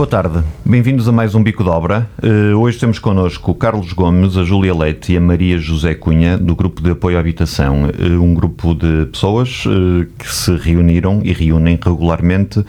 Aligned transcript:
Boa 0.00 0.08
tarde, 0.08 0.42
bem-vindos 0.64 1.06
a 1.08 1.12
mais 1.12 1.34
um 1.34 1.42
Bico 1.42 1.62
de 1.62 1.68
Obra. 1.68 2.08
Uh, 2.22 2.56
hoje 2.56 2.78
temos 2.78 2.98
connosco 2.98 3.54
Carlos 3.54 3.92
Gomes, 3.92 4.34
a 4.34 4.44
Júlia 4.44 4.74
Leite 4.74 5.12
e 5.12 5.18
a 5.18 5.20
Maria 5.20 5.58
José 5.58 5.94
Cunha, 5.94 6.38
do 6.38 6.56
Grupo 6.56 6.80
de 6.80 6.92
Apoio 6.92 7.18
à 7.18 7.20
Habitação. 7.20 7.82
Uh, 7.82 8.18
um 8.18 8.32
grupo 8.32 8.74
de 8.74 9.04
pessoas 9.12 9.66
uh, 9.66 10.06
que 10.18 10.26
se 10.26 10.56
reuniram 10.56 11.20
e 11.22 11.34
reúnem 11.34 11.78
regularmente 11.84 12.64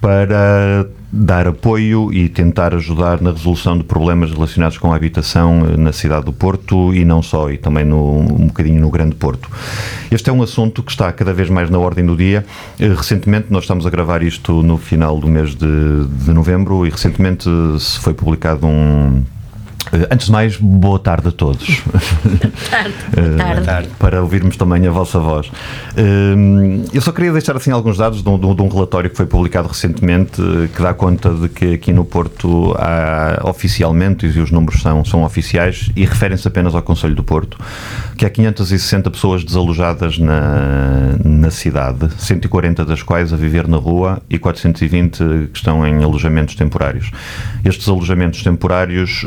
para 0.00 0.86
dar 1.10 1.48
apoio 1.48 2.12
e 2.12 2.28
tentar 2.28 2.74
ajudar 2.74 3.20
na 3.20 3.30
resolução 3.30 3.76
de 3.78 3.82
problemas 3.82 4.30
relacionados 4.30 4.76
com 4.76 4.92
a 4.92 4.96
habitação 4.96 5.66
eh, 5.66 5.76
na 5.76 5.92
cidade 5.92 6.26
do 6.26 6.32
Porto 6.32 6.94
e 6.94 7.04
não 7.04 7.22
só, 7.22 7.50
e 7.50 7.56
também 7.56 7.84
no, 7.84 8.20
um 8.20 8.46
bocadinho 8.46 8.80
no 8.80 8.90
Grande 8.90 9.14
Porto. 9.14 9.48
Este 10.10 10.28
é 10.28 10.32
um 10.32 10.42
assunto 10.42 10.82
que 10.82 10.90
está 10.90 11.10
cada 11.12 11.32
vez 11.32 11.48
mais 11.48 11.70
na 11.70 11.78
ordem 11.78 12.04
do 12.04 12.14
dia. 12.14 12.44
Eh, 12.78 12.88
recentemente, 12.88 13.46
nós 13.50 13.64
estamos 13.64 13.86
a 13.86 13.90
gravar 13.90 14.22
isto 14.22 14.62
no 14.62 14.76
final 14.76 15.18
do 15.18 15.28
mês 15.28 15.54
de, 15.54 16.06
de 16.24 16.32
novembro 16.32 16.86
e 16.86 16.90
recentemente 16.90 17.48
se 17.78 17.98
foi 17.98 18.12
publicado 18.12 18.66
um 18.66 19.22
Antes 20.10 20.26
de 20.26 20.32
mais, 20.32 20.56
boa 20.56 20.98
tarde 20.98 21.28
a 21.28 21.32
todos. 21.32 21.82
Tarde, 22.70 22.94
boa 23.14 23.60
tarde. 23.62 23.88
Para 23.98 24.20
ouvirmos 24.20 24.56
também 24.56 24.86
a 24.86 24.90
vossa 24.90 25.18
voz. 25.18 25.50
Eu 26.92 27.00
só 27.00 27.10
queria 27.12 27.32
deixar 27.32 27.56
assim 27.56 27.70
alguns 27.70 27.96
dados 27.96 28.22
de 28.22 28.28
um, 28.28 28.38
de 28.38 28.62
um 28.62 28.68
relatório 28.68 29.08
que 29.08 29.16
foi 29.16 29.26
publicado 29.26 29.68
recentemente 29.68 30.40
eh, 30.40 30.68
que 30.74 30.82
dá 30.82 30.92
conta 30.92 31.30
de 31.30 31.48
que 31.48 31.74
aqui 31.74 31.92
no 31.92 32.04
Porto 32.04 32.74
há 32.78 33.40
oficialmente, 33.44 34.26
e 34.26 34.40
os 34.40 34.50
números 34.50 34.82
são, 34.82 35.04
são 35.04 35.22
oficiais, 35.22 35.90
e 35.96 36.04
referem-se 36.04 36.46
apenas 36.46 36.74
ao 36.74 36.82
Conselho 36.82 37.14
do 37.14 37.24
Porto, 37.24 37.58
que 38.16 38.26
há 38.26 38.30
560 38.30 39.10
pessoas 39.10 39.44
desalojadas 39.44 40.18
na, 40.18 41.16
na 41.24 41.50
cidade, 41.50 42.10
140 42.18 42.84
das 42.84 43.02
quais 43.02 43.32
a 43.32 43.36
viver 43.36 43.66
na 43.66 43.76
rua 43.78 44.20
e 44.28 44.38
420 44.38 45.18
que 45.52 45.58
estão 45.58 45.86
em 45.86 46.02
alojamentos 46.02 46.54
temporários. 46.54 47.10
Estes 47.64 47.88
alojamentos 47.88 48.42
temporários 48.42 49.24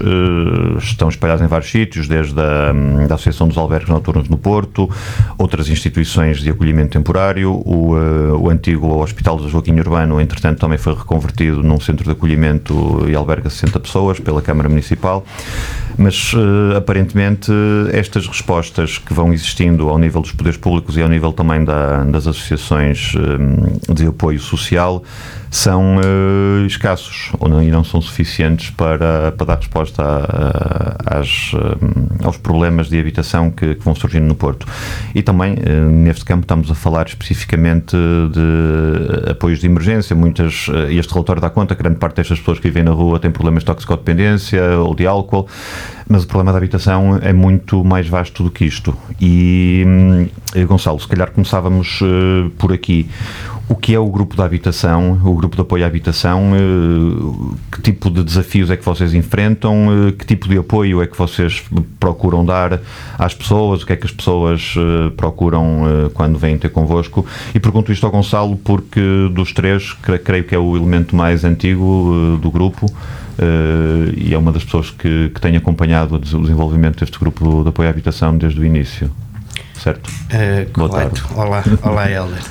estão 0.77 1.09
espalhados 1.09 1.43
em 1.43 1.47
vários 1.47 1.69
sítios, 1.69 2.07
desde 2.07 2.39
a 2.39 2.71
da 3.07 3.15
Associação 3.15 3.47
dos 3.47 3.57
Albergues 3.57 3.89
Noturnos 3.89 4.29
no 4.29 4.37
Porto, 4.37 4.89
outras 5.37 5.69
instituições 5.69 6.39
de 6.39 6.49
acolhimento 6.49 6.91
temporário, 6.91 7.51
o, 7.51 7.95
uh, 7.95 8.37
o 8.37 8.49
antigo 8.49 8.87
Hospital 9.01 9.37
do 9.37 9.49
Joaquim 9.49 9.79
Urbano, 9.79 10.19
entretanto, 10.19 10.59
também 10.59 10.77
foi 10.77 10.93
reconvertido 10.93 11.61
num 11.63 11.79
centro 11.79 12.05
de 12.05 12.11
acolhimento 12.11 13.05
e 13.07 13.15
alberga 13.15 13.49
60 13.49 13.79
pessoas 13.79 14.19
pela 14.19 14.41
Câmara 14.41 14.69
Municipal, 14.69 15.25
mas 15.97 16.33
uh, 16.33 16.77
aparentemente 16.77 17.51
estas 17.91 18.27
respostas 18.27 18.97
que 18.97 19.13
vão 19.13 19.33
existindo 19.33 19.89
ao 19.89 19.97
nível 19.97 20.21
dos 20.21 20.31
poderes 20.31 20.57
públicos 20.57 20.97
e 20.97 21.01
ao 21.01 21.09
nível 21.09 21.33
também 21.33 21.63
da, 21.63 22.03
das 22.03 22.27
associações 22.27 23.13
de 23.93 24.07
apoio 24.07 24.39
social 24.39 25.03
são 25.51 25.97
uh, 25.97 26.65
escassos 26.65 27.29
ou 27.37 27.49
não, 27.49 27.61
e 27.61 27.69
não 27.69 27.83
são 27.83 28.01
suficientes 28.01 28.69
para, 28.69 29.33
para 29.33 29.45
dar 29.45 29.57
resposta 29.57 30.01
a, 30.01 31.17
a, 31.17 31.19
às, 31.19 31.51
uh, 31.53 31.77
aos 32.23 32.37
problemas 32.37 32.87
de 32.87 32.97
habitação 32.97 33.51
que, 33.51 33.75
que, 33.75 33.83
vão 33.83 33.93
surgindo 33.93 34.25
no 34.25 34.33
Porto. 34.33 34.65
E 35.13 35.21
também, 35.21 35.55
uh, 35.55 35.91
neste 35.91 36.23
campo, 36.23 36.43
estamos 36.45 36.71
a 36.71 36.75
falar 36.75 37.05
especificamente 37.05 37.97
de 38.31 39.29
apoios 39.29 39.59
de 39.59 39.65
emergência. 39.65 40.15
Muitas, 40.15 40.67
este 40.89 41.13
relatório 41.13 41.41
dá 41.41 41.49
conta 41.49 41.75
que 41.75 41.83
grande 41.83 41.99
parte 41.99 42.15
destas 42.15 42.39
pessoas 42.39 42.57
que 42.57 42.69
vivem 42.69 42.83
na 42.83 42.91
rua 42.91 43.19
têm 43.19 43.29
problemas 43.29 43.63
de 43.63 43.67
toxicodependência 43.67 44.77
ou 44.77 44.95
de 44.95 45.05
álcool, 45.05 45.47
mas 46.11 46.23
o 46.23 46.27
problema 46.27 46.51
da 46.51 46.57
habitação 46.57 47.17
é 47.21 47.33
muito 47.33 47.83
mais 47.83 48.07
vasto 48.07 48.43
do 48.43 48.51
que 48.51 48.65
isto. 48.65 48.95
E, 49.19 49.83
hum, 49.87 50.27
Gonçalo, 50.65 50.99
se 50.99 51.07
calhar 51.07 51.31
começávamos 51.31 51.99
por 52.57 52.73
aqui 52.73 53.07
o 53.71 53.75
que 53.75 53.95
é 53.95 53.99
o 53.99 54.07
grupo 54.07 54.35
da 54.35 54.43
habitação, 54.43 55.17
o 55.23 55.33
grupo 55.33 55.55
de 55.55 55.61
apoio 55.61 55.85
à 55.85 55.87
habitação, 55.87 56.51
eh, 56.53 57.55
que 57.71 57.81
tipo 57.81 58.09
de 58.09 58.21
desafios 58.21 58.69
é 58.69 58.75
que 58.75 58.83
vocês 58.83 59.13
enfrentam, 59.13 60.09
eh, 60.09 60.11
que 60.11 60.25
tipo 60.25 60.49
de 60.49 60.57
apoio 60.57 61.01
é 61.01 61.07
que 61.07 61.17
vocês 61.17 61.63
procuram 61.97 62.43
dar 62.43 62.81
às 63.17 63.33
pessoas, 63.33 63.81
o 63.81 63.85
que 63.85 63.93
é 63.93 63.95
que 63.95 64.05
as 64.05 64.11
pessoas 64.11 64.75
eh, 64.77 65.11
procuram 65.15 66.11
quando 66.13 66.37
vêm 66.37 66.57
ter 66.57 66.67
convosco. 66.67 67.25
E 67.55 67.61
pergunto 67.61 67.93
isto 67.93 68.05
ao 68.05 68.11
Gonçalo 68.11 68.57
porque 68.57 68.99
dos 69.31 69.53
três, 69.53 69.93
creio 70.25 70.43
que 70.43 70.53
é 70.53 70.59
o 70.59 70.75
elemento 70.75 71.15
mais 71.15 71.45
antigo 71.45 72.37
do 72.41 72.51
grupo. 72.51 72.87
E 74.15 74.33
é 74.33 74.37
uma 74.37 74.51
das 74.51 74.63
pessoas 74.63 74.89
que, 74.89 75.29
que 75.29 75.41
tem 75.41 75.55
acompanhado 75.55 76.15
o 76.15 76.19
desenvolvimento 76.19 76.99
deste 76.99 77.17
grupo 77.19 77.63
de 77.63 77.69
apoio 77.69 77.87
à 77.87 77.91
habitação 77.91 78.37
desde 78.37 78.59
o 78.59 78.65
início. 78.65 79.11
Certo? 79.81 80.07
Uh, 80.07 80.71
correto. 80.73 81.27
Olá, 81.35 81.63
olá 81.81 82.11
Helder. 82.11 82.43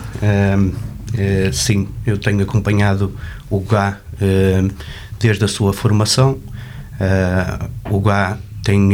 Uh, 1.13 1.53
sim, 1.53 1.89
eu 2.07 2.19
tenho 2.19 2.43
acompanhado 2.43 3.15
o 3.49 3.61
GA 3.61 4.01
uh, 4.15 4.73
desde 5.19 5.45
a 5.45 5.49
sua 5.49 5.73
formação. 5.73 6.39
Uh, 7.01 7.71
o 7.89 8.01
GA 8.01 8.39
tem 8.65 8.91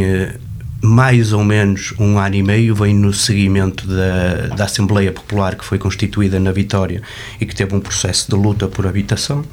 mais 0.82 1.32
ou 1.32 1.42
menos 1.42 1.94
um 1.98 2.18
ano 2.18 2.34
e 2.34 2.42
meio, 2.42 2.74
vem 2.74 2.94
no 2.94 3.12
seguimento 3.12 3.86
da, 3.86 4.54
da 4.54 4.64
Assembleia 4.64 5.10
Popular 5.12 5.56
que 5.56 5.64
foi 5.64 5.78
constituída 5.78 6.38
na 6.38 6.53
Vitória 6.53 7.03
e 7.41 7.47
que 7.47 7.54
teve 7.54 7.74
um 7.74 7.80
processo 7.80 8.30
de 8.30 8.36
luta 8.36 8.68
por 8.68 8.86
habitação. 8.86 9.44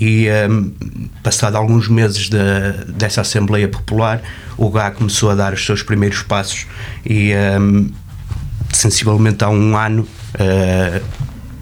E 0.00 0.28
um, 0.48 0.72
passado 1.22 1.56
alguns 1.56 1.86
meses 1.86 2.30
de, 2.30 2.38
dessa 2.88 3.20
Assembleia 3.20 3.68
Popular, 3.68 4.22
o 4.56 4.70
GA 4.70 4.90
começou 4.90 5.30
a 5.30 5.34
dar 5.34 5.52
os 5.52 5.64
seus 5.64 5.82
primeiros 5.82 6.22
passos 6.22 6.66
e 7.04 7.32
um, 7.60 7.90
sensivelmente 8.72 9.44
há 9.44 9.50
um 9.50 9.76
ano 9.76 10.08
uh, 10.36 11.04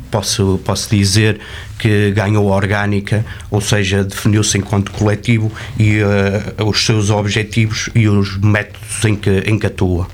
posso, 0.08 0.60
posso 0.64 0.88
dizer 0.88 1.40
que 1.78 2.12
ganhou 2.12 2.46
orgânica, 2.46 3.24
ou 3.50 3.60
seja, 3.60 4.04
definiu-se 4.04 4.58
enquanto 4.58 4.92
coletivo 4.92 5.50
e 5.78 6.00
uh, 6.00 6.64
os 6.64 6.84
seus 6.84 7.10
objetivos 7.10 7.88
e 7.94 8.08
os 8.08 8.36
métodos 8.38 9.04
em 9.04 9.16
que, 9.16 9.30
em 9.46 9.58
que 9.58 9.66
atua. 9.66 10.06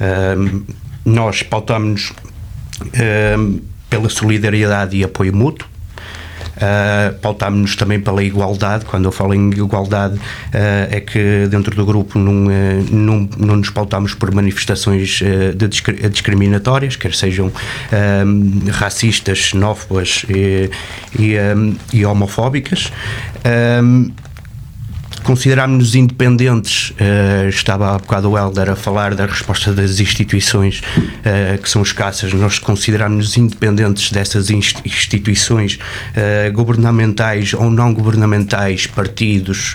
Uh, 0.00 0.62
nós 1.04 1.42
pautamos-nos 1.42 2.10
uh, 2.10 3.62
pela 3.90 4.08
solidariedade 4.08 4.96
e 4.96 5.04
apoio 5.04 5.34
mútuo, 5.34 5.68
Uh, 6.62 7.18
pautámos-nos 7.18 7.74
também 7.74 8.00
pela 8.00 8.22
igualdade. 8.22 8.84
Quando 8.84 9.06
eu 9.06 9.12
falo 9.12 9.34
em 9.34 9.50
igualdade, 9.50 10.14
uh, 10.14 10.20
é 10.90 11.00
que 11.00 11.48
dentro 11.50 11.74
do 11.74 11.84
grupo 11.84 12.20
não, 12.20 12.46
uh, 12.46 12.50
não, 12.90 13.28
não 13.36 13.56
nos 13.56 13.70
pautámos 13.70 14.14
por 14.14 14.32
manifestações 14.32 15.20
de 15.56 15.68
discriminatórias, 16.08 16.94
quer 16.94 17.14
sejam 17.14 17.50
racistas, 18.70 19.38
xenófobas 19.38 20.24
e, 20.28 20.70
e, 21.18 21.36
e 21.92 22.04
homofóbicas 22.04 22.92
considerámos-nos 25.22 25.94
independentes, 25.94 26.90
uh, 26.90 27.48
estava 27.48 27.94
há 27.94 27.98
bocado 27.98 28.30
o 28.30 28.38
Helder 28.38 28.70
a 28.70 28.76
falar 28.76 29.14
da 29.14 29.26
resposta 29.26 29.72
das 29.72 30.00
instituições 30.00 30.80
uh, 30.80 31.60
que 31.60 31.68
são 31.68 31.82
escassas, 31.82 32.32
nós 32.32 32.58
considerámos-nos 32.58 33.36
independentes 33.36 34.10
dessas 34.12 34.50
instituições 34.50 35.74
uh, 35.76 36.52
governamentais 36.52 37.54
ou 37.54 37.70
não 37.70 37.94
governamentais, 37.94 38.86
partidos 38.86 39.74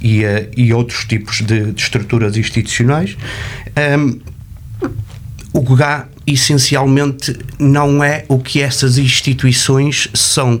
e, 0.00 0.22
e, 0.56 0.72
outros 0.72 1.04
tipos 1.04 1.40
de, 1.40 1.72
de 1.72 1.82
estruturas 1.82 2.36
institucionais. 2.36 3.16
Um, 3.98 4.20
o 5.52 5.60
GA 5.60 6.08
essencialmente 6.26 7.36
não 7.58 8.02
é 8.02 8.24
o 8.28 8.38
que 8.38 8.60
essas 8.60 8.96
instituições 8.98 10.08
são, 10.14 10.60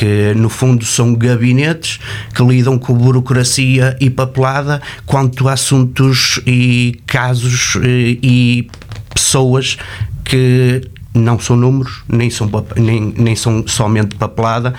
que 0.00 0.32
no 0.34 0.48
fundo 0.48 0.82
são 0.82 1.14
gabinetes 1.14 2.00
que 2.34 2.42
lidam 2.42 2.78
com 2.78 2.94
burocracia 2.94 3.98
e 4.00 4.08
papelada 4.08 4.80
quanto 5.04 5.46
a 5.46 5.52
assuntos 5.52 6.40
e 6.46 6.98
casos 7.06 7.76
e, 7.82 8.18
e 8.22 8.70
pessoas 9.12 9.76
que 10.24 10.80
não 11.12 11.38
são 11.38 11.54
números, 11.54 12.02
nem 12.08 12.30
são, 12.30 12.50
nem, 12.76 13.12
nem 13.14 13.36
são 13.36 13.62
somente 13.68 14.14
papelada. 14.16 14.72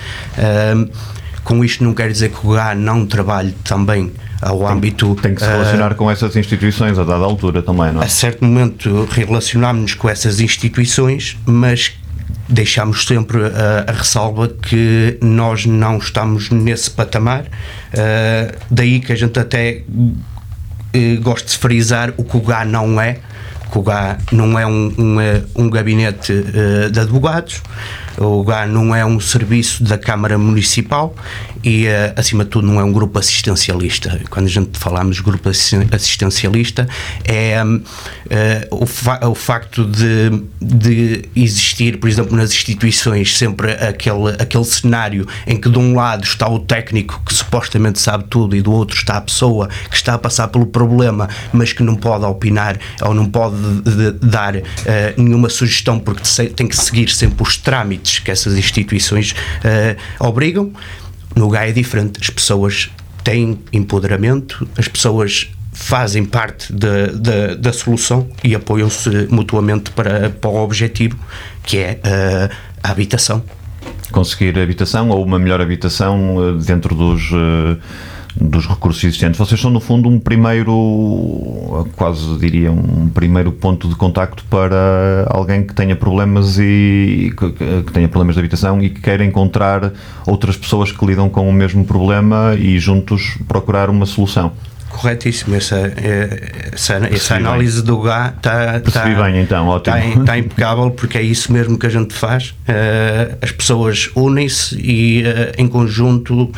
Com 1.44 1.63
isto 1.63 1.83
não 1.83 1.94
quer 1.94 2.12
dizer 2.12 2.31
que 2.31 2.47
o 2.47 2.53
GA 2.53 2.73
não 2.73 3.06
trabalhe 3.06 3.51
também 3.63 4.12
ao 4.41 4.65
âmbito. 4.65 5.15
Tem 5.21 5.35
que 5.35 5.41
se 5.41 5.47
relacionar 5.47 5.91
uh, 5.91 5.95
com 5.95 6.09
essas 6.09 6.35
instituições 6.35 6.97
a 6.97 7.03
dada 7.03 7.23
altura 7.23 7.62
também, 7.62 7.91
não 7.91 8.01
é? 8.01 8.06
A 8.06 8.09
certo 8.09 8.44
momento 8.44 9.07
relacionámos-nos 9.12 9.94
com 9.94 10.09
essas 10.09 10.39
instituições, 10.39 11.38
mas 11.45 11.94
deixamos 12.51 13.06
sempre 13.06 13.39
a, 13.44 13.92
a, 13.92 13.94
ressalva 13.94 14.50
que 14.50 15.18
nós 15.21 15.65
não 15.65 15.98
estamos 15.98 16.50
nesse 16.50 16.92
patamar, 16.92 17.44
uh, 17.44 18.57
daí 18.69 19.00
que 19.00 19.13
a 19.13 19.15
gente 19.15 19.39
até 19.39 19.83
eh, 20.94 21.15
gosto 21.21 21.48
de 21.48 21.57
frisar 21.57 22.13
o 22.18 22.24
que 22.24 22.36
o 22.36 22.42
GA 22.42 22.65
não 22.65 23.00
é. 23.00 23.19
Que 23.71 23.77
o 23.77 23.81
GA 23.81 24.18
não 24.33 24.59
é 24.59 24.68
um, 24.68 24.94
um, 24.98 25.21
eh, 25.21 25.42
um 25.56 25.69
gabinete 25.69 26.33
uh, 26.33 26.92
de 26.92 27.00
advogados, 27.00 27.62
o 28.18 28.44
GA 28.44 28.66
não 28.66 28.96
é 28.96 29.06
um 29.06 29.19
serviço 29.19 29.84
da 29.84 29.98
Câmara 29.98 30.38
Municipal 30.38 31.16
e, 31.63 31.86
uh, 31.86 32.13
acima 32.16 32.44
de 32.44 32.50
tudo, 32.50 32.68
não 32.68 32.80
é 32.80 32.84
um 32.84 32.92
grupo 32.92 33.19
assistencialista. 33.19 34.19
Quando 34.30 34.48
a 34.48 34.50
gente 34.50 34.78
falamos 34.80 35.19
grupo 35.19 35.50
assistencialista, 35.50 36.88
é 37.24 37.63
um, 37.63 37.75
uh, 37.75 37.84
o, 38.72 38.86
fa 38.86 39.19
o, 39.28 39.36
facto 39.36 39.86
de, 39.86 40.44
de, 40.60 41.25
existir, 41.36 42.00
por 42.00 42.10
exemplo, 42.10 42.36
nas 42.36 42.52
instituições, 42.52 43.38
sempre 43.38 43.74
aquele, 43.74 44.30
aquele 44.40 44.66
cenário 44.66 45.28
em 45.46 45.60
que 45.60 45.69
de 45.69 45.78
um 45.78 45.96
lado 45.96 46.24
está 46.24 46.50
o 46.50 46.60
técnico 46.60 47.22
que 47.25 47.34
supostamente 47.34 48.00
sabe 48.00 48.25
tudo 48.30 48.56
e 48.56 48.62
do 48.62 48.72
outro 48.72 48.96
está 48.96 49.18
a 49.18 49.22
pessoa 49.22 49.69
que 49.90 49.96
está 49.96 50.16
a 50.16 50.18
passar 50.18 50.48
pelo 50.48 50.66
problema, 50.66 51.30
mas 51.54 51.74
que 51.74 51.84
não 51.84 51.96
pode 51.96 52.25
opinar 52.25 52.78
ou 53.02 53.14
não 53.14 53.30
pode 53.30 53.56
de, 53.81 54.12
de 54.12 54.28
dar 54.28 54.56
uh, 54.56 54.62
nenhuma 55.16 55.50
sugestão 55.50 56.00
porque 56.00 56.24
tem 56.56 56.68
que 56.68 56.75
seguir 56.75 57.10
sempre 57.10 57.44
os 57.44 57.57
trâmites 57.57 58.00
que 58.19 58.31
essas 58.31 58.57
instituições 58.57 59.36
obrigam. 60.19 60.71
No 61.36 61.50
GAI 61.50 61.69
é 61.69 61.71
diferente, 61.71 62.19
as 62.21 62.30
pessoas 62.30 62.89
têm 63.24 63.59
empoderamento, 63.71 64.68
as 64.77 64.88
pessoas 64.88 65.50
fazem 65.71 66.25
parte 66.25 66.71
da, 66.74 67.07
da, 67.07 67.56
da 67.56 67.74
solução 67.74 68.30
e 68.44 68.53
apoiam-se 68.53 69.27
mutuamente 69.30 69.92
para, 69.92 70.30
para 70.30 70.50
o 70.50 70.63
objetivo 70.63 71.18
que 71.63 71.77
é 71.77 72.00
uh, 72.06 72.56
a 72.83 72.92
habitação. 72.92 73.44
Conseguir 74.12 74.59
habitação 74.59 75.09
ou 75.09 75.24
uma 75.24 75.39
melhor 75.39 75.62
habitação 75.62 76.36
uh, 76.38 76.57
dentro 76.57 76.94
dos. 76.94 77.31
Uh 77.31 78.11
dos 78.39 78.68
recursos 78.68 79.04
existentes. 79.04 79.38
Vocês 79.38 79.60
são, 79.60 79.72
no 79.72 79.80
fundo, 79.80 80.10
um 80.10 80.19
primeiro, 80.19 81.88
quase 81.95 82.38
diria, 82.38 82.72
um 82.72 83.10
primeiro 83.10 83.51
ponto 83.51 83.88
de 83.88 83.95
contacto 83.95 84.44
para 84.50 85.28
alguém 85.30 85.63
que 85.63 85.74
tenha 85.74 85.95
problemas 85.95 86.57
e 86.60 87.33
que 87.38 87.92
tenha 87.92 88.07
problemas 88.07 88.36
de 88.36 88.39
habitação 88.39 88.81
e 88.81 88.89
que 88.89 89.01
queira 89.01 89.24
encontrar 89.25 89.92
outras 90.25 90.56
pessoas 90.56 90.92
que 90.92 91.06
lidam 91.06 91.30
com 91.30 91.48
o 91.48 91.54
mesmo 91.54 91.83
problema 91.86 92.56
e 92.57 92.80
juntos 92.80 93.38
procurar 93.48 93.89
uma 93.89 94.06
solução. 94.06 94.51
Corretíssimo, 94.92 95.56
essa, 95.56 95.94
essa, 96.72 96.96
essa 97.12 97.36
análise 97.36 97.78
bem. 97.78 97.86
do 97.86 98.02
GA 98.02 98.34
está 98.36 98.80
tá, 98.80 99.06
bem, 99.06 99.42
então, 99.42 99.68
ótimo. 99.68 99.96
Está, 99.96 100.20
está 100.20 100.38
impecável 100.38 100.92
porque 100.92 101.18
é 101.18 101.22
isso 101.22 101.52
mesmo 101.52 101.78
que 101.78 101.86
a 101.88 101.90
gente 101.90 102.14
faz. 102.14 102.50
Uh, 102.50 103.38
as 103.42 103.52
pessoas 103.52 104.10
unem-se 104.16 104.76
e 104.80 105.24
uh, 105.24 105.54
em 105.58 105.68
conjunto 105.68 106.44
uh, 106.44 106.52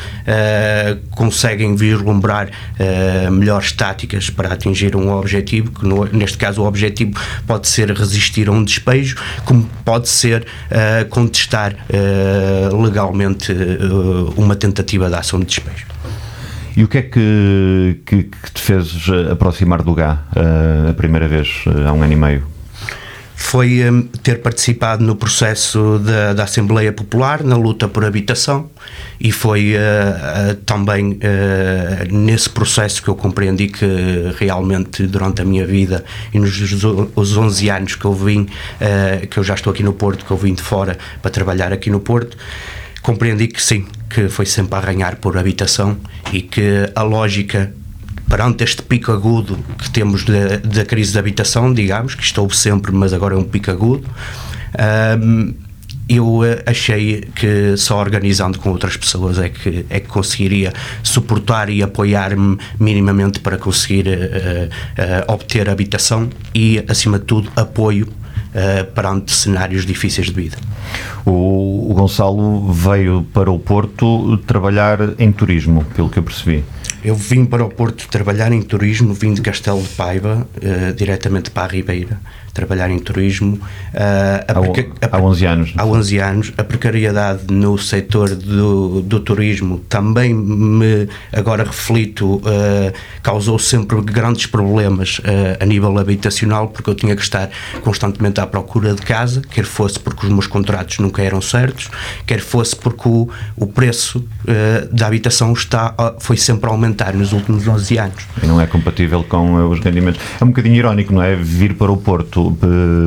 conseguem 1.10 1.74
vislumbrar 1.76 2.48
melhores 3.30 3.72
táticas 3.72 4.30
para 4.30 4.52
atingir 4.52 4.96
um 4.96 5.10
objetivo, 5.12 5.70
que 5.70 5.86
no, 5.86 6.04
neste 6.06 6.36
caso 6.36 6.62
o 6.62 6.66
objetivo 6.66 7.12
pode 7.46 7.68
ser 7.68 7.90
resistir 7.90 8.48
a 8.48 8.52
um 8.52 8.62
despejo, 8.62 9.16
como 9.44 9.68
pode 9.84 10.08
ser 10.08 10.46
contestar 11.08 11.74
legalmente 12.82 13.52
uma 14.36 14.54
tentativa 14.56 15.08
de 15.08 15.14
ação 15.14 15.40
de 15.40 15.46
despejo. 15.46 15.86
E 16.76 16.82
o 16.82 16.88
que 16.88 16.98
é 16.98 17.02
que, 17.02 18.00
que, 18.04 18.22
que 18.24 18.52
te 18.52 18.60
fez 18.60 19.06
aproximar 19.30 19.82
do 19.82 19.94
GA 19.94 20.24
uh, 20.34 20.90
a 20.90 20.94
primeira 20.94 21.28
vez, 21.28 21.64
uh, 21.66 21.88
há 21.88 21.92
um 21.92 22.02
ano 22.02 22.12
e 22.12 22.16
meio? 22.16 22.54
Foi 23.36 23.88
um, 23.88 24.02
ter 24.02 24.42
participado 24.42 25.04
no 25.04 25.14
processo 25.14 26.00
da, 26.00 26.32
da, 26.32 26.44
Assembleia 26.44 26.92
Popular, 26.92 27.44
na 27.44 27.56
luta 27.56 27.86
por 27.86 28.04
habitação, 28.04 28.70
e 29.20 29.30
foi 29.30 29.74
uh, 29.74 30.54
também 30.66 31.18
nesse 32.10 32.50
processo 32.50 33.00
que 33.02 33.08
eu 33.08 33.14
compreendi 33.14 33.68
que 33.68 33.86
realmente 34.36 35.06
durante 35.06 35.42
a 35.42 35.44
minha 35.44 35.64
vida 35.64 36.04
e 36.32 36.40
nos 36.40 36.60
os 37.14 37.36
11 37.36 37.68
anos 37.70 37.94
que 37.94 38.04
eu 38.04 38.12
vim, 38.12 38.48
que 39.30 39.38
eu 39.38 39.44
já 39.44 39.54
estou 39.54 39.72
aqui 39.72 39.82
no 39.82 39.92
Porto, 39.92 40.24
que 40.24 40.30
eu 40.30 40.36
vim 40.36 40.54
de 40.54 40.62
fora 40.62 40.98
para 41.22 41.30
trabalhar 41.30 41.72
aqui 41.72 41.90
no 41.90 42.00
Porto, 42.00 42.36
compreendi 43.02 43.48
que 43.48 43.62
sim, 43.62 43.86
que 44.14 44.28
foi 44.28 44.46
sempre 44.46 44.76
a 44.76 44.78
arranhar 44.78 45.16
por 45.16 45.36
habitação 45.36 45.96
e 46.32 46.40
que 46.40 46.88
a 46.94 47.02
lógica 47.02 47.74
perante 48.28 48.62
este 48.62 48.82
pico 48.82 49.10
agudo 49.10 49.58
que 49.76 49.90
temos 49.90 50.24
da 50.24 50.84
crise 50.84 51.12
de 51.12 51.18
habitação, 51.18 51.74
digamos, 51.74 52.14
que 52.14 52.22
estou 52.22 52.48
sempre, 52.50 52.92
mas 52.92 53.12
agora 53.12 53.34
é 53.34 53.38
um 53.38 53.44
pico 53.44 53.70
agudo, 53.70 54.08
um, 55.20 55.52
eu 56.08 56.40
achei 56.66 57.22
que 57.34 57.76
só 57.76 57.98
organizando 57.98 58.58
com 58.58 58.70
outras 58.70 58.96
pessoas 58.96 59.38
é 59.38 59.48
que, 59.48 59.84
é 59.88 60.00
que 60.00 60.06
conseguiria 60.06 60.72
suportar 61.02 61.68
e 61.70 61.82
apoiar-me 61.82 62.58
minimamente 62.78 63.40
para 63.40 63.56
conseguir 63.56 64.06
uh, 64.06 64.10
uh, 64.10 65.32
obter 65.32 65.68
habitação 65.68 66.28
e, 66.54 66.84
acima 66.88 67.18
de 67.18 67.24
tudo, 67.24 67.50
apoio 67.56 68.06
uh, 68.54 68.84
perante 68.92 69.32
cenários 69.32 69.84
difíceis 69.84 70.28
de 70.28 70.32
vida. 70.32 70.56
O, 71.24 71.90
o 71.90 71.94
Gonçalo 71.94 72.72
veio 72.72 73.26
para 73.32 73.50
o 73.50 73.58
Porto 73.58 74.36
trabalhar 74.46 74.98
em 75.18 75.32
turismo, 75.32 75.84
pelo 75.96 76.08
que 76.08 76.18
eu 76.18 76.22
percebi. 76.22 76.64
Eu 77.04 77.14
vim 77.14 77.44
para 77.44 77.64
o 77.64 77.68
Porto 77.68 78.08
trabalhar 78.08 78.50
em 78.52 78.62
turismo, 78.62 79.12
vim 79.12 79.34
de 79.34 79.42
Castelo 79.42 79.82
de 79.82 79.88
Paiva, 79.88 80.46
uh, 80.56 80.94
diretamente 80.94 81.50
para 81.50 81.64
a 81.64 81.68
Ribeira, 81.68 82.18
trabalhar 82.54 82.90
em 82.90 82.98
turismo. 82.98 83.56
Uh, 83.92 85.10
há, 85.10 85.16
há 85.16 85.20
11 85.20 85.46
anos. 85.46 85.74
Há 85.76 85.84
11 85.84 86.18
anos. 86.18 86.52
A 86.56 86.64
precariedade 86.64 87.52
no 87.52 87.76
setor 87.76 88.34
do, 88.34 89.02
do 89.02 89.20
turismo 89.20 89.80
também 89.88 90.32
me, 90.32 91.08
agora 91.32 91.64
reflito, 91.64 92.36
uh, 92.36 92.92
causou 93.22 93.58
sempre 93.58 94.00
grandes 94.00 94.46
problemas 94.46 95.20
a 95.60 95.64
nível 95.66 95.98
habitacional, 95.98 96.68
porque 96.68 96.88
eu 96.88 96.94
tinha 96.94 97.16
que 97.16 97.22
estar 97.22 97.50
constantemente 97.82 98.40
à 98.40 98.46
procura 98.46 98.94
de 98.94 99.02
casa, 99.02 99.42
quer 99.50 99.64
fosse 99.64 99.98
porque 99.98 100.26
os 100.26 100.32
meus 100.32 100.46
contratos 100.46 100.98
nunca 100.98 101.22
eram 101.22 101.40
certos, 101.40 101.90
quer 102.26 102.40
fosse 102.40 102.76
porque 102.76 103.08
o, 103.08 103.28
o 103.56 103.66
preço 103.66 104.24
da 104.92 105.06
habitação 105.06 105.52
está, 105.52 105.94
foi 106.20 106.36
sempre 106.36 106.68
aumentado 106.68 106.94
aumentar 106.94 107.14
nos 107.14 107.32
últimos 107.32 107.66
11 107.66 107.98
anos. 107.98 108.26
E 108.42 108.46
não 108.46 108.60
é 108.60 108.66
compatível 108.66 109.24
com 109.24 109.68
os 109.68 109.80
rendimentos. 109.80 110.20
É 110.40 110.44
um 110.44 110.48
bocadinho 110.48 110.76
irónico, 110.76 111.12
não 111.12 111.22
é? 111.22 111.34
Vir 111.34 111.74
para 111.74 111.90
o 111.90 111.96
Porto, 111.96 112.43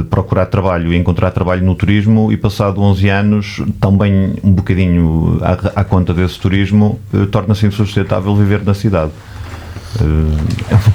procurar 0.09 0.45
trabalho 0.47 0.93
e 0.93 0.97
encontrar 0.97 1.31
trabalho 1.31 1.63
no 1.63 1.75
turismo 1.75 2.31
e 2.31 2.37
passado 2.37 2.81
11 2.81 3.09
anos, 3.09 3.61
também 3.79 4.35
um 4.43 4.51
bocadinho 4.51 5.39
à, 5.41 5.81
à 5.81 5.83
conta 5.83 6.13
desse 6.13 6.39
turismo, 6.39 6.99
eh, 7.13 7.25
torna-se 7.31 7.65
insustentável 7.65 8.35
viver 8.35 8.63
na 8.63 8.73
cidade. 8.73 9.11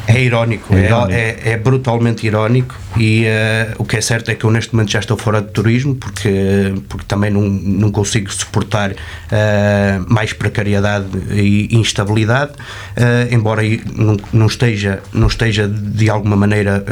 É 0.07 0.23
irónico, 0.23 0.75
é, 0.75 0.87
irónico. 0.87 1.13
é, 1.13 1.31
é, 1.31 1.53
é 1.53 1.57
brutalmente 1.57 2.27
irónico 2.27 2.82
e 2.97 3.25
uh, 3.25 3.75
o 3.79 3.85
que 3.85 3.97
é 3.97 4.01
certo 4.01 4.31
é 4.31 4.35
que 4.35 4.45
eu 4.45 4.51
neste 4.51 4.75
momento 4.75 4.91
já 4.91 5.01
estou 5.01 5.17
fora 5.17 5.41
de 5.41 5.49
turismo 5.49 5.95
porque, 5.95 6.75
porque 6.89 7.07
também 7.07 7.31
não, 7.31 7.43
não 7.43 7.91
consigo 7.91 8.33
suportar 8.33 8.91
uh, 8.93 8.95
mais 10.07 10.33
precariedade 10.33 11.07
e 11.33 11.69
instabilidade, 11.73 12.53
uh, 12.53 13.33
embora 13.35 13.63
não, 13.95 14.17
não, 14.33 14.47
esteja, 14.47 15.03
não 15.13 15.27
esteja 15.27 15.67
de 15.69 16.11
alguma 16.11 16.37
maneira 16.37 16.85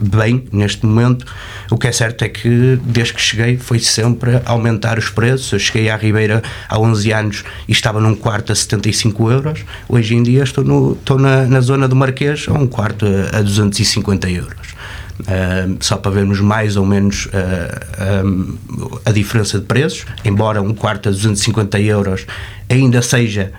bem 0.00 0.44
neste 0.52 0.86
momento. 0.86 1.26
O 1.70 1.78
que 1.78 1.86
é 1.86 1.92
certo 1.92 2.22
é 2.22 2.28
que 2.28 2.78
desde 2.84 3.14
que 3.14 3.20
cheguei 3.20 3.56
foi 3.56 3.78
sempre 3.78 4.40
aumentar 4.44 4.98
os 4.98 5.08
preços. 5.08 5.52
Eu 5.52 5.58
cheguei 5.58 5.90
à 5.90 5.96
Ribeira 5.96 6.42
há 6.68 6.78
11 6.78 7.12
anos 7.12 7.44
e 7.68 7.72
estava 7.72 8.00
num 8.00 8.14
quarto 8.14 8.52
a 8.52 8.54
75 8.54 9.30
euros. 9.30 9.64
Hoje 9.88 10.14
em 10.14 10.22
dia 10.22 10.42
estou, 10.42 10.64
no, 10.64 10.92
estou 10.92 11.18
na, 11.18 11.44
na 11.44 11.60
zona 11.60 11.88
do 11.88 11.96
Marquês 11.96 12.46
a 12.48 12.52
um 12.52 12.66
quarto 12.66 13.06
a, 13.06 13.38
a 13.38 13.42
250 13.42 14.30
euros. 14.30 14.71
Uh, 15.20 15.76
só 15.80 15.96
para 15.96 16.10
vermos 16.10 16.40
mais 16.40 16.76
ou 16.76 16.84
menos 16.84 17.26
uh, 17.26 18.26
um, 18.26 18.58
a 19.04 19.12
diferença 19.12 19.58
de 19.60 19.66
preços, 19.66 20.04
embora 20.24 20.60
um 20.60 20.74
quarto 20.74 21.08
a 21.08 21.12
250 21.12 21.78
euros 21.80 22.26
ainda 22.68 23.00
seja 23.02 23.52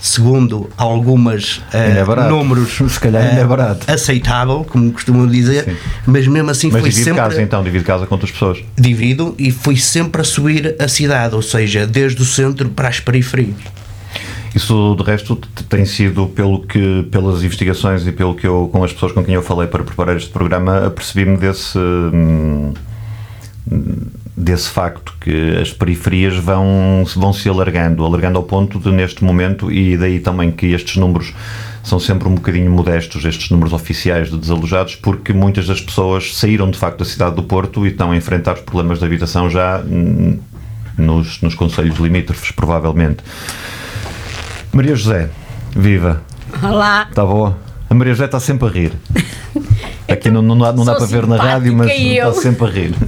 segundo 0.00 0.70
algumas 0.78 1.58
uh, 1.58 1.62
é 1.74 2.28
números 2.28 2.78
se 2.88 2.98
calhar 2.98 3.22
ainda 3.22 3.40
é 3.42 3.44
barato. 3.44 3.92
aceitável, 3.92 4.64
como 4.64 4.90
costumam 4.92 5.26
dizer, 5.26 5.64
Sim. 5.64 5.76
mas 6.06 6.26
mesmo 6.26 6.50
assim 6.50 6.70
mas 6.70 6.80
foi 6.80 6.88
divide 6.88 7.04
sempre 7.04 7.20
casa 7.20 7.42
então, 7.42 7.62
divide 7.62 7.84
casa 7.84 8.06
com 8.06 8.14
outras 8.14 8.30
pessoas. 8.30 8.64
Divido 8.76 9.34
e 9.38 9.50
fui 9.50 9.76
sempre 9.76 10.22
a 10.22 10.24
subir 10.24 10.74
a 10.78 10.88
cidade, 10.88 11.34
ou 11.34 11.42
seja, 11.42 11.86
desde 11.86 12.22
o 12.22 12.24
centro 12.24 12.70
para 12.70 12.88
as 12.88 12.98
periferias. 12.98 13.56
Isso, 14.54 14.96
de 14.98 15.04
resto, 15.04 15.36
tem 15.68 15.84
sido, 15.84 16.26
pelo 16.26 16.60
que, 16.60 17.04
pelas 17.10 17.42
investigações 17.42 18.06
e 18.06 18.10
pelo 18.10 18.34
que 18.34 18.46
eu, 18.46 18.68
com 18.72 18.82
as 18.82 18.92
pessoas 18.92 19.12
com 19.12 19.24
quem 19.24 19.34
eu 19.34 19.42
falei 19.42 19.68
para 19.68 19.84
preparar 19.84 20.16
este 20.16 20.30
programa, 20.30 20.86
apercebi-me 20.86 21.36
desse, 21.36 21.78
hum, 21.78 22.72
desse 24.36 24.68
facto 24.70 25.14
que 25.20 25.56
as 25.56 25.72
periferias 25.72 26.36
vão, 26.36 27.04
vão 27.14 27.32
se 27.32 27.48
alargando, 27.48 28.04
alargando 28.04 28.38
ao 28.38 28.42
ponto 28.42 28.80
de, 28.80 28.90
neste 28.90 29.22
momento, 29.22 29.70
e 29.70 29.96
daí 29.96 30.18
também 30.18 30.50
que 30.50 30.66
estes 30.72 30.96
números 30.96 31.32
são 31.84 32.00
sempre 32.00 32.28
um 32.28 32.34
bocadinho 32.34 32.70
modestos, 32.70 33.24
estes 33.24 33.50
números 33.50 33.72
oficiais 33.72 34.30
de 34.30 34.36
desalojados, 34.36 34.96
porque 34.96 35.32
muitas 35.32 35.66
das 35.66 35.80
pessoas 35.80 36.36
saíram 36.36 36.70
de 36.70 36.78
facto 36.78 36.98
da 36.98 37.04
cidade 37.04 37.36
do 37.36 37.42
Porto 37.44 37.86
e 37.86 37.90
estão 37.90 38.10
a 38.10 38.16
enfrentar 38.16 38.54
os 38.54 38.60
problemas 38.62 38.98
de 38.98 39.04
habitação 39.04 39.48
já 39.48 39.80
hum, 39.80 40.38
nos, 40.98 41.40
nos 41.40 41.54
conselhos 41.54 41.98
limítrofes, 41.98 42.50
provavelmente. 42.50 43.22
Maria 44.72 44.94
José, 44.94 45.28
viva! 45.74 46.22
Olá! 46.62 47.06
Está 47.08 47.24
boa? 47.24 47.56
A 47.88 47.94
Maria 47.94 48.12
José 48.14 48.26
está 48.26 48.38
sempre 48.40 48.68
a 48.68 48.70
rir. 48.70 48.92
Aqui 50.08 50.28
não, 50.30 50.42
não, 50.42 50.58
dá, 50.58 50.72
não 50.72 50.84
dá 50.84 50.96
para 50.96 51.06
ver 51.06 51.26
na 51.26 51.36
rádio, 51.36 51.74
mas 51.76 51.90
está 51.90 52.32
sempre 52.34 52.66
a 52.66 52.70
rir. 52.70 52.94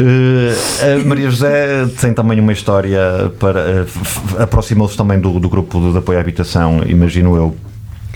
Eh, 0.00 0.94
a 1.00 1.04
Maria 1.06 1.30
José 1.30 1.86
tem 2.00 2.12
também 2.12 2.38
uma 2.40 2.52
história 2.52 3.00
para. 3.38 3.84
f- 3.86 4.36
Aproximou-se 4.42 4.96
também 4.96 5.18
do, 5.18 5.38
do 5.38 5.48
grupo 5.48 5.92
de, 5.92 5.96
apoio 5.98 6.18
à 6.18 6.20
habitação, 6.20 6.82
imagino 6.84 7.34
eu, 7.36 7.56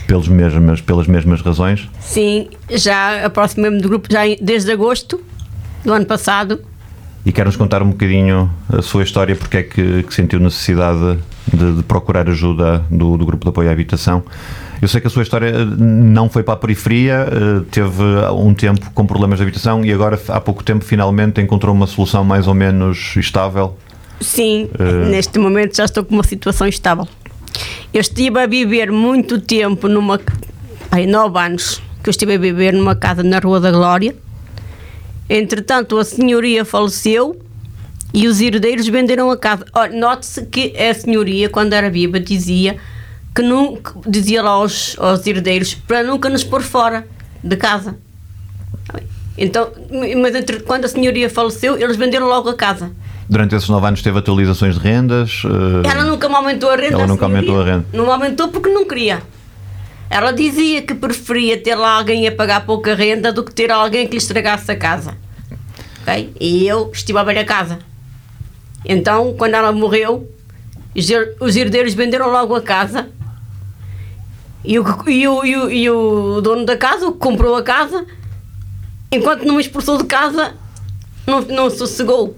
pelos 0.06 0.26
mesmas, 0.28 0.80
pelas 0.80 1.06
mesmas 1.06 1.40
razões. 1.40 1.88
Sim, 2.00 2.48
já 2.68 3.24
aproximei-me 3.24 3.80
do 3.80 3.88
grupo 3.88 4.08
já 4.10 4.20
desde 4.40 4.70
agosto 4.72 5.20
do 5.84 5.92
ano 5.92 6.04
passado. 6.04 6.60
E 7.24 7.30
quer-nos 7.32 7.56
contar 7.56 7.80
um 7.82 7.90
bocadinho 7.90 8.50
a 8.68 8.82
sua 8.82 9.04
história, 9.04 9.34
porque 9.36 9.56
é 9.58 9.62
que, 9.62 10.02
que 10.02 10.12
sentiu 10.12 10.40
necessidade 10.40 11.18
de, 11.46 11.76
de 11.76 11.82
procurar 11.82 12.28
ajuda 12.28 12.84
do, 12.90 13.16
do 13.16 13.24
grupo 13.26 13.44
de 13.44 13.48
apoio 13.50 13.68
à 13.68 13.72
habitação. 13.72 14.22
Eu 14.80 14.88
sei 14.88 15.00
que 15.00 15.06
a 15.06 15.10
sua 15.10 15.22
história 15.22 15.46
eh, 15.48 15.64
não 15.78 16.28
foi 16.28 16.42
para 16.42 16.54
a 16.54 16.56
periferia, 16.56 17.26
eh, 17.30 17.62
teve 17.70 18.02
um 18.34 18.52
tempo 18.52 18.90
com 18.92 19.06
problemas 19.06 19.38
de 19.38 19.44
habitação 19.44 19.84
e 19.84 19.92
agora, 19.92 20.20
há 20.28 20.40
pouco 20.40 20.64
tempo, 20.64 20.84
finalmente 20.84 21.40
encontrou 21.40 21.74
uma 21.74 21.86
solução 21.86 22.24
mais 22.24 22.46
ou 22.48 22.54
menos 22.54 23.14
estável. 23.16 23.76
Sim, 24.20 24.68
Eh. 24.78 25.08
neste 25.08 25.38
momento 25.38 25.76
já 25.76 25.84
estou 25.84 26.04
com 26.04 26.14
uma 26.14 26.24
situação 26.24 26.66
estável. 26.66 27.06
Eu 27.94 28.00
estive 28.00 28.40
a 28.40 28.46
viver 28.46 28.90
muito 28.90 29.40
tempo 29.40 29.86
numa. 29.86 30.20
Ai, 30.90 31.06
nove 31.06 31.38
anos 31.38 31.82
que 32.02 32.08
eu 32.08 32.10
estive 32.10 32.34
a 32.34 32.38
viver 32.38 32.72
numa 32.72 32.96
casa 32.96 33.22
na 33.22 33.38
Rua 33.38 33.60
da 33.60 33.70
Glória. 33.70 34.14
Entretanto, 35.28 35.98
a 35.98 36.04
senhoria 36.04 36.64
faleceu 36.64 37.36
e 38.12 38.28
os 38.28 38.40
herdeiros 38.40 38.86
venderam 38.88 39.30
a 39.30 39.36
casa. 39.36 39.64
Note-se 39.92 40.46
que 40.46 40.74
a 40.76 40.92
senhoria, 40.94 41.48
quando 41.48 41.72
era 41.72 41.88
viva, 41.90 42.18
dizia 42.20 42.76
que 43.34 43.42
nunca, 43.42 43.94
dizia 44.06 44.42
lá 44.42 44.50
aos, 44.50 44.96
aos 44.98 45.26
herdeiros 45.26 45.74
para 45.74 46.02
nunca 46.02 46.28
nos 46.28 46.44
pôr 46.44 46.62
fora 46.62 47.06
de 47.42 47.56
casa. 47.56 47.96
Então, 49.36 49.70
mas 50.20 50.34
entre, 50.34 50.60
quando 50.60 50.84
a 50.84 50.88
senhoria 50.88 51.30
faleceu, 51.30 51.78
eles 51.78 51.96
venderam 51.96 52.26
logo 52.26 52.50
a 52.50 52.54
casa. 52.54 52.92
Durante 53.28 53.54
esses 53.54 53.68
nove 53.68 53.86
anos 53.86 54.02
teve 54.02 54.18
atualizações 54.18 54.74
de 54.74 54.80
rendas. 54.80 55.42
eh, 55.46 55.88
Ela 55.88 56.04
nunca 56.04 56.28
me 56.28 56.34
aumentou 56.34 56.68
a 56.70 56.76
renda. 56.76 56.94
Ela 56.96 57.06
nunca 57.06 57.26
senhoria. 57.26 57.50
aumentou 57.50 57.60
a 57.62 57.64
renda. 57.64 57.86
Não 57.94 58.12
aumentou 58.12 58.48
porque 58.48 58.68
não 58.68 58.86
queria. 58.86 59.22
Ela 60.10 60.32
dizia 60.32 60.82
que 60.82 60.94
preferia 60.94 61.56
ter 61.56 61.74
lá 61.74 61.96
alguém 61.96 62.28
a 62.28 62.32
pagar 62.32 62.66
pouca 62.66 62.94
renda 62.94 63.32
do 63.32 63.42
que 63.42 63.54
ter 63.54 63.70
alguém 63.70 64.04
que 64.06 64.12
lhe 64.12 64.18
estragasse 64.18 64.70
a 64.70 64.76
casa. 64.76 65.16
Ok? 66.02 66.34
E 66.38 66.66
eu 66.68 66.90
estive 66.92 67.18
a 67.18 67.24
ver 67.24 67.38
a 67.38 67.44
casa. 67.44 67.78
Então, 68.84 69.34
quando 69.36 69.54
ela 69.54 69.72
morreu, 69.72 70.28
os 70.96 71.08
her- 71.08 71.36
os 71.40 71.56
herdeiros 71.56 71.94
venderam 71.94 72.30
logo 72.30 72.54
a 72.54 72.60
casa. 72.62 73.08
E 74.64 74.78
o, 74.78 74.84
e 75.08 75.26
o, 75.28 75.44
e 75.44 75.56
o, 75.56 75.70
e 75.70 75.90
o 75.90 76.40
dono 76.40 76.64
da 76.64 76.76
casa, 76.76 77.06
o 77.08 77.12
que 77.12 77.18
comprou 77.18 77.56
a 77.56 77.62
casa, 77.62 78.06
enquanto 79.10 79.44
não 79.44 79.56
me 79.56 79.60
expulsou 79.60 79.98
de 79.98 80.04
casa, 80.04 80.54
não, 81.26 81.40
não 81.42 81.70
sossegou. 81.70 82.36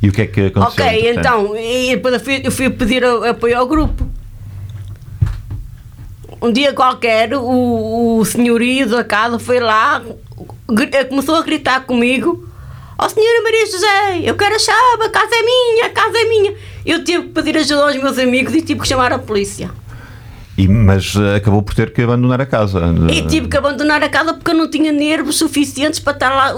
E 0.00 0.08
o 0.08 0.12
que 0.12 0.22
é 0.22 0.26
que 0.26 0.40
aconteceu? 0.46 0.84
Ok, 0.86 1.10
então, 1.12 1.56
e 1.56 1.96
depois 1.96 2.14
eu 2.14 2.20
fui, 2.20 2.40
eu 2.44 2.52
fui 2.52 2.70
pedir 2.70 3.04
apoio 3.04 3.58
ao 3.58 3.66
grupo. 3.66 4.06
Um 6.40 6.52
dia 6.52 6.72
qualquer, 6.72 7.34
o, 7.36 8.18
o 8.18 8.24
senhorio 8.24 8.88
da 8.88 9.02
casa 9.02 9.40
foi 9.40 9.58
lá, 9.58 10.00
começou 11.08 11.34
a 11.34 11.42
gritar 11.42 11.84
comigo: 11.84 12.47
Ó 13.00 13.08
senhora 13.08 13.42
Maria 13.44 13.66
José, 13.66 14.20
eu 14.24 14.34
quero 14.34 14.56
a 14.56 14.58
chave, 14.58 15.04
a 15.04 15.08
casa 15.08 15.30
é 15.32 15.42
minha, 15.44 15.86
a 15.86 15.90
casa 15.90 16.18
é 16.18 16.24
minha. 16.28 16.54
Eu 16.84 17.04
tive 17.04 17.24
que 17.24 17.28
pedir 17.30 17.56
ajuda 17.56 17.84
aos 17.84 17.96
meus 17.96 18.18
amigos 18.18 18.52
e 18.54 18.60
tive 18.62 18.80
que 18.80 18.88
chamar 18.88 19.12
a 19.12 19.18
polícia. 19.20 19.70
E- 20.56 20.66
mas 20.66 21.14
eh, 21.14 21.36
acabou 21.36 21.62
por 21.62 21.72
ter 21.72 21.92
que 21.92 22.02
abandonar 22.02 22.40
a 22.40 22.46
casa. 22.46 22.80
E 23.08 23.22
tive 23.28 23.46
que 23.46 23.56
abandonar 23.56 24.02
a 24.02 24.08
casa 24.08 24.34
porque 24.34 24.50
eu 24.50 24.54
não 24.56 24.68
tinha 24.68 24.90
nervos 24.90 25.36
suficientes 25.38 26.00
para 26.00 26.14
estar 26.14 26.30
lá. 26.30 26.52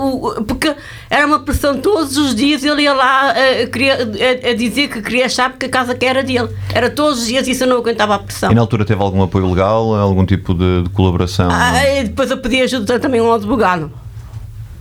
Porque 0.48 0.74
era 1.10 1.26
uma 1.26 1.40
pressão 1.40 1.76
todos 1.78 2.16
os 2.16 2.34
dias. 2.34 2.64
Ele 2.64 2.84
ia 2.84 2.94
lá 2.94 3.36
eh, 3.36 3.66
queria, 3.66 3.96
a, 3.96 4.48
a 4.48 4.54
dizer 4.54 4.88
que 4.88 5.02
queria 5.02 5.26
achar 5.26 5.50
porque 5.50 5.66
a 5.66 5.68
casa 5.68 5.94
que 5.94 6.06
era 6.06 6.22
dele. 6.22 6.48
Era 6.72 6.88
todos 6.88 7.20
os 7.20 7.26
dias 7.26 7.46
e 7.46 7.50
isso 7.50 7.64
eu 7.64 7.68
não 7.68 7.76
aguentava 7.76 8.14
a 8.14 8.18
pressão. 8.18 8.50
E 8.50 8.54
na 8.54 8.62
altura 8.62 8.86
teve 8.86 9.02
algum 9.02 9.22
apoio 9.22 9.46
legal, 9.50 9.94
algum 9.94 10.24
tipo 10.24 10.54
de, 10.54 10.84
de 10.84 10.88
colaboração 10.88 11.50
Ah, 11.52 11.72
depois 12.02 12.30
eu 12.30 12.38
pedi 12.38 12.62
ajuda 12.62 12.98
também 12.98 13.20
a 13.20 13.24
um 13.24 13.34
advogado. 13.34 13.92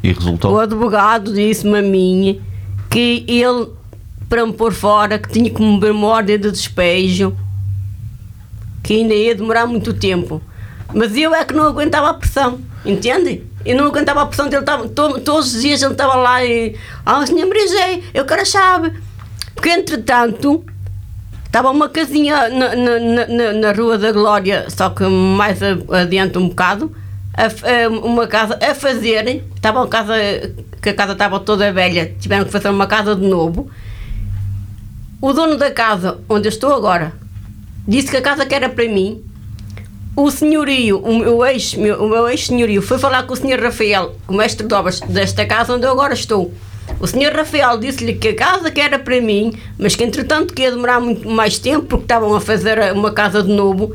E 0.04 0.12
O 0.12 0.16
resultou? 0.16 0.60
advogado 0.60 1.34
disse-me 1.34 1.80
a 1.80 1.82
mim 1.82 2.42
que 2.90 3.26
ele, 3.28 3.68
para 4.28 4.46
me 4.46 4.54
pôr 4.54 4.72
fora, 4.74 5.20
que 5.20 5.30
tinha 5.30 5.50
que 5.50 5.62
me 5.62 5.80
ver 5.80 5.92
uma 5.92 6.08
ordem 6.08 6.40
de 6.40 6.52
despejo, 6.52 7.36
que 8.84 8.94
ainda 8.94 9.14
ia 9.14 9.36
demorar 9.36 9.66
muito 9.66 9.94
tempo. 9.94 10.42
Mas 10.94 11.16
eu 11.16 11.34
é 11.36 11.46
que 11.46 11.54
não 11.54 11.66
aguentava 11.66 12.10
a 12.10 12.14
pressão, 12.14 12.60
entende? 12.86 13.44
Eu 13.66 13.78
não 13.78 13.86
aguentava 13.88 14.22
a 14.22 14.26
pressão 14.26 14.48
dele, 14.48 14.62
estava, 14.62 14.88
to- 14.88 15.20
todos 15.22 15.54
os 15.54 15.62
dias 15.62 15.82
ele 15.84 15.92
estava 15.92 16.16
lá 16.16 16.44
e. 16.44 16.76
Ah, 17.06 17.26
senhor 17.26 17.48
Maria 17.48 18.02
eu 18.14 18.26
quero 18.26 18.42
a 18.42 18.46
chave. 18.46 18.94
Porque 19.54 19.70
entretanto. 19.70 20.64
Estava 21.46 21.72
uma 21.72 21.90
casinha 21.90 22.48
na, 22.48 22.76
na, 22.76 23.00
na- 23.28 23.54
na, 23.54 23.72
Rua 23.72 23.98
da 23.98 24.12
Glória, 24.12 24.68
só 24.70 24.92
que 24.92 25.04
mais 25.04 25.58
adiante 25.92 26.38
um 26.38 26.48
bocado, 26.50 26.92
a 27.46 27.86
a- 27.86 27.90
uma 27.90 28.28
casa 28.28 28.58
a 28.62 28.74
fazerem. 28.76 29.44
Estava 29.56 29.80
uma 29.80 29.88
casa, 29.88 30.14
que 30.82 30.90
a 30.90 30.94
casa 30.94 31.14
estava 31.14 31.40
toda 31.40 31.72
velha, 31.72 32.14
tiveram 32.20 32.46
que 32.46 32.52
fazer 32.52 32.70
uma 32.70 32.88
casa 32.88 33.16
de 33.16 33.26
novo. 33.26 33.70
O 35.22 35.34
dono 35.34 35.58
da 35.58 35.70
casa, 35.72 36.20
onde 36.30 36.48
eu 36.48 36.50
estou 36.50 36.74
agora, 36.74 37.14
disse 37.88 38.10
que 38.10 38.18
a 38.18 38.22
casa 38.22 38.46
que 38.46 38.56
era 38.56 38.70
para 38.70 38.88
mim. 38.88 39.22
O 40.16 40.30
senhorio, 40.32 41.00
o 41.00 41.18
meu 41.18 41.46
ex, 41.46 41.76
meu- 41.76 42.04
o 42.04 42.10
meu 42.10 42.28
ex-senhorio, 42.28 42.82
foi 42.82 42.98
falar 42.98 43.24
com 43.24 43.34
o 43.34 43.38
senhor 43.38 43.60
Rafael, 43.62 44.16
o 44.28 44.34
mestre 44.34 44.68
de 44.68 44.74
obras 44.74 45.00
desta 45.02 45.46
casa 45.46 45.74
onde 45.74 45.86
eu 45.86 45.92
agora 45.92 46.14
estou. 46.14 46.54
O 47.00 47.08
senhor 47.08 47.32
Rafael 47.34 47.78
disse-lhe 47.78 48.14
que 48.16 48.30
a 48.30 48.36
casa 48.36 48.70
que 48.72 48.82
era 48.82 49.00
para 49.00 49.22
mim, 49.22 49.54
mas 49.78 49.96
que 49.96 50.04
entretanto 50.04 50.54
que 50.54 50.64
ia 50.64 50.72
demorar 50.72 51.00
muito 51.00 51.30
mais 51.30 51.58
tempo 51.60 51.86
porque 51.86 52.04
estavam 52.04 52.34
a 52.36 52.42
fazer 52.42 52.92
uma 52.94 53.12
casa 53.12 53.42
de 53.44 53.52
novo. 53.54 53.94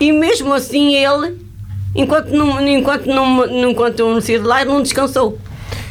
E 0.00 0.10
mesmo 0.12 0.54
assim 0.54 0.94
ele, 0.94 1.36
enquanto 1.94 2.28
não, 2.30 2.66
enquanto 2.66 3.06
não, 3.06 3.70
enquanto 3.70 4.00
eu 4.00 4.12
não 4.14 4.20
saí 4.20 4.38
de 4.38 4.44
lá, 4.44 4.62
ele 4.62 4.70
não 4.70 4.82
descansou. 4.82 5.38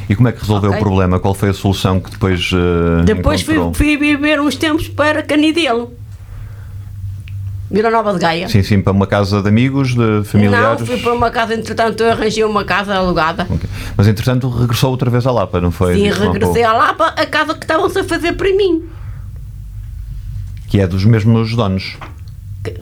E 0.08 0.14
como 0.16 0.28
é 0.28 0.32
que 0.32 0.40
resolveu 0.40 0.70
Ok. 0.70 0.80
o 0.80 0.84
problema? 0.84 1.18
Qual 1.20 1.32
foi 1.34 1.50
a 1.50 1.54
solução 1.54 2.00
que 2.00 2.10
depois 2.10 2.50
eh, 2.52 3.04
Depois 3.04 3.40
fui, 3.42 3.56
fui 3.72 3.96
viver 3.96 4.40
uns 4.40 4.56
tempos 4.56 4.88
para 4.88 5.22
Canidelo. 5.22 5.94
Vila 7.70 7.90
Nova 7.90 8.12
de 8.12 8.18
Gaia. 8.18 8.48
Sim, 8.48 8.62
sim, 8.62 8.82
para 8.82 8.92
uma 8.92 9.06
casa 9.06 9.40
de 9.40 9.48
amigos, 9.48 9.94
de 9.94 10.22
familiares. 10.24 10.80
Não, 10.80 10.86
fui 10.86 10.98
para 10.98 11.14
uma 11.14 11.30
casa, 11.30 11.54
entretanto 11.54 12.02
eu 12.02 12.10
arranjei 12.10 12.44
uma 12.44 12.64
casa 12.64 12.94
alugada. 12.94 13.46
Ok. 13.48 13.60
Mas 13.96 14.06
entretanto 14.06 14.46
regressou 14.50 14.90
outra 14.90 15.08
vez 15.08 15.26
à 15.26 15.32
Lapa, 15.32 15.58
não 15.58 15.70
foi? 15.70 15.94
Sim, 15.94 16.10
regressei 16.10 16.64
à 16.64 16.74
Lapa, 16.74 17.14
a 17.16 17.24
casa 17.24 17.54
que 17.54 17.64
estavam-se 17.64 17.98
a 17.98 18.04
fazer 18.04 18.32
para 18.34 18.54
mim. 18.54 18.82
Que 20.68 20.80
é 20.80 20.86
dos 20.86 21.06
mesmos 21.06 21.54
donos. 21.56 21.96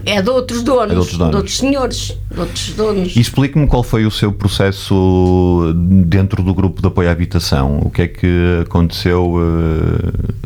É 0.04 0.20
de 0.20 0.28
outros 0.28 0.62
donos, 0.62 0.90
É 0.90 0.94
de 0.94 0.98
outros 0.98 1.16
donos. 1.18 1.56
senhores, 1.56 2.16
de 2.30 2.38
outros 2.40 2.68
donos. 2.74 3.16
E 3.16 3.20
explique-me 3.20 3.66
qual 3.66 3.82
foi 3.82 4.04
o 4.04 4.10
seu 4.10 4.30
processo 4.30 5.72
dentro 6.04 6.42
do 6.42 6.52
grupo 6.54 6.82
de 6.82 6.86
apoio 6.88 7.08
à 7.08 7.12
habitação. 7.12 7.78
O 7.82 7.88
que 7.90 8.02
é 8.02 8.08
que 8.08 8.60
aconteceu? 8.62 9.36
eh, 9.40 10.40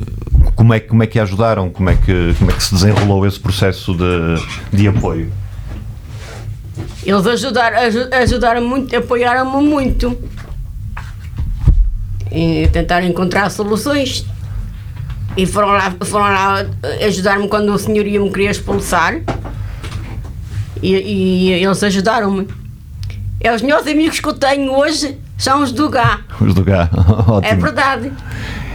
Como 0.55 0.73
é, 0.73 0.79
que- 0.79 0.87
como 0.89 1.03
é 1.03 1.07
que 1.09 1.19
a 1.19 1.25
ajudaram? 1.25 1.69
Como 1.69 1.91
é 1.91 1.97
que, 1.97 2.35
como 2.39 2.51
é 2.51 2.55
que 2.55 2.63
se 2.63 2.75
desenrolou 2.75 3.27
esse 3.27 3.41
processo 3.41 3.93
de, 3.93 4.77
de 4.77 4.87
apoio? 4.89 5.33
Eles 7.05 7.27
ajudaram, 7.27 7.79
aju- 7.79 8.09
ajudaram 8.13 8.63
muito, 8.65 8.95
apoiaram-me 8.97 9.67
muito. 9.67 10.17
E 12.31 12.69
tentaram 12.73 13.07
encontrar 13.07 13.51
soluções. 13.51 14.25
E 15.37 15.47
foram 15.47 15.69
lá, 15.69 15.95
foram 16.03 16.25
lá 16.27 16.67
ajudar-me 17.07 17.49
quando 17.49 17.71
o 17.71 17.79
senhorio 17.79 18.25
me 18.25 18.31
queria 18.31 18.51
expulsar. 18.51 19.21
E, 20.83 20.93
e 20.93 21.53
eles 21.53 21.83
ajudaram-me. 21.83 22.47
É 23.41 23.55
os 23.55 23.63
meus 23.63 23.87
amigos 23.87 24.21
que 24.21 24.29
eu 24.29 24.35
tenho 24.35 24.73
hoje 24.73 25.19
são 25.37 25.63
os 25.63 25.73
do 25.73 25.89
GA. 25.91 26.21
Os 26.41 26.55
do 26.55 26.63
GA. 26.63 26.89
Ótimo. 27.29 27.53
É 27.53 27.55
verdade. 27.57 28.13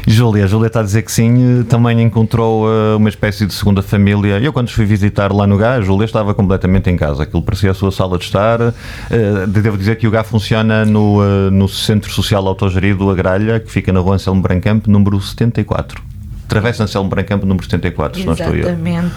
Júlia, 0.05 0.45
a 0.45 0.47
Júlia 0.47 0.67
está 0.67 0.79
a 0.79 0.83
dizer 0.83 1.03
que 1.03 1.11
sim, 1.11 1.61
eh, 1.61 1.63
também 1.63 2.01
encontrou 2.01 2.67
eh, 2.67 2.95
uma 2.95 3.09
espécie 3.09 3.45
de 3.45 3.53
segunda 3.53 3.81
família. 3.81 4.39
Eu, 4.39 4.51
quando 4.51 4.69
fui 4.69 4.85
visitar 4.85 5.31
lá 5.31 5.45
no 5.45 5.55
GA, 5.57 5.73
a 5.73 5.81
Júlia 5.81 6.05
estava 6.05 6.33
completamente 6.33 6.89
em 6.89 6.97
casa. 6.97 7.23
Aquilo 7.23 7.43
parecia 7.43 7.71
a 7.71 7.73
sua 7.73 7.91
sala 7.91 8.17
de 8.17 8.23
estar. 8.25 8.59
Eh, 8.61 9.45
Devo 9.47 9.77
dizer 9.77 9.97
que 9.97 10.07
o 10.07 10.11
GA 10.11 10.23
funciona 10.23 10.83
no, 10.83 11.21
eh, 11.23 11.49
no 11.51 11.67
Centro 11.67 12.11
Social 12.11 12.45
Autogerido 12.47 13.09
Agralha, 13.09 13.59
que 13.59 13.71
fica 13.71 13.93
na 13.93 13.99
rua 13.99 14.15
Anselmo 14.15 14.41
Brancamp, 14.41 14.87
número 14.87 15.19
74. 15.21 16.01
Travessa 16.49 16.83
Anselmo 16.83 17.09
Brancamp, 17.09 17.43
número 17.43 17.63
74, 17.63 18.19
se 18.19 18.25
não 18.25 18.33
estou 18.33 18.47
eu. 18.53 18.59
Exatamente. 18.67 19.13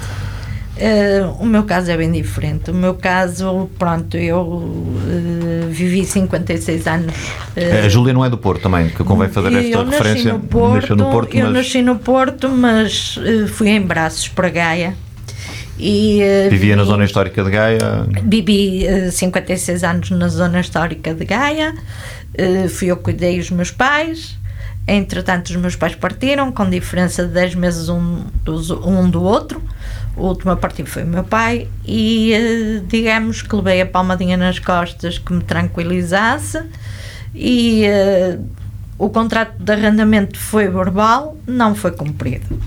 Eh, 0.76 1.22
o 1.38 1.44
meu 1.44 1.64
caso 1.64 1.90
é 1.90 1.96
bem 1.96 2.10
diferente. 2.10 2.70
O 2.70 2.74
meu 2.74 2.94
caso, 2.94 3.68
pronto, 3.78 4.16
eu 4.16 4.62
eh, 5.06 5.66
vivi 5.68 6.04
56 6.04 6.86
anos. 6.86 7.14
eh, 7.56 7.82
A 7.84 7.88
Júlia 7.88 8.12
não 8.14 8.24
é 8.24 8.30
do 8.30 8.38
Porto 8.38 8.62
também, 8.62 8.88
que 8.88 9.04
convém 9.04 9.28
fazer 9.28 9.52
esta 9.52 9.68
eu 9.68 9.84
nasci 9.84 9.98
referência. 9.98 10.32
no 10.32 10.40
Porto, 10.40 10.74
Nasceu 10.80 10.96
no 10.96 11.10
Porto, 11.10 11.34
eu 11.36 11.44
mas 11.46 11.52
nasci 11.52 11.82
no 11.82 11.96
Porto, 11.98 12.48
mas 12.48 13.18
fui 13.52 13.68
em 13.68 13.82
braços 13.82 14.28
para 14.28 14.48
Gaia 14.48 14.94
E, 15.78 16.20
Vivia 16.50 16.74
na 16.74 16.82
vivi- 16.82 16.90
zona 16.92 17.04
histórica 17.04 17.44
de 17.44 17.50
Gaia. 17.50 17.78
Vivi 18.24 18.86
eh, 18.86 19.10
56 19.10 19.84
anos 19.84 20.10
na 20.10 20.28
zona 20.28 20.60
histórica 20.60 21.12
de 21.14 21.24
Gaia, 21.24 21.74
fui 22.70 22.88
eu 22.90 22.96
que 22.96 23.02
cuidei 23.04 23.38
os 23.38 23.50
meus 23.50 23.70
pais. 23.70 24.38
Entretanto, 24.86 25.46
os 25.50 25.56
meus 25.56 25.76
pais 25.76 25.94
partiram, 25.94 26.50
com 26.50 26.68
diferença 26.68 27.24
de 27.26 27.32
10 27.32 27.54
meses 27.54 27.88
um, 27.88 28.24
dos- 28.44 28.70
um 28.70 29.08
do 29.08 29.22
outro. 29.22 29.62
O 30.16 30.26
último 30.26 30.50
a 30.50 30.56
partir 30.56 30.84
foi 30.84 31.04
o 31.04 31.06
meu 31.06 31.24
pai, 31.24 31.68
e 31.86 32.32
eh, 32.34 32.82
digamos 32.86 33.40
que 33.42 33.54
levei 33.56 33.80
a 33.80 33.86
palmadinha 33.86 34.36
nas 34.36 34.58
costas 34.58 35.18
que 35.18 35.32
me 35.32 35.42
tranquilizasse. 35.42 36.60
E 37.34 37.84
eh, 37.84 38.38
o 38.98 39.08
contrato 39.08 39.54
de 39.62 39.72
arrendamento 39.72 40.38
foi 40.38 40.68
verbal, 40.68 41.36
não 41.46 41.74
foi 41.74 41.92
cumprido. 41.92 42.58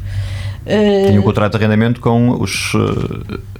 Eh, 0.66 1.08
Tinha 1.10 1.20
um 1.20 1.24
contrato 1.24 1.52
de 1.52 1.58
arrendamento 1.58 2.00
com 2.02 2.32
os, 2.42 2.74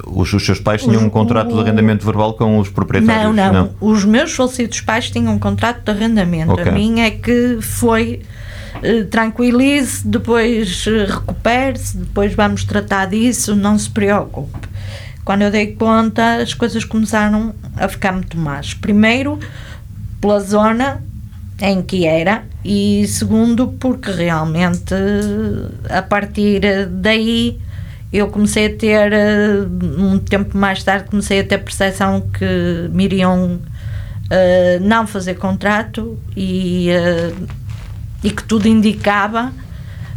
os, 0.08 0.34
os 0.34 0.44
seus 0.46 0.60
pais, 0.60 0.82
tinham 0.82 0.96
Os- 0.98 1.04
um 1.04 1.10
contrato 1.10 1.54
de 1.54 1.60
arrendamento 1.60 2.04
verbal 2.04 2.34
com 2.34 2.58
os 2.58 2.70
proprietários. 2.70 3.36
Não, 3.36 3.54
não, 3.54 3.70
Os 3.80 4.04
meus 4.04 4.32
falecidos 4.34 4.82
pais 4.82 5.12
tinham 5.12 5.34
um 5.34 5.38
contrato 5.40 5.84
de 5.84 5.92
arrendamento. 5.92 6.54
Ok. 6.54 6.68
A 6.68 6.72
minha 6.72 7.06
é 7.06 7.12
que 7.12 7.60
foi 7.62 8.22
tranquilize, 9.10 10.08
depois 10.08 10.86
eh, 10.88 11.06
recupere-se, 11.06 11.98
depois 11.98 12.34
vamos 12.34 12.64
tratar 12.64 13.08
disso, 13.08 13.56
não 13.56 13.78
se 13.78 13.90
preocupe. 13.90 14.68
Quando 15.24 15.42
eu 15.42 15.52
dei 15.52 15.74
conta, 15.74 16.38
as 16.38 16.54
coisas 16.54 16.84
começaram 16.84 17.54
a 17.78 17.88
ficar 17.88 18.12
muito 18.12 18.38
más. 18.38 18.74
Primeiro, 18.74 19.40
pela 20.22 20.40
zona 20.40 21.02
em 21.62 21.82
que 21.82 22.06
era, 22.06 22.44
e 22.64 23.08
segundo, 23.08 23.68
porque 23.80 24.12
realmente 24.12 24.94
eh, 24.94 25.98
a 25.98 26.02
partir 26.02 26.62
daí 26.90 27.60
eu 28.12 28.28
comecei 28.28 28.68
a 28.68 28.76
ter, 28.76 29.14
eh, 29.14 29.66
um 29.98 30.20
tempo 30.20 30.58
mais 30.58 30.84
tarde, 30.84 31.10
comecei 31.10 31.40
a 31.40 31.44
ter 31.44 31.58
percepção 31.60 32.22
que 32.22 32.90
me 32.92 33.06
iriam 33.06 33.60
eh, 34.30 34.80
não 34.82 35.06
fazer 35.06 35.36
contrato 35.36 36.18
e, 36.36 36.90
eh, 36.90 37.32
e 38.26 38.32
que 38.32 38.44
tudo 38.44 38.68
indicava 38.68 39.54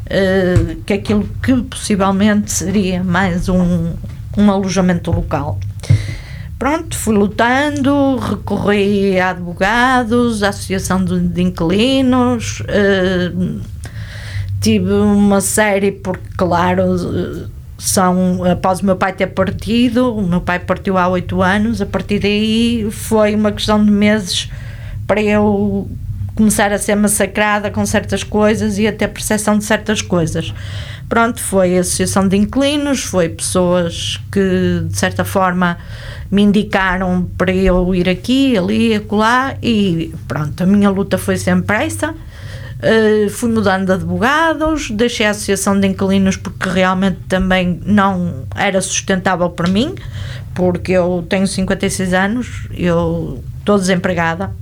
eh, 0.07 0.79
que 0.87 0.95
aquilo 0.95 1.29
que 1.43 1.55
possivelmente 1.55 2.51
seria 2.51 3.05
mais 3.05 3.51
um, 3.51 3.93
um 4.35 4.51
alojamento 4.51 5.11
local. 5.11 5.61
Pronto, 6.59 6.97
fui 6.97 7.15
lutando, 7.15 8.17
recorri 8.17 9.21
a 9.21 9.31
advogados, 9.31 10.43
à 10.43 10.49
Associação 10.49 11.05
de, 11.05 11.21
de 11.21 11.43
Inquilinos, 11.43 12.63
eh, 12.67 13.31
tive 14.59 14.91
uma 14.91 15.43
série, 15.43 15.93
porque, 15.93 16.31
claro, 16.35 16.97
são 17.77 18.43
após 18.43 18.81
o 18.81 18.87
meu 18.87 18.97
pai 18.97 19.13
ter 19.13 19.27
partido, 19.27 20.17
o 20.17 20.27
meu 20.27 20.41
pai 20.41 20.59
partiu 20.59 20.97
há 20.97 21.07
oito 21.09 21.43
anos, 21.43 21.83
a 21.83 21.87
partir 21.87 22.21
daí 22.21 22.89
foi 22.91 23.35
uma 23.35 23.53
questão 23.53 23.85
de 23.85 23.91
meses 23.91 24.51
para 25.07 25.21
eu 25.23 25.87
começar 26.39 26.73
a 26.73 26.79
ser 26.79 26.95
massacrada 26.95 27.69
com 27.69 27.85
certas 27.85 28.23
coisas 28.23 28.79
e 28.79 28.87
a 28.87 28.93
ter 28.93 29.09
percepção 29.09 29.59
de 29.59 29.65
certas 29.65 30.01
coisas. 30.01 30.55
Pronto, 31.09 31.41
foi 31.41 31.77
a 31.77 31.81
Associação 31.81 32.29
de 32.29 32.37
Inquilinos, 32.37 33.03
foi 33.03 33.29
pessoas 33.29 34.21
que 34.31 34.85
de 34.89 34.97
certa 34.97 35.25
forma 35.25 35.77
me 36.31 36.43
indicaram 36.43 37.29
para 37.37 37.53
eu 37.53 37.93
ir 37.93 38.09
aqui, 38.09 38.57
ali, 38.57 38.95
acolá 38.95 39.57
e 39.61 40.15
pronto, 40.29 40.63
a 40.63 40.67
minha 40.67 40.89
luta 40.91 41.19
foi 41.19 41.37
sempre 41.37 41.85
essa. 41.85 42.13
Uh, 42.13 43.29
fui 43.31 43.51
mudando 43.51 43.87
de 43.87 43.93
advogados, 43.95 44.93
deixei 44.93 45.27
a 45.27 45.31
Associação 45.31 45.81
de 45.81 45.89
Inquilinos 45.89 46.37
porque 46.37 46.69
realmente 46.69 47.19
também 47.29 47.81
não 47.85 48.45
era 48.55 48.81
sustentável 48.81 49.51
para 49.51 49.69
mim, 49.69 49.97
porque 50.55 50.93
eu 50.93 51.27
tenho 51.29 51.49
56 51.49 52.15
anos, 52.15 52.69
eu 52.73 53.43
estou 53.59 53.77
desempregada, 53.77 54.53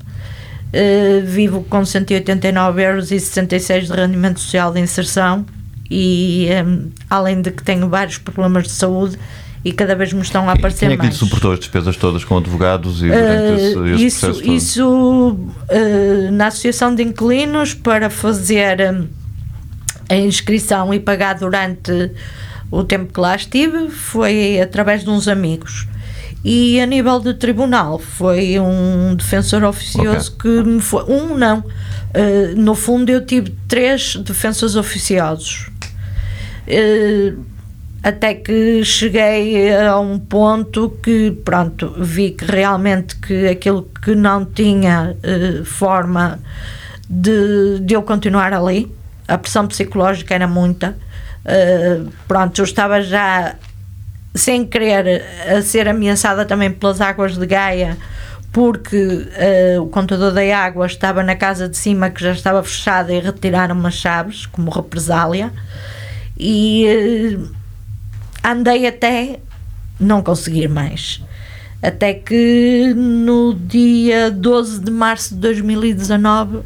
uh, 0.76 1.26
vivo 1.26 1.64
com 1.68 1.84
189 1.84 2.82
euros 2.82 3.10
e 3.10 3.18
66 3.18 3.88
de 3.88 3.92
rendimento 3.92 4.40
social 4.40 4.72
de 4.72 4.80
inserção 4.80 5.46
e 5.90 6.48
um, 6.64 6.90
além 7.08 7.40
de 7.40 7.50
que 7.50 7.62
tenho 7.62 7.88
vários 7.88 8.18
problemas 8.18 8.64
de 8.64 8.70
saúde 8.70 9.18
e 9.64 9.72
cada 9.72 9.96
vez 9.96 10.12
me 10.12 10.22
estão 10.22 10.48
a 10.48 10.52
aparecer 10.52 10.86
Quem 10.86 10.94
é 10.94 10.96
que 10.96 11.02
mais. 11.04 11.16
suportou 11.16 11.52
as 11.52 11.58
despesas 11.58 11.96
todas 11.96 12.22
com 12.24 12.38
advogados 12.38 13.02
e 13.02 13.08
durante 13.08 13.60
esse, 13.60 13.76
Uh, 13.76 13.86
esse 13.86 14.04
isso, 14.06 14.42
isso 14.44 14.88
uh, 14.88 16.32
na 16.32 16.48
Associação 16.48 16.94
de 16.94 17.02
Inquilinos 17.02 17.74
para 17.74 18.08
fazer 18.08 18.78
um, 18.80 19.08
a 20.08 20.16
inscrição 20.16 20.94
e 20.94 21.00
pagar 21.00 21.34
durante 21.34 22.12
o 22.70 22.84
tempo 22.84 23.12
que 23.12 23.18
lá 23.18 23.34
estive 23.34 23.90
foi 23.90 24.60
através 24.60 25.02
de 25.02 25.10
uns 25.10 25.26
amigos. 25.26 25.86
E 26.44 26.80
a 26.80 26.86
nível 26.86 27.20
de 27.20 27.34
tribunal 27.34 27.98
foi 27.98 28.58
um 28.60 29.14
defensor 29.14 29.64
oficioso 29.64 30.36
que 30.36 30.48
me 30.48 30.80
foi. 30.80 31.04
Um 31.04 31.36
não. 31.36 31.58
Uh, 31.58 32.56
no 32.56 32.74
fundo 32.74 33.10
eu 33.10 33.24
tive 33.24 33.54
três 33.68 34.16
defensores 34.16 34.76
oficiosos. 34.76 35.68
Uh, 36.68 37.44
até 38.06 38.34
que 38.34 38.84
cheguei 38.84 39.74
a 39.74 39.98
um 39.98 40.16
ponto 40.16 40.90
que, 41.02 41.32
pronto, 41.44 41.92
vi 41.98 42.30
que 42.30 42.44
realmente 42.44 43.16
que 43.16 43.48
aquilo 43.48 43.82
que 44.00 44.14
não 44.14 44.44
tinha 44.44 45.16
eh, 45.24 45.64
forma 45.64 46.38
de, 47.10 47.80
de 47.80 47.94
eu 47.94 48.02
continuar 48.02 48.54
ali, 48.54 48.94
a 49.26 49.36
pressão 49.36 49.66
psicológica 49.66 50.36
era 50.36 50.46
muita, 50.46 50.96
eh, 51.44 52.02
pronto, 52.28 52.60
eu 52.60 52.64
estava 52.64 53.02
já 53.02 53.56
sem 54.36 54.66
querer 54.66 55.24
a 55.48 55.62
ser 55.62 55.88
ameaçada 55.88 56.44
também 56.44 56.70
pelas 56.70 57.00
águas 57.00 57.36
de 57.36 57.46
Gaia, 57.46 57.96
porque 58.52 59.28
eh, 59.34 59.76
o 59.78 59.86
contador 59.86 60.32
da 60.32 60.58
água 60.58 60.86
estava 60.86 61.22
na 61.22 61.36
casa 61.36 61.68
de 61.68 61.76
cima 61.76 62.10
que 62.10 62.22
já 62.22 62.32
estava 62.32 62.62
fechada 62.62 63.12
e 63.12 63.20
retiraram 63.20 63.84
as 63.86 63.94
chaves 63.94 64.46
como 64.46 64.70
represália 64.70 65.52
e 66.38 66.86
eh, 66.86 67.38
andei 68.42 68.86
até 68.86 69.40
não 69.98 70.22
conseguir 70.22 70.68
mais. 70.68 71.22
Até 71.82 72.14
que 72.14 72.94
no 72.94 73.54
dia 73.54 74.30
12 74.30 74.80
de 74.80 74.90
março 74.90 75.34
de 75.34 75.40
2019 75.40 76.60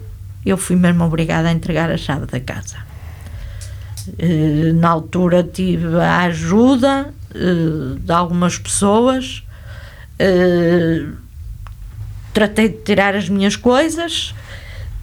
eu 0.46 0.56
fui 0.56 0.76
mesmo 0.76 1.04
obrigada 1.04 1.48
a 1.48 1.52
entregar 1.52 1.90
a 1.90 1.96
chave 1.96 2.26
da 2.26 2.40
casa. 2.40 2.76
Eh, 4.18 4.72
Na 4.74 4.90
altura 4.90 5.42
tive 5.42 5.96
a 5.96 6.20
ajuda 6.20 7.12
eh, 7.34 7.98
de 7.98 8.12
algumas 8.12 8.58
pessoas, 8.58 9.42
eh, 10.18 11.06
tratei 12.32 12.68
de 12.68 12.78
tirar 12.78 13.14
as 13.14 13.28
minhas 13.28 13.56
coisas, 13.56 14.34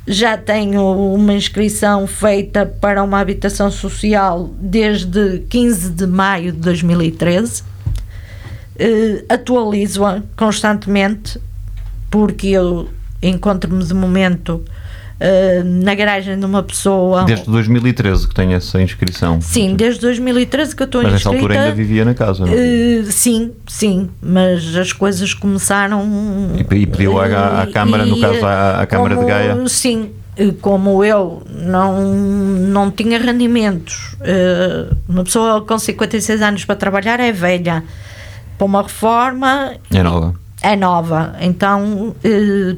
já 0.07 0.37
tenho 0.37 0.81
uma 1.13 1.33
inscrição 1.33 2.07
feita 2.07 2.65
para 2.65 3.03
uma 3.03 3.19
habitação 3.19 3.69
social 3.69 4.49
desde 4.59 5.39
15 5.49 5.89
de 5.91 6.07
maio 6.07 6.53
de 6.53 6.59
2013. 6.59 7.61
Uh, 8.79 9.25
Atualizo-a 9.27 10.21
constantemente 10.37 11.41
porque 12.09 12.47
eu 12.47 12.89
encontro-me 13.21 13.83
de 13.83 13.93
momento 13.93 14.63
uh, 15.19 15.63
na 15.83 15.95
garagem 15.95 16.39
de 16.39 16.45
uma 16.45 16.63
pessoa. 16.63 17.23
Desde 17.25 17.45
2013 17.49 18.27
que 18.27 18.35
tem 18.35 18.53
essa 18.53 18.81
inscrição. 18.81 19.39
Sim, 19.41 19.75
desde 19.75 20.01
2013 20.01 20.75
que 20.75 20.83
eu 20.83 20.85
estou 20.85 21.03
Mas 21.03 21.13
nessa 21.13 21.29
inscrita. 21.29 21.37
altura 21.45 21.61
ainda 21.61 21.75
vivia 21.75 22.05
na 22.05 22.13
casa, 22.13 22.45
não? 22.45 22.53
é? 22.53 22.55
Uh, 23.01 23.11
sim, 23.11 23.51
sim, 23.67 24.09
mas 24.21 24.75
as 24.75 24.93
coisas 24.93 25.33
começaram. 25.33 26.03
E- 26.57 26.75
e 26.75 26.85
pediu 26.85 27.19
à- 27.19 27.61
à 27.63 27.67
Câmara, 27.67 28.05
no 28.05 28.19
caso, 28.19 28.45
à- 28.45 28.81
à 28.81 28.85
Câmara 28.85 29.09
de 29.15 29.15
como- 29.21 29.27
Gaia? 29.27 29.67
Sim, 29.67 30.11
eh, 30.37 30.53
como 30.61 31.03
eu 31.03 31.41
não, 31.49 32.13
não 32.13 32.91
tinha 32.91 33.17
rendimentos, 33.19 34.15
eh, 34.21 34.87
uma 35.09 35.23
pessoa 35.23 35.61
com 35.61 35.77
56 35.79 36.41
anos 36.41 36.63
para 36.65 36.75
trabalhar 36.75 37.19
é 37.19 37.31
velha, 37.31 37.83
para 38.57 38.65
uma 38.65 38.81
reforma 38.83 39.73
É 39.93 40.01
nova. 40.03 40.33
é 40.61 40.75
nova, 40.75 41.35
então 41.41 42.15
eh, 42.23 42.75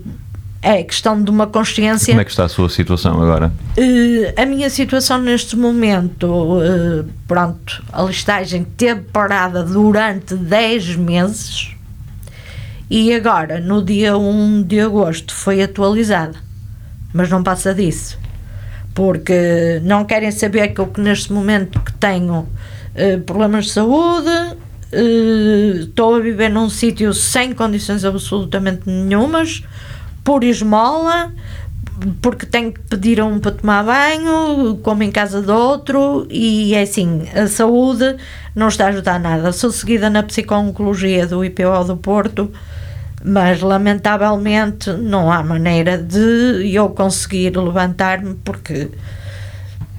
é 0.62 0.84
questão 0.84 1.22
de 1.22 1.30
uma 1.32 1.48
consciência. 1.48 2.14
Como 2.14 2.22
é 2.22 2.26
que 2.26 2.32
está 2.32 2.46
a 2.46 2.50
sua 2.50 2.70
situação 2.70 3.22
agora? 3.22 3.52
Eh, 3.78 4.34
a 4.36 4.46
minha 4.46 4.70
situação 4.70 5.18
neste 5.20 5.56
momento, 5.56 6.60
eh, 6.62 7.06
pronto, 7.28 7.84
a 7.92 8.02
listagem 8.04 8.66
teve 8.76 9.02
parada 9.02 9.64
durante 9.64 10.36
10 10.36 10.98
meses 10.98 11.72
e 12.90 13.14
agora, 13.14 13.60
no 13.60 13.84
dia 13.84 14.18
1 14.18 14.64
de 14.64 14.82
agosto, 14.82 15.34
foi 15.34 15.62
atualizada. 15.62 16.36
Mas 17.14 17.30
não 17.30 17.42
passa 17.42 17.74
disso. 17.74 18.18
Porque 18.94 19.80
não 19.84 20.04
querem 20.04 20.32
saber 20.32 20.70
que 20.70 20.82
eu 20.82 20.88
que 20.88 21.00
neste 21.00 21.32
momento 21.32 21.80
que 21.80 21.94
tenho 21.94 22.48
eh, 22.96 23.18
problemas 23.18 23.66
de 23.66 23.72
saúde, 23.72 24.30
estou 25.82 26.16
a 26.16 26.20
viver 26.20 26.50
num 26.50 26.70
sítio 26.70 27.14
sem 27.14 27.54
condições 27.54 28.04
absolutamente 28.04 28.82
nenhumas, 28.90 29.64
por 30.30 30.44
esmola, 30.44 31.34
porque 32.22 32.46
tenho 32.46 32.72
que 32.72 32.82
pedir 32.82 33.20
a 33.20 33.26
um 33.26 33.40
para 33.40 33.52
tomar 33.52 33.84
banho, 33.84 34.78
como 34.84 35.02
em 35.02 35.10
casa 35.10 35.42
do 35.42 35.52
outro, 35.52 36.28
e 36.30 36.76
é 36.76 36.84
assim, 36.84 37.24
a 37.34 37.48
saúde 37.48 38.16
não 38.54 38.68
está 38.68 38.86
a 38.86 38.90
ajudar 38.90 39.20
nada. 39.20 39.52
Sou 39.52 39.72
seguida 39.72 40.08
na 40.08 40.22
psico-oncologia 40.22 41.26
do 41.26 41.44
IPO 41.44 41.84
do 41.84 41.98
Porto, 41.98 42.52
mas 43.26 43.60
lamentavelmente 43.60 44.92
não 44.92 45.32
há 45.32 45.42
maneira 45.42 45.98
de 45.98 46.72
eu 46.72 46.90
conseguir 46.90 47.58
levantar-me 47.58 48.36
porque 48.46 48.92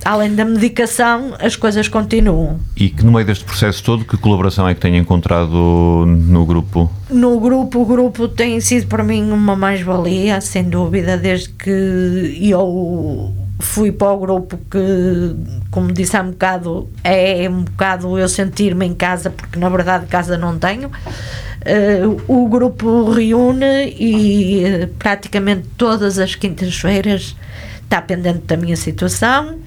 além 0.04 0.34
da 0.34 0.44
medicação 0.44 1.34
as 1.38 1.56
coisas 1.56 1.88
continuam. 1.88 2.58
E 2.76 2.90
que 2.90 3.04
no 3.04 3.12
meio 3.12 3.26
deste 3.26 3.44
processo 3.44 3.82
todo, 3.82 4.04
que 4.04 4.16
colaboração 4.16 4.68
é 4.68 4.74
que 4.74 4.80
tem 4.80 4.96
encontrado 4.96 6.04
no 6.06 6.44
grupo? 6.46 6.90
No 7.10 7.38
grupo, 7.40 7.80
o 7.80 7.86
grupo 7.86 8.28
tem 8.28 8.60
sido 8.60 8.86
para 8.86 9.02
mim 9.02 9.30
uma 9.30 9.56
mais-valia, 9.56 10.40
sem 10.40 10.64
dúvida, 10.64 11.16
desde 11.16 11.50
que 11.50 12.38
eu 12.40 13.32
fui 13.60 13.92
para 13.92 14.12
o 14.12 14.18
grupo 14.18 14.58
que, 14.70 15.36
como 15.70 15.92
disse 15.92 16.16
há 16.16 16.22
um 16.22 16.30
bocado, 16.30 16.88
é 17.04 17.48
um 17.48 17.62
bocado 17.64 18.18
eu 18.18 18.28
sentir-me 18.28 18.86
em 18.86 18.94
casa, 18.94 19.30
porque 19.30 19.58
na 19.58 19.68
verdade 19.68 20.06
casa 20.06 20.36
não 20.38 20.58
tenho. 20.58 20.88
Uh, 20.88 22.22
o 22.26 22.48
grupo 22.48 23.10
reúne 23.10 23.94
e 23.98 24.64
uh, 24.64 24.88
praticamente 24.98 25.68
todas 25.76 26.18
as 26.18 26.34
quintas-feiras 26.34 27.36
está 27.82 28.00
pendente 28.00 28.46
da 28.46 28.56
minha 28.56 28.76
situação. 28.76 29.58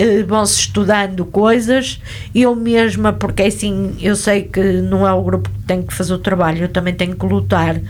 Uh, 0.00 0.24
vão-se 0.26 0.60
estudando 0.60 1.24
coisas, 1.24 2.00
eu 2.32 2.54
mesma, 2.54 3.12
porque 3.12 3.42
assim 3.42 3.96
eu 4.00 4.14
sei 4.14 4.42
que 4.42 4.60
não 4.80 5.06
é 5.06 5.12
o 5.12 5.22
grupo 5.22 5.50
que 5.50 5.58
tem 5.64 5.82
que 5.82 5.92
fazer 5.92 6.14
o 6.14 6.18
trabalho, 6.18 6.64
eu 6.64 6.68
também 6.68 6.94
tenho 6.94 7.16
que 7.16 7.26
lutar. 7.26 7.80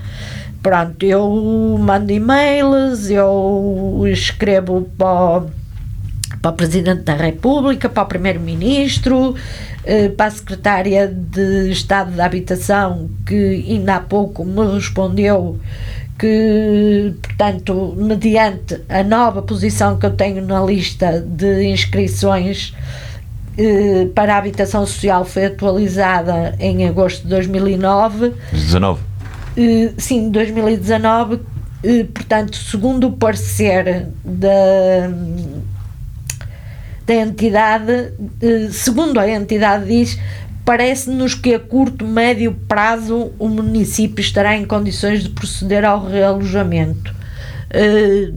Pronto, 0.62 1.05
eu 1.05 1.77
mando 1.79 2.11
e-mails, 2.11 3.11
eu 3.11 4.05
escrevo 4.07 4.90
para 4.97 5.44
para 6.40 6.51
o 6.51 6.55
Presidente 6.55 7.03
da 7.03 7.14
República, 7.14 7.88
para 7.88 8.03
o 8.03 8.07
Primeiro-Ministro, 8.07 9.35
eh, 9.85 10.09
para 10.09 10.27
a 10.27 10.31
Secretária 10.31 11.09
de 11.09 11.71
Estado 11.71 12.12
da 12.12 12.27
Habitação, 12.27 13.11
que 13.27 13.64
ainda 13.68 13.97
há 13.97 14.01
pouco 14.01 14.44
me 14.44 14.75
respondeu 14.75 15.59
que, 16.18 17.14
portanto, 17.22 17.94
mediante 17.96 18.83
a 18.88 19.04
nova 19.04 19.40
posição 19.40 19.96
que 19.96 20.04
eu 20.04 20.11
tenho 20.11 20.44
na 20.44 20.61
lista 20.61 21.20
de 21.20 21.68
inscrições 21.68 22.74
eh, 23.57 24.09
para 24.14 24.35
a 24.35 24.38
habitação 24.38 24.85
social 24.85 25.24
foi 25.24 25.46
atualizada 25.46 26.57
em 26.59 26.87
agosto 26.88 27.22
de 27.22 27.28
2009. 27.28 28.35
19. 28.52 29.00
Eh, 29.57 29.92
sim, 29.96 30.31
2019, 30.31 31.40
eh, 31.85 32.04
portanto, 32.12 32.57
segundo 32.57 33.07
o 33.09 33.12
parecer 33.12 34.09
da 34.24 35.11
da 37.07 37.14
entidade, 37.14 38.12
segundo 38.70 39.18
a 39.18 39.26
entidade 39.26 39.87
diz, 39.87 40.18
parece-nos 40.68 41.35
que 41.35 41.54
a 41.54 41.59
curto, 41.59 42.07
médio 42.07 42.52
prazo 42.68 43.33
o 43.38 43.48
município 43.48 44.20
estará 44.20 44.54
em 44.54 44.66
condições 44.66 45.22
de 45.22 45.31
proceder 45.31 45.83
ao 45.83 46.07
realojamento. 46.07 47.14
Eh, 47.70 48.31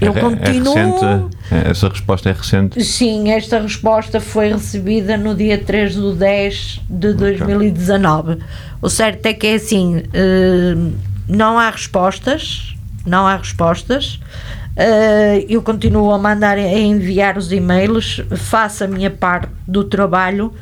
eu 0.00 0.12
é, 0.12 0.20
continuo. 0.20 0.78
É 0.78 0.84
recente, 0.84 1.36
essa 1.68 1.88
resposta 1.88 2.30
é 2.30 2.32
recente? 2.32 2.84
Sim, 2.84 3.32
esta 3.32 3.58
resposta 3.58 4.20
foi 4.20 4.52
recebida 4.52 5.16
no 5.16 5.34
dia 5.34 5.58
3 5.58 5.94
de 5.94 6.14
10 6.14 6.82
de 6.88 7.14
2019. 7.14 8.38
O 8.80 8.88
certo 8.88 9.26
é 9.26 9.34
que 9.34 9.48
é 9.48 9.54
assim: 9.54 10.04
eh, 10.14 10.76
não 11.26 11.58
há 11.58 11.68
respostas, 11.68 12.76
não 13.04 13.26
há 13.26 13.34
respostas. 13.36 14.20
Uh, 14.70 15.44
eu 15.48 15.60
continuo 15.60 16.12
a 16.12 16.18
mandar 16.18 16.56
a 16.56 16.78
enviar 16.78 17.36
os 17.36 17.52
e-mails, 17.52 18.22
faço 18.36 18.84
a 18.84 18.86
minha 18.86 19.10
parte 19.10 19.50
do 19.66 19.84
trabalho, 19.84 20.54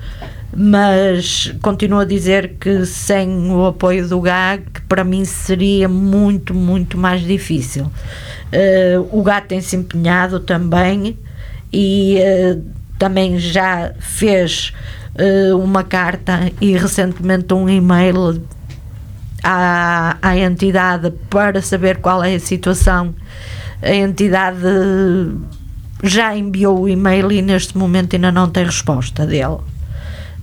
mas 0.57 1.55
continuo 1.63 2.01
a 2.01 2.05
dizer 2.05 2.55
que 2.61 2.85
sem 2.87 3.51
o 3.51 3.67
apoio 3.67 4.09
do 4.09 4.21
GAG, 4.21 4.65
para 4.89 5.05
mim 5.05 5.25
seria 5.25 5.89
muito, 5.89 6.55
muito 6.55 6.97
mais 6.97 7.23
difícil. 7.23 7.85
Uh, 7.85 9.09
o 9.11 9.23
GAG 9.23 9.47
tem 9.47 9.61
se 9.61 9.77
empenhado 9.77 10.41
também 10.41 11.19
e 11.73 12.19
uh, 12.19 12.63
também 12.99 13.39
já 13.39 13.93
fez 13.99 14.73
uma 15.61 15.83
carta 15.83 16.53
e 16.61 16.77
recentemente 16.77 17.53
um 17.53 17.69
e-mail 17.69 18.41
à, 19.43 20.17
à 20.23 20.39
entidade 20.39 21.13
para 21.29 21.61
saber 21.61 21.97
qual 21.97 22.23
é 22.23 22.37
a 22.37 22.41
situação 22.41 23.13
a 23.83 23.95
entidade 23.95 24.59
já 26.03 26.37
enviou 26.37 26.81
o 26.81 26.89
e-mail 26.89 27.31
e 27.33 27.43
neste 27.43 27.77
momento 27.77 28.15
ainda 28.15 28.33
não 28.33 28.49
tem 28.49 28.65
resposta 28.65 29.27
dele. 29.27 29.59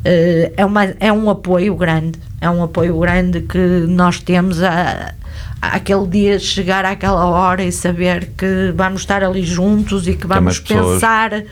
Eh, 0.07 0.51
é, 0.55 0.63
uma, 0.63 0.83
é 0.99 1.11
um 1.11 1.27
apoio 1.31 1.75
grande, 1.75 2.19
é 2.39 2.47
um 2.47 2.61
apoio 2.61 2.99
grande 2.99 3.41
que 3.41 3.57
nós 3.57 4.19
temos 4.19 4.61
a, 4.61 5.15
a 5.59 5.67
aquele 5.67 6.05
dia 6.05 6.37
chegar 6.37 6.85
àquela 6.85 7.25
hora 7.25 7.63
e 7.63 7.71
saber 7.71 8.29
que 8.37 8.71
vamos 8.75 9.01
estar 9.01 9.23
ali 9.23 9.41
juntos 9.41 10.07
e 10.07 10.13
que 10.13 10.27
vamos 10.27 10.59
pensar 10.59 11.43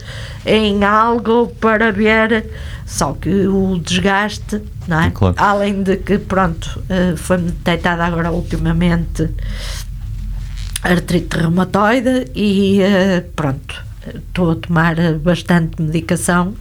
em 0.46 0.84
algo 0.84 1.48
para 1.60 1.92
ver, 1.92 2.46
só 2.86 3.14
que 3.14 3.48
o 3.48 3.80
desgaste, 3.80 4.62
não 4.88 5.02
é? 5.02 5.10
Claro. 5.10 5.36
Além 5.40 5.82
de 5.82 5.98
que, 5.98 6.20
pronto, 6.20 6.80
eh, 6.90 7.16
foi-me 7.16 7.50
detectada 7.50 8.06
agora 8.06 8.32
ultimamente 8.32 9.32
artrite 10.84 11.38
reumatoide 11.38 12.28
e 12.36 12.82
uh, 12.82 13.32
pronto, 13.36 13.84
estou 14.14 14.52
a 14.52 14.56
tomar 14.56 14.96
bastante 15.14 15.82
medicação 15.82 16.54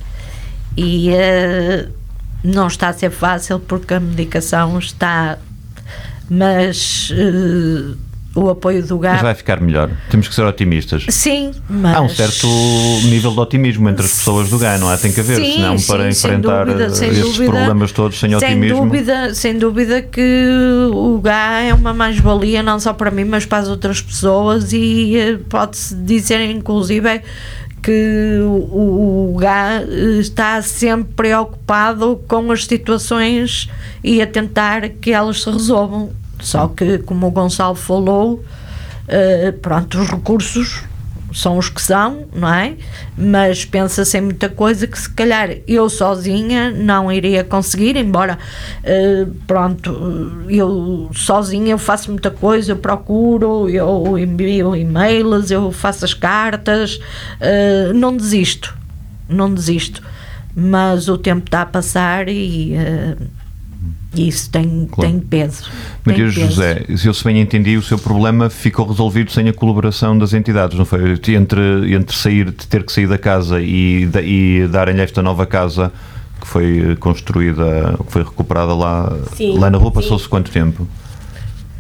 e 0.77 1.11
uh, 1.11 1.91
não 2.43 2.67
está 2.67 2.89
a 2.89 2.93
ser 2.93 3.11
fácil 3.11 3.61
porque 3.61 3.95
a 3.95 4.01
medicação 4.01 4.79
está, 4.79 5.39
mas 6.29 7.11
uh, 7.11 7.97
o 8.35 8.49
apoio 8.49 8.85
do 8.85 8.99
GAP. 8.99 9.15
Mas 9.15 9.23
vai 9.23 9.35
ficar 9.35 9.61
melhor. 9.61 9.91
Temos 10.11 10.27
que 10.29 10.35
ser 10.35 10.43
otimistas. 10.43 11.05
Sim, 11.09 11.53
mas. 11.69 11.97
Há 11.97 12.01
um 12.01 12.09
certo 12.09 12.47
nível 13.05 13.33
de 13.33 13.41
otimismo 13.41 13.89
entre 13.89 14.05
as 14.05 14.13
pessoas 14.13 14.49
do 14.49 14.59
GAN, 14.59 14.79
não 14.79 14.89
há? 14.89 14.97
Tem 14.97 15.13
que 15.13 15.21
haver, 15.21 15.37
sim, 15.37 15.53
senão 15.55 15.77
para 15.81 16.11
sim, 16.11 16.27
enfrentar 16.27 16.67
dúvida, 16.67 16.87
estes 16.87 17.19
dúvida, 17.19 17.53
problemas 17.53 17.93
todos 17.93 18.19
sem, 18.19 18.31
sem 18.31 18.37
otimismo. 18.37 18.85
Dúvida, 18.85 19.35
sem 19.35 19.59
dúvida 19.59 20.03
que 20.03 20.47
o 20.93 21.21
GAN 21.21 21.61
é 21.69 21.75
uma 21.75 21.93
mais-valia, 21.93 22.63
não 22.63 22.81
só 22.81 22.93
para 22.93 23.11
mim, 23.11 23.25
mas 23.25 23.45
para 23.45 23.59
as 23.59 23.69
outras 23.69 24.01
pessoas, 24.01 24.73
e 24.73 25.17
eh, 25.17 25.39
pode-se 25.49 25.95
dizer, 25.95 26.41
inclusive, 26.51 27.21
que 27.83 28.38
o, 28.42 29.33
o 29.35 29.37
GA 29.38 29.83
está 30.21 30.62
sempre 30.62 31.12
preocupado 31.14 32.23
com 32.29 32.53
as 32.53 32.64
situações 32.64 33.68
e 34.05 34.23
a 34.23 34.27
tentar 34.27 34.88
que 34.88 35.11
elas 35.11 35.42
se 35.42 35.51
resolvam. 35.51 36.11
Só 36.40 36.68
que, 36.68 36.99
como 36.99 37.27
o 37.27 37.31
Gonçalo 37.31 37.75
falou, 37.75 38.35
uh, 38.35 39.53
pronto, 39.61 39.99
os 39.99 40.09
recursos 40.09 40.85
são 41.33 41.59
os 41.59 41.68
que 41.68 41.81
são, 41.81 42.27
não 42.35 42.53
é? 42.53 42.75
Mas 43.16 43.64
pensa-se 43.64 44.18
em 44.18 44.21
muita 44.21 44.49
coisa 44.49 44.87
que 44.87 44.99
se 44.99 45.11
calhar 45.11 45.51
eu 45.66 45.88
sozinha 45.88 46.71
não 46.71 47.11
iria 47.11 47.42
conseguir, 47.45 47.97
embora 47.97 48.38
uh, 48.85 49.35
pronto, 49.47 50.45
eu 50.49 51.11
sozinha 51.14 51.73
eu 51.73 51.79
faço 51.79 52.11
muita 52.11 52.31
coisa, 52.31 52.73
eu 52.73 52.77
procuro, 52.77 53.68
eu 53.68 54.18
envio 54.18 54.77
e-mails, 54.77 55.51
eu 55.51 55.73
faço 55.73 56.05
as 56.05 56.14
cartas, 56.14 56.97
uh, 57.40 57.92
não 57.95 58.16
desisto, 58.16 58.77
não 59.29 59.53
desisto. 59.53 60.03
Mas 60.55 61.09
o 61.09 61.16
tempo 61.16 61.47
está 61.47 61.62
a 61.62 61.66
passar 61.66 62.29
e 62.29 62.75
uh, 62.75 63.41
isso 64.14 64.51
tem, 64.51 64.87
claro. 64.90 65.11
tem 65.11 65.21
peso. 65.21 65.64
Maria 66.05 66.29
José, 66.29 66.85
se 66.97 67.07
eu 67.07 67.14
se 67.14 67.25
bem 67.25 67.40
entendi, 67.40 67.77
o 67.77 67.83
seu 67.83 67.99
problema 67.99 68.51
ficou 68.51 68.87
resolvido 68.87 69.31
sem 69.31 69.49
a 69.49 69.53
colaboração 69.53 70.16
das 70.18 70.35
entidades, 70.35 70.77
não 70.77 70.85
foi? 70.85 71.12
Entre, 71.12 71.95
entre 71.95 72.16
sair, 72.16 72.53
ter 72.53 72.85
que 72.85 72.92
sair 72.92 73.07
da 73.07 73.16
casa 73.16 73.61
e, 73.61 74.09
e 74.23 74.68
darem-lhe 74.68 75.01
esta 75.01 75.23
nova 75.23 75.47
casa 75.47 75.90
que 76.40 76.47
foi 76.47 76.97
construída, 76.97 77.97
que 78.05 78.12
foi 78.12 78.23
recuperada 78.23 78.75
lá, 78.75 79.16
sim, 79.35 79.57
lá 79.57 79.71
na 79.71 79.79
rua, 79.79 79.92
passou-se 79.92 80.29
quanto 80.29 80.51
tempo? 80.51 80.87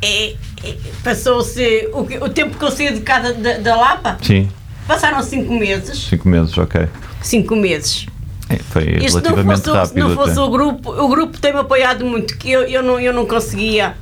É, 0.00 0.30
é, 0.64 0.76
passou-se 1.04 1.88
o, 1.92 2.00
o, 2.00 2.28
tempo 2.28 2.56
que 2.56 2.64
eu 2.64 2.70
saí 2.70 2.92
de 2.94 3.00
casa 3.00 3.34
da, 3.34 3.58
da 3.58 3.76
Lapa? 3.76 4.18
Sim. 4.22 4.48
Passaram 4.86 5.22
cinco 5.22 5.52
meses. 5.52 5.98
Cinco 6.08 6.28
meses, 6.28 6.56
ok. 6.56 6.88
Cinco 7.20 7.54
meses. 7.54 8.06
É, 8.54 8.58
foi 8.58 8.84
Isto 9.04 9.18
relativamente 9.18 9.46
não 9.46 9.56
fosse, 9.56 9.70
rápido. 9.70 9.92
Se 9.94 9.98
não 10.00 10.10
fosse 10.14 10.30
até. 10.32 10.40
o 10.40 10.50
grupo, 10.50 10.90
o 10.90 11.08
grupo 11.08 11.38
tem-me 11.38 11.58
apoiado 11.60 12.04
muito, 12.04 12.36
que 12.36 12.50
eu, 12.50 12.62
eu, 12.62 12.82
não, 12.82 12.98
eu 13.00 13.12
não 13.12 13.26
conseguia 13.26 13.94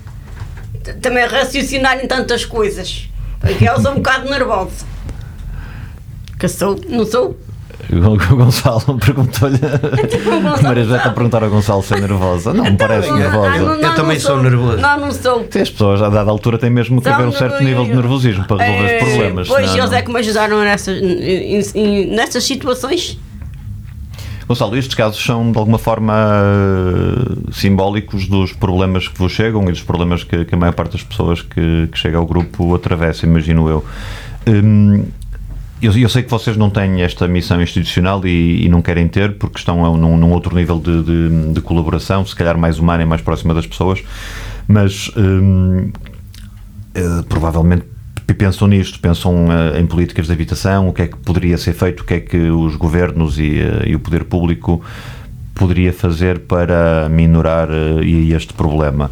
também 1.03 1.27
raciocinar 1.27 1.99
em 2.03 2.07
tantas 2.07 2.45
coisas. 2.45 3.09
Porque 3.41 3.69
eu 3.69 3.81
sou 3.81 3.93
um 3.93 3.97
bocado 3.97 4.29
nervosa. 4.31 4.85
Que 6.39 6.49
sou, 6.49 6.79
não 6.89 7.05
sou? 7.07 7.39
O 7.93 8.37
Gonçalo 8.37 8.83
perguntou-lhe. 9.05 9.59
A 10.59 10.63
Maria 10.63 10.85
José 10.85 10.97
está 10.99 11.09
a 11.09 11.13
perguntar 11.13 11.43
ao 11.43 11.51
Gonçalo 11.51 11.83
se 11.83 11.95
é 11.95 12.01
nervosa. 12.01 12.53
Não, 12.53 12.65
me 12.65 12.77
parece 12.77 13.09
Ah, 13.09 13.17
nervosa. 13.17 13.51
não, 13.59 13.73
Eu 13.75 13.81
não, 13.83 13.95
também 13.95 14.17
não 14.17 14.21
sou 14.21 14.43
nervoso. 14.43 14.77
Não, 14.79 15.01
não 15.01 15.11
sou. 15.13 15.47
Sim, 15.51 15.61
as 15.61 15.71
pessoas, 15.71 16.03
a 16.03 16.09
dada 16.09 16.31
altura, 16.31 16.57
têm 16.59 16.71
mesmo 16.71 17.01
que 17.01 17.09
Não, 17.09 17.15
haver 17.15 17.27
um 17.29 17.31
não, 17.33 17.39
certo 17.39 17.55
não, 17.55 17.63
nível 17.63 17.85
de 17.85 17.95
nervosismo 17.95 18.45
para 18.45 18.63
resolver 18.65 18.85
os 18.85 18.91
É, 18.93 18.99
problemas. 18.99 19.49
Pois, 19.49 19.63
senão 19.71 19.79
eles 19.79 19.91
não- 19.91 19.99
é 19.99 20.03
que 20.03 20.13
me 20.13 20.19
ajudaram 20.21 20.61
nessas, 20.61 21.01
nessas 22.09 22.45
situações. 22.45 23.19
Gonçalo, 24.51 24.77
estes 24.77 24.97
casos 24.97 25.25
são 25.25 25.53
de 25.53 25.59
alguma 25.59 25.79
forma 25.79 26.13
eh, 26.13 27.53
simbólicos 27.53 28.27
dos 28.27 28.53
problemas 28.53 29.07
que 29.07 29.17
vos 29.17 29.31
chegam 29.31 29.63
e 29.63 29.71
dos 29.71 29.85
problemas 29.85 30.25
que, 30.25 30.45
que 30.45 30.53
a 30.53 30.59
maior 30.59 30.73
parte 30.73 30.95
das 30.95 31.05
pessoas 31.05 31.41
que, 31.41 31.87
que 31.87 31.97
chega 31.97 32.19
ao 32.19 32.27
grupo 32.27 32.75
atravessa, 32.75 33.25
imagino 33.27 33.69
eu. 33.69 33.85
Hum, 34.49 35.05
eu, 35.81 35.97
eu 35.97 36.09
sei 36.09 36.25
que 36.25 36.31
vocês 36.33 36.57
não 36.57 36.69
têm 36.69 37.01
esta 37.01 37.29
missão 37.29 37.63
institucional 37.63 38.27
e, 38.27 38.67
e 38.67 38.69
não 38.69 38.83
querem 38.83 39.07
ter 39.07 39.39
porque 39.39 39.59
estão 39.61 39.97
num, 39.97 40.17
num 40.17 40.33
outro 40.33 40.53
nível 40.57 40.81
de, 40.81 41.01
de- 41.05 41.53
de 41.53 41.61
colaboração, 41.61 42.27
se 42.27 42.35
calhar 42.35 42.59
mais 42.59 42.81
humana 42.81 43.05
e 43.05 43.07
mais 43.07 43.23
próxima 43.23 43.55
das 43.55 43.69
pessoas, 43.69 44.03
mas 44.67 45.13
hum, 45.17 45.93
eh, 46.93 47.23
provavelmente 47.29 47.85
pensam 48.41 48.67
nisto, 48.69 48.99
pensam 49.01 49.47
eh, 49.53 49.81
em 49.81 49.87
políticas 49.87 50.27
de 50.27 50.33
habitação, 50.33 50.89
o 50.89 50.93
que 50.93 51.03
é 51.03 51.07
que 51.07 51.17
poderia 51.17 51.59
ser 51.59 51.75
feito, 51.75 52.01
o 52.01 52.05
que 52.05 52.15
é 52.15 52.21
que 52.21 52.51
os 52.51 52.75
governos 52.77 53.39
e, 53.39 53.59
eh, 53.59 53.89
e 53.89 53.95
o 53.95 54.01
poder 54.01 54.25
público 54.25 54.83
poderia 55.55 55.93
fazer 55.93 56.41
para 56.41 57.09
minorar 57.09 57.69
eh, 57.71 58.35
este 58.35 58.53
problema. 58.55 59.11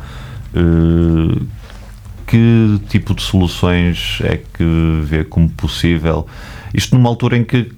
Que 2.26 2.80
tipo 2.88 3.14
de 3.14 3.22
soluções 3.22 4.18
é 4.22 4.38
que 4.38 5.00
vê 5.02 5.24
como 5.24 5.48
possível? 5.50 6.26
Isto 6.74 6.96
numa 6.96 7.08
altura 7.08 7.36
em 7.36 7.44
que 7.44 7.70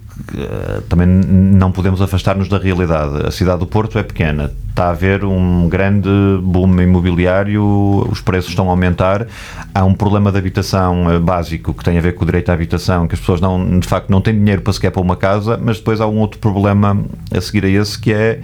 também 0.89 1.07
n- 1.07 1.25
não 1.57 1.71
podemos 1.73 2.01
afastar-nos 2.03 2.49
da 2.49 2.59
realidade. 2.59 3.27
A 3.27 3.31
cidade 3.31 3.59
do 3.61 3.67
Porto 3.67 3.99
é 3.99 4.03
pequena, 4.03 4.51
está 4.69 4.87
a 4.87 4.91
haver 4.91 5.25
um 5.25 5.69
grande 5.69 6.09
boom 6.43 6.81
imobiliário, 6.81 7.63
os 8.11 8.21
preços 8.21 8.51
estão 8.51 8.69
a 8.69 8.71
aumentar, 8.71 9.27
há 9.75 9.85
um 9.85 9.95
problema 9.95 10.31
de 10.33 10.39
habitação 10.39 11.11
eh, 11.11 11.19
básico 11.19 11.75
que 11.75 11.85
tem 11.85 11.99
a 11.99 12.01
ver 12.01 12.15
com 12.15 12.23
o 12.23 12.27
direito 12.27 12.51
à 12.51 12.55
habitação, 12.55 13.07
que 13.07 13.15
as 13.15 13.21
pessoas 13.21 13.41
não, 13.41 13.79
de 13.79 13.87
facto 13.87 14.11
não 14.11 14.21
têm 14.21 14.35
dinheiro 14.35 14.63
para 14.63 14.73
sequer 14.73 14.91
para 14.91 15.03
uma 15.03 15.17
casa, 15.17 15.59
mas 15.63 15.79
depois 15.79 16.01
há 16.01 16.07
um 16.07 16.19
outro 16.19 16.39
problema 16.39 16.99
a 17.35 17.41
seguir 17.41 17.65
a 17.65 17.69
esse 17.69 17.99
que 17.99 18.13
é 18.13 18.41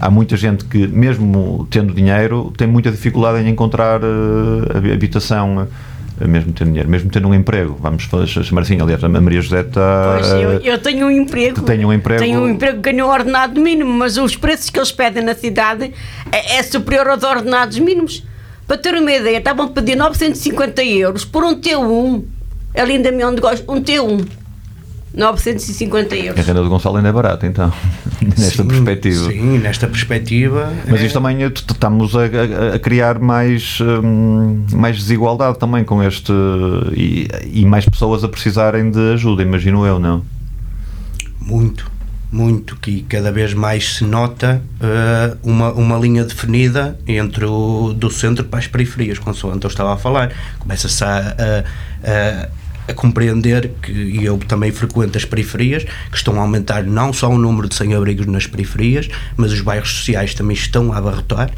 há 0.00 0.10
muita 0.10 0.36
gente 0.36 0.64
que, 0.64 0.86
mesmo 0.86 1.66
tendo 1.70 1.92
dinheiro, 1.92 2.52
tem 2.56 2.68
muita 2.68 2.90
dificuldade 2.90 3.40
em 3.44 3.48
encontrar 3.50 4.00
eh, 4.02 4.92
habitação, 4.92 5.62
eh, 5.62 5.66
mesmo 6.26 6.52
tendo 6.52 6.68
dinheiro, 6.68 6.88
mesmo 6.88 7.10
tendo 7.10 7.28
um 7.28 7.34
emprego. 7.34 7.76
Vamos 7.80 8.02
chamar 8.02 8.62
assim. 8.62 8.80
Aliás, 8.80 9.02
a 9.04 9.08
Maria 9.08 9.40
José 9.40 9.60
está. 9.60 10.16
Pois, 10.18 10.32
eu, 10.32 10.50
eu 10.60 10.78
tenho 10.78 11.06
um 11.06 11.10
emprego. 11.10 11.60
Tem 11.62 11.84
um 11.84 11.92
emprego- 11.92 12.20
Tenho 12.22 12.40
um 12.40 12.48
emprego 12.48 12.80
que 12.80 12.90
ganho 12.92 13.06
o 13.06 13.10
ordenado 13.10 13.60
mínimo, 13.60 13.92
mas 13.92 14.16
os 14.16 14.34
preços 14.36 14.70
que 14.70 14.78
eles 14.78 14.90
pedem 14.90 15.22
na 15.22 15.34
cidade 15.34 15.92
é, 16.32 16.56
é 16.56 16.62
superior 16.62 17.08
aos 17.08 17.22
ordenados 17.22 17.78
mínimos. 17.78 18.24
Para 18.66 18.76
ter 18.78 18.94
uma 18.94 19.10
ideia, 19.12 19.38
estavam 19.38 19.66
a 19.66 19.68
pedir 19.68 19.96
950 19.96 20.82
euros 20.84 21.24
por 21.24 21.42
um 21.44 21.54
T1. 21.58 22.24
É 22.74 22.84
lindamente 22.84 23.24
onde 23.24 23.40
gosto. 23.40 23.70
Um 23.72 23.80
T1. 23.82 24.26
950 25.14 26.14
A 26.14 26.18
euros. 26.18 26.46
renda 26.46 26.62
do 26.62 26.68
Gonçalo 26.68 26.96
ainda 26.96 27.08
é 27.08 27.12
barata, 27.12 27.46
então, 27.46 27.72
nesta 28.20 28.62
Sim, 28.62 28.68
perspectiva. 28.68 29.30
Sim, 29.30 29.58
nesta 29.58 29.86
perspectiva. 29.88 30.72
Mas 30.88 31.00
é- 31.00 31.06
isto 31.06 31.14
também 31.20 31.42
eh, 31.42 31.46
estamos 31.54 32.14
a, 32.14 32.20
a- 32.22 32.74
a 32.74 32.78
criar 32.78 33.18
mais, 33.18 33.78
hum, 33.80 34.64
mais 34.72 34.96
desigualdade 34.98 35.58
também 35.58 35.82
com 35.84 36.02
este 36.02 36.32
e, 36.94 37.26
e 37.52 37.64
mais 37.64 37.84
pessoas 37.86 38.22
a 38.22 38.28
precisarem 38.28 38.90
de 38.90 39.12
ajuda, 39.14 39.42
imagino 39.42 39.84
eu, 39.86 39.98
não? 39.98 40.22
Muito, 41.40 41.90
muito, 42.30 42.76
que 42.76 43.00
cada 43.02 43.32
vez 43.32 43.54
mais 43.54 43.96
se 43.96 44.04
nota 44.04 44.62
eh, 44.80 45.36
uma, 45.42 45.72
uma 45.72 45.96
linha 45.98 46.22
definida 46.24 46.98
entre 47.06 47.46
o 47.46 47.94
do 47.94 48.10
centro 48.10 48.44
para 48.44 48.58
as 48.58 48.66
periferias, 48.66 49.18
consoante 49.18 49.64
eu 49.64 49.68
estava 49.70 49.94
a 49.94 49.96
falar. 49.96 50.30
Começa-se 50.58 51.02
a, 51.02 51.64
a, 52.04 52.48
a, 52.88 52.94
compreender 52.94 53.72
que, 53.82 53.92
e 53.92 54.24
eu 54.24 54.38
também 54.38 54.72
frequento 54.72 55.18
as 55.18 55.24
periferias, 55.24 55.84
que 55.84 56.16
estão 56.16 56.36
a 56.36 56.40
aumentar 56.40 56.82
não 56.84 57.12
só 57.12 57.28
o 57.28 57.38
número 57.38 57.68
de 57.68 57.74
sem-abrigos 57.74 58.26
nas 58.26 58.46
periferias, 58.46 59.08
mas 59.36 59.52
os 59.52 59.60
bairros 59.60 59.90
sociais 59.90 60.34
também 60.34 60.56
estão 60.56 60.92
a 60.92 60.98
abarrotar 60.98 61.50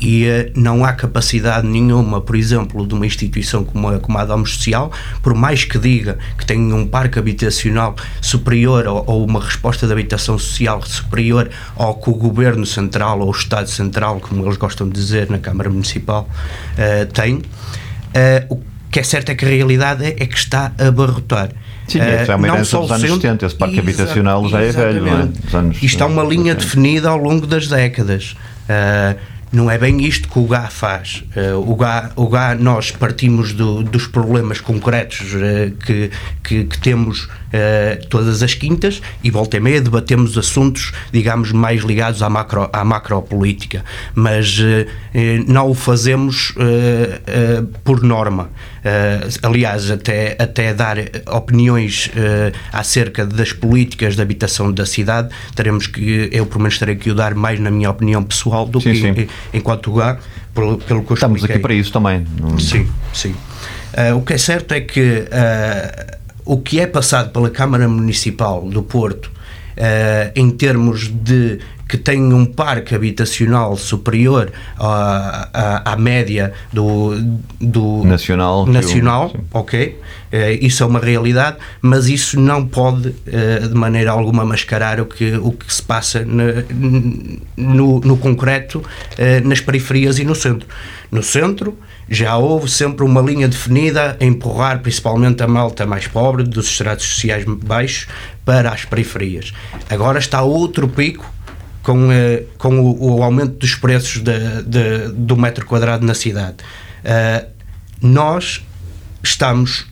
e 0.00 0.26
eh, 0.26 0.52
não 0.54 0.84
há 0.84 0.92
capacidade 0.92 1.66
nenhuma, 1.66 2.20
por 2.20 2.36
exemplo, 2.36 2.86
de 2.86 2.94
uma 2.94 3.06
instituição 3.06 3.64
como 3.64 3.88
a, 3.88 3.98
como 3.98 4.18
a 4.18 4.24
Social, 4.44 4.90
por 5.22 5.34
mais 5.34 5.64
que 5.64 5.78
diga 5.78 6.18
que 6.36 6.44
tem 6.44 6.72
um 6.72 6.86
parque 6.86 7.18
habitacional 7.18 7.94
superior 8.20 8.86
ou, 8.86 9.04
ou 9.06 9.24
uma 9.24 9.40
resposta 9.40 9.86
de 9.86 9.92
habitação 9.92 10.38
social 10.38 10.82
superior 10.82 11.50
ao 11.76 11.94
que 11.94 12.10
o 12.10 12.14
Governo 12.14 12.66
Central 12.66 13.20
ou 13.20 13.28
o 13.28 13.30
Estado 13.30 13.68
Central, 13.68 14.20
como 14.20 14.44
eles 14.44 14.56
gostam 14.56 14.88
de 14.88 14.94
dizer 14.94 15.30
na 15.30 15.38
Câmara 15.38 15.70
Municipal, 15.70 16.28
eh, 16.76 17.04
tem, 17.06 17.42
o 18.48 18.60
que 18.94 19.00
é 19.00 19.02
certo 19.02 19.30
é 19.30 19.34
que 19.34 19.44
a 19.44 19.48
realidade 19.48 20.04
é, 20.04 20.12
que 20.12 20.36
está 20.38 20.70
a 20.78 20.86
abarrotar. 20.86 21.48
Sim, 21.88 21.98
Eh, 21.98 22.22
é, 22.22 22.24
já 22.24 22.34
é 22.34 22.36
uma 22.36 22.46
não 22.46 22.54
herança 22.54 22.70
só 22.70 22.80
dos 22.82 22.90
anos 22.92 23.00
centro- 23.02 23.20
70, 23.22 23.46
esse 23.46 23.54
parque 23.56 23.78
habitacional 23.80 24.48
já 24.48 24.60
é 24.60 24.70
velho, 24.70 25.00
não 25.02 25.08
é? 25.08 25.10
exatamente. 25.14 25.40
Dos 25.42 25.54
anos- 25.56 25.82
Isto 25.82 26.02
é 26.04 26.06
uma 26.06 26.22
linha 26.22 26.52
80. 26.52 26.60
definida 26.64 27.08
ao 27.08 27.18
longo 27.18 27.44
das 27.44 27.66
décadas. 27.66 28.36
Ah, 28.68 29.16
não 29.52 29.70
é 29.70 29.78
bem 29.78 30.02
isto 30.04 30.28
que 30.28 30.38
o 30.38 30.44
GA 30.46 30.68
faz. 30.68 31.24
Ah, 31.36 31.56
o, 31.56 31.74
GA, 31.74 32.10
o 32.16 32.28
GA, 32.28 32.54
nós 32.54 32.92
partimos 32.92 33.52
do- 33.52 33.82
dos 33.82 34.06
problemas 34.06 34.60
concretos 34.60 35.22
ah, 35.34 35.72
que, 35.84 36.10
que, 36.44 36.64
que 36.64 36.78
temos 36.78 37.28
todas 38.10 38.42
as 38.42 38.52
quintas 38.54 39.00
e 39.22 39.30
volta 39.30 39.56
e 39.56 39.60
meia 39.60 39.80
debatemos 39.80 40.36
assuntos, 40.36 40.92
digamos, 41.12 41.52
mais 41.52 41.82
ligados 41.82 42.20
à, 42.20 42.28
macro, 42.28 42.68
à 42.72 42.84
macropolítica. 42.84 43.84
Mas 44.12 44.58
eh, 44.60 44.86
não 45.46 45.70
o 45.70 45.74
fazemos 45.74 46.52
por 47.84 48.02
norma. 48.02 48.50
Ah, 48.84 49.26
aliás, 49.48 49.90
até, 49.90 50.36
até 50.38 50.74
dar 50.74 50.98
opiniões 51.32 52.10
ah, 52.16 52.52
acerca 52.78 53.24
das 53.24 53.52
políticas 53.52 54.14
de 54.14 54.20
habitação 54.22 54.70
da 54.70 54.84
cidade, 54.84 55.28
teremos 55.54 55.86
que, 55.86 56.28
eu 56.30 56.44
pelo 56.44 56.60
menos 56.60 56.78
terei 56.78 56.94
que 56.96 57.10
o 57.10 57.14
dar 57.14 57.34
mais 57.34 57.58
na 57.58 57.70
minha 57.70 57.90
opinião 57.90 58.22
pessoal 58.22 58.66
do 58.66 58.80
Sim, 58.80 58.92
que 58.92 59.00
sim. 59.00 59.28
enquanto 59.54 59.90
lugar, 59.90 60.20
pelo, 60.54 60.76
pelo 60.78 61.02
que 61.02 61.12
eu 61.12 61.14
Estamos 61.14 61.36
expliquei. 61.36 61.56
aqui 61.56 61.62
para 61.62 61.74
isso 61.74 61.90
também. 61.92 62.26
Sim, 62.60 62.86
sim. 63.12 63.34
Ah, 63.96 64.14
o 64.14 64.22
que 64.22 64.34
é 64.34 64.38
certo 64.38 64.72
é 64.72 64.80
que 64.80 65.24
ah, 65.32 66.16
o 66.44 66.58
que 66.58 66.78
é 66.78 66.86
passado 66.86 67.30
pela 67.30 67.48
Câmara 67.48 67.88
Municipal 67.88 68.68
do 68.68 68.82
Porto 68.82 69.30
ah, 69.78 70.30
em 70.36 70.50
termos 70.50 71.08
de 71.08 71.58
que 71.88 71.98
tem 71.98 72.32
um 72.32 72.44
parque 72.46 72.94
habitacional 72.94 73.76
superior 73.76 74.50
à, 74.78 75.48
à, 75.52 75.92
à 75.92 75.96
média 75.96 76.52
do, 76.72 77.12
do 77.60 78.02
Nacional, 78.04 78.66
nacional 78.66 79.30
sim. 79.30 79.38
ok, 79.52 80.00
eh, 80.32 80.52
isso 80.62 80.82
é 80.82 80.86
uma 80.86 80.98
realidade, 80.98 81.58
mas 81.82 82.08
isso 82.08 82.40
não 82.40 82.66
pode 82.66 83.14
eh, 83.26 83.60
de 83.68 83.74
maneira 83.74 84.10
alguma 84.12 84.44
mascarar 84.44 84.98
o 85.00 85.06
que, 85.06 85.34
o 85.36 85.52
que 85.52 85.72
se 85.72 85.82
passa 85.82 86.24
na- 86.24 86.64
no, 87.56 88.00
no 88.00 88.16
concreto 88.16 88.82
eh, 89.18 89.40
nas 89.40 89.60
periferias 89.60 90.18
e 90.18 90.24
no 90.24 90.34
centro. 90.34 90.66
No 91.10 91.22
centro 91.22 91.78
já 92.08 92.36
houve 92.36 92.70
sempre 92.70 93.04
uma 93.04 93.20
linha 93.20 93.48
definida 93.48 94.16
a 94.20 94.24
empurrar 94.24 94.80
principalmente 94.80 95.42
a 95.42 95.46
malta 95.48 95.86
mais 95.86 96.06
pobre 96.06 96.42
dos 96.44 96.66
estratos 96.66 97.06
sociais 97.06 97.44
baixos 97.46 98.06
para 98.44 98.70
as 98.70 98.84
periferias. 98.84 99.52
Agora 99.88 100.18
está 100.18 100.42
outro 100.42 100.88
pico 100.88 101.24
com, 101.84 102.10
eh, 102.10 102.42
com 102.58 102.80
o, 102.80 103.18
o 103.18 103.22
aumento 103.22 103.58
dos 103.58 103.74
preços 103.76 104.20
da- 104.22 104.62
da- 104.62 105.08
do 105.14 105.36
metro 105.36 105.64
quadrado 105.66 106.04
na 106.04 106.14
cidade. 106.14 106.56
Eh, 107.04 107.46
nós 108.02 108.62
estamos 109.22 109.86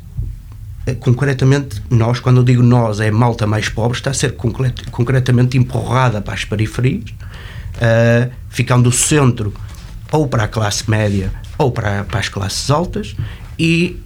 eh, 0.87 0.95
concretamente 0.95 1.81
nós, 1.91 2.19
quando 2.19 2.39
eu 2.39 2.45
digo 2.45 2.63
nós, 2.63 2.99
é 2.99 3.11
malta 3.11 3.47
mais 3.47 3.69
pobre, 3.69 3.97
está 3.99 4.11
a 4.11 4.15
ser 4.15 4.33
concret- 4.33 4.91
concretamente 4.91 5.57
empurrada 5.57 6.21
para 6.21 6.35
as 6.35 6.45
periferias, 6.45 7.05
eh, 7.81 8.31
ficando 8.49 8.89
o 8.89 8.93
centro 8.93 9.55
ou 10.11 10.27
para 10.27 10.45
a 10.45 10.49
classe 10.49 10.91
média 10.91 11.31
ou 11.59 11.71
para, 11.71 12.05
para 12.05 12.19
as 12.21 12.29
classes 12.29 12.71
altas 12.71 13.15
e 13.59 14.01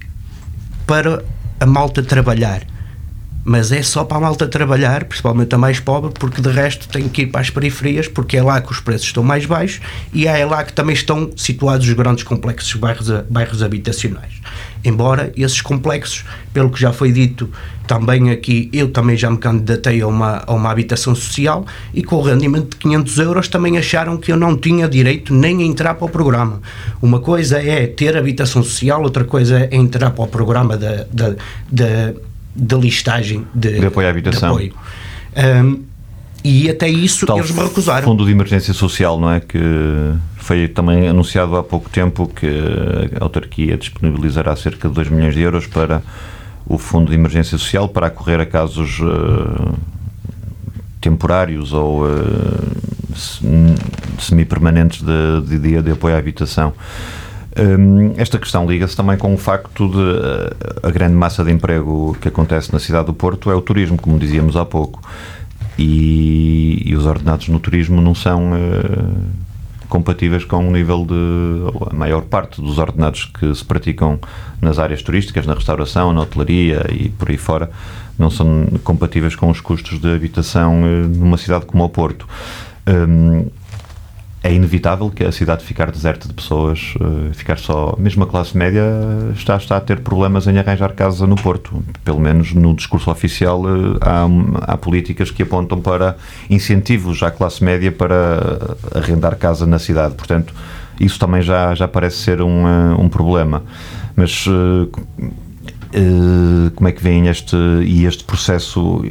para 0.86 1.24
a 1.58 1.66
malta 1.66 2.02
trabalhar. 2.02 2.62
Mas 3.48 3.70
é 3.70 3.80
só 3.80 4.02
para 4.02 4.16
a 4.16 4.20
malta 4.20 4.48
trabalhar, 4.48 5.04
principalmente 5.04 5.54
a 5.54 5.58
mais 5.58 5.78
pobre, 5.78 6.10
porque 6.12 6.42
de 6.42 6.50
resto 6.50 6.88
tem 6.88 7.08
que 7.08 7.22
ir 7.22 7.26
para 7.28 7.42
as 7.42 7.48
periferias, 7.48 8.08
porque 8.08 8.36
é 8.36 8.42
lá 8.42 8.60
que 8.60 8.72
os 8.72 8.80
preços 8.80 9.06
estão 9.06 9.22
mais 9.22 9.46
baixos 9.46 9.80
e 10.12 10.26
é 10.26 10.44
lá 10.44 10.64
que 10.64 10.72
também 10.72 10.96
estão 10.96 11.30
situados 11.36 11.86
os 11.86 11.94
grandes 11.94 12.24
complexos 12.24 12.74
bairros, 12.74 13.08
bairros 13.30 13.62
habitacionais. 13.62 14.32
Embora 14.84 15.32
esses 15.36 15.60
complexos, 15.60 16.24
pelo 16.52 16.70
que 16.70 16.80
já 16.80 16.92
foi 16.92 17.12
dito 17.12 17.48
também 17.86 18.30
aqui, 18.30 18.68
eu 18.72 18.90
também 18.90 19.16
já 19.16 19.30
me 19.30 19.38
candidatei 19.38 20.00
a 20.00 20.08
uma, 20.08 20.42
a 20.44 20.52
uma 20.52 20.68
habitação 20.68 21.14
social 21.14 21.64
e 21.94 22.02
com 22.02 22.16
o 22.16 22.22
rendimento 22.22 22.70
de 22.70 22.76
500 22.78 23.18
euros 23.18 23.46
também 23.46 23.78
acharam 23.78 24.16
que 24.16 24.32
eu 24.32 24.36
não 24.36 24.56
tinha 24.56 24.88
direito 24.88 25.32
nem 25.32 25.62
a 25.62 25.64
entrar 25.64 25.94
para 25.94 26.04
o 26.04 26.08
programa. 26.08 26.60
Uma 27.00 27.20
coisa 27.20 27.62
é 27.62 27.86
ter 27.86 28.16
habitação 28.16 28.60
social, 28.60 29.02
outra 29.02 29.22
coisa 29.22 29.68
é 29.70 29.76
entrar 29.76 30.10
para 30.10 30.24
o 30.24 30.26
programa 30.26 30.76
da, 30.76 31.06
da, 32.56 32.76
listagem 32.76 33.46
de, 33.54 33.80
De 33.80 33.86
apoio 33.86 34.06
à 34.06 34.10
habitação. 34.10 34.56
de 34.56 34.68
apoio. 34.68 34.74
Ahm, 35.36 35.82
E 36.44 36.70
até 36.70 36.88
isso 36.88 37.26
Tal 37.26 37.38
eles 37.38 37.50
me 37.50 37.60
recusaram. 37.60 38.04
Fundo 38.04 38.24
de 38.24 38.30
Emergência 38.30 38.72
Social, 38.72 39.18
não 39.18 39.32
é? 39.32 39.40
Que 39.40 39.58
foi 40.36 40.68
também 40.68 41.08
anunciado 41.08 41.56
há 41.56 41.62
pouco 41.62 41.90
tempo 41.90 42.28
que 42.28 42.46
a 43.18 43.24
autarquia 43.24 43.76
disponibilizará 43.76 44.54
cerca 44.54 44.88
de 44.88 44.94
2 44.94 45.08
milhões 45.08 45.34
de 45.34 45.40
euros 45.40 45.66
para 45.66 46.02
o 46.64 46.78
Fundo 46.78 47.10
de 47.10 47.16
Emergência 47.16 47.58
Social 47.58 47.88
para 47.88 48.06
acorrer 48.06 48.38
a 48.40 48.46
casos 48.46 49.00
uh, 49.00 49.74
temporários 51.00 51.72
ou 51.72 52.04
uh, 52.04 52.76
semi-permanentes 54.20 55.02
de, 55.02 55.48
de 55.48 55.58
dia 55.58 55.82
de 55.82 55.90
apoio 55.90 56.14
à 56.14 56.18
habitação. 56.18 56.72
Um, 57.58 58.12
esta 58.18 58.38
questão 58.38 58.66
liga-se 58.66 58.94
também 58.94 59.16
com 59.16 59.32
o 59.32 59.38
facto 59.38 59.88
de 59.88 59.96
uh, 59.96 60.86
a 60.86 60.90
grande 60.90 61.14
massa 61.14 61.42
de 61.42 61.50
emprego 61.50 62.14
que 62.20 62.28
acontece 62.28 62.70
na 62.70 62.78
cidade 62.78 63.06
do 63.06 63.14
Porto 63.14 63.50
é 63.50 63.54
o 63.54 63.62
turismo, 63.62 63.96
como 63.96 64.18
dizíamos 64.18 64.56
há 64.56 64.64
pouco. 64.64 65.00
E, 65.78 66.82
e 66.84 66.94
os 66.94 67.06
ordenados 67.06 67.48
no 67.48 67.58
turismo 67.58 68.00
não 68.02 68.14
são 68.14 68.52
uh, 68.52 69.16
compatíveis 69.88 70.44
com 70.44 70.68
o 70.68 70.70
nível 70.70 71.06
de. 71.06 71.90
a 71.90 71.94
maior 71.94 72.22
parte 72.22 72.60
dos 72.60 72.76
ordenados 72.78 73.24
que 73.24 73.54
se 73.54 73.64
praticam 73.64 74.18
nas 74.60 74.78
áreas 74.78 75.02
turísticas, 75.02 75.46
na 75.46 75.54
restauração, 75.54 76.12
na 76.12 76.22
hotelaria 76.22 76.86
e 76.90 77.08
por 77.08 77.30
aí 77.30 77.38
fora, 77.38 77.70
não 78.18 78.30
são 78.30 78.66
compatíveis 78.84 79.34
com 79.34 79.50
os 79.50 79.60
custos 79.62 79.98
de 79.98 80.14
habitação 80.14 80.82
uh, 80.82 81.08
numa 81.08 81.38
cidade 81.38 81.64
como 81.64 81.84
o 81.84 81.88
Porto. 81.88 82.28
Um, 82.86 83.46
é 84.42 84.52
inevitável 84.52 85.10
que 85.10 85.24
a 85.24 85.32
cidade 85.32 85.64
ficar 85.64 85.90
deserta 85.90 86.28
de 86.28 86.34
pessoas, 86.34 86.94
uh, 87.00 87.34
ficar 87.34 87.58
só. 87.58 87.96
Mesmo 87.98 88.24
a 88.24 88.26
classe 88.26 88.56
média 88.56 88.82
está, 89.34 89.56
está 89.56 89.76
a 89.76 89.80
ter 89.80 90.00
problemas 90.00 90.46
em 90.46 90.56
arranjar 90.58 90.92
casa 90.92 91.26
no 91.26 91.34
Porto. 91.36 91.82
Pelo 92.04 92.20
menos 92.20 92.52
no 92.52 92.74
discurso 92.74 93.10
oficial 93.10 93.60
uh, 93.62 93.98
há, 94.00 94.72
há 94.72 94.76
políticas 94.76 95.30
que 95.30 95.42
apontam 95.42 95.80
para 95.80 96.16
incentivos 96.48 97.22
à 97.22 97.30
classe 97.30 97.64
média 97.64 97.90
para 97.90 98.76
arrendar 98.94 99.36
casa 99.36 99.66
na 99.66 99.78
cidade. 99.78 100.14
Portanto, 100.14 100.54
isso 101.00 101.18
também 101.18 101.42
já, 101.42 101.74
já 101.74 101.88
parece 101.88 102.18
ser 102.18 102.40
um, 102.40 102.64
uh, 102.64 103.00
um 103.00 103.08
problema. 103.08 103.62
Mas 104.14 104.46
como 106.74 106.88
é 106.88 106.92
que 106.92 107.02
vem 107.02 107.28
este, 107.28 107.56
e 107.84 108.06
este 108.06 108.24
processo? 108.24 109.04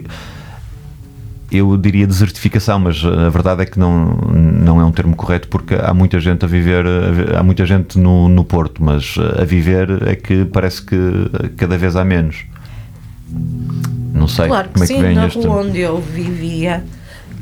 Eu 1.57 1.77
diria 1.77 2.05
desertificação, 2.05 2.79
mas 2.79 3.03
a 3.03 3.29
verdade 3.29 3.63
é 3.63 3.65
que 3.65 3.79
não, 3.79 4.05
não 4.15 4.79
é 4.79 4.85
um 4.85 4.91
termo 4.91 5.15
correto 5.15 5.47
porque 5.47 5.75
há 5.75 5.93
muita 5.93 6.19
gente 6.19 6.43
a 6.45 6.47
viver, 6.47 6.85
há 7.35 7.43
muita 7.43 7.65
gente 7.65 7.97
no, 7.97 8.27
no 8.27 8.43
Porto, 8.43 8.83
mas 8.83 9.15
a 9.39 9.43
viver 9.43 10.07
é 10.07 10.15
que 10.15 10.45
parece 10.45 10.81
que 10.81 10.97
cada 11.57 11.77
vez 11.77 11.95
há 11.95 12.03
menos. 12.03 12.45
Não 14.13 14.27
sei 14.27 14.47
claro 14.47 14.69
como 14.69 14.83
é 14.83 14.87
que 14.87 14.93
sim, 14.93 15.01
vem 15.01 15.15
na 15.15 15.27
este. 15.27 15.39
rua 15.39 15.61
onde 15.61 15.79
eu 15.79 15.99
vivia, 15.99 16.83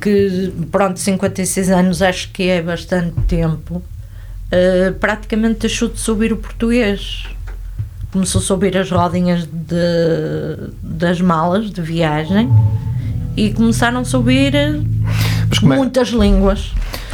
que 0.02 0.52
pronto, 0.71 0.99
56 0.99 1.69
anos 1.69 2.02
acho 2.02 2.32
que 2.32 2.49
é 2.49 2.62
bastante 2.62 3.19
tempo, 3.28 3.76
uh, 3.76 4.93
praticamente 4.99 5.62
deixou 5.62 5.89
de 5.89 5.99
subir 5.99 6.34
o 6.34 6.38
português. 6.38 7.26
Começou 8.12 8.39
a 8.39 8.43
subir 8.43 8.78
as 8.78 8.91
rodinhas 8.91 9.45
de, 9.45 10.71
das 10.84 11.19
malas 11.19 11.71
de 11.71 11.82
viagem 11.82 12.47
e 13.36 13.52
começaram 13.52 14.00
a 14.00 14.06
subir 14.06 14.56
é- 14.56 14.80
muitas 15.62 16.10
línguas. 16.10 16.72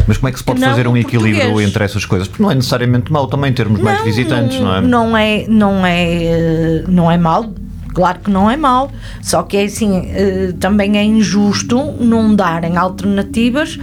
Mas 0.07 0.17
como 0.17 0.29
é 0.29 0.31
que 0.31 0.39
se 0.39 0.43
pode 0.43 0.59
Não 0.59 0.69
fazer 0.69 0.87
um 0.87 0.97
equilíbrio 0.97 1.41
português. 1.41 1.69
entre 1.69 1.83
essas 1.83 2.03
coisas? 2.05 2.27
Porque 2.27 2.41
não 2.41 2.49
é 2.49 2.55
necessariamente 2.55 3.11
mau 3.11 3.27
também 3.27 3.53
termos 3.53 3.79
mais 3.79 4.03
visitantes, 4.03 4.59
não, 4.59 4.75
é? 4.75 4.81
Não 4.81 5.17
é, 5.17 5.45
não 5.47 5.85
é, 5.85 6.23
eh, 6.23 6.83
não 6.87 7.11
é 7.11 7.17
mau. 7.17 7.53
Claro 7.93 8.19
que 8.19 8.31
não 8.31 8.49
é 8.49 8.55
mau, 8.55 8.91
só 9.21 9.43
que 9.43 9.57
é 9.57 9.63
assim, 9.65 10.09
eh, 10.13 10.53
também 10.59 10.97
é 10.97 11.03
injusto 11.03 11.75
não 11.99 12.33
darem 12.35 12.77
alternativas 12.77 13.77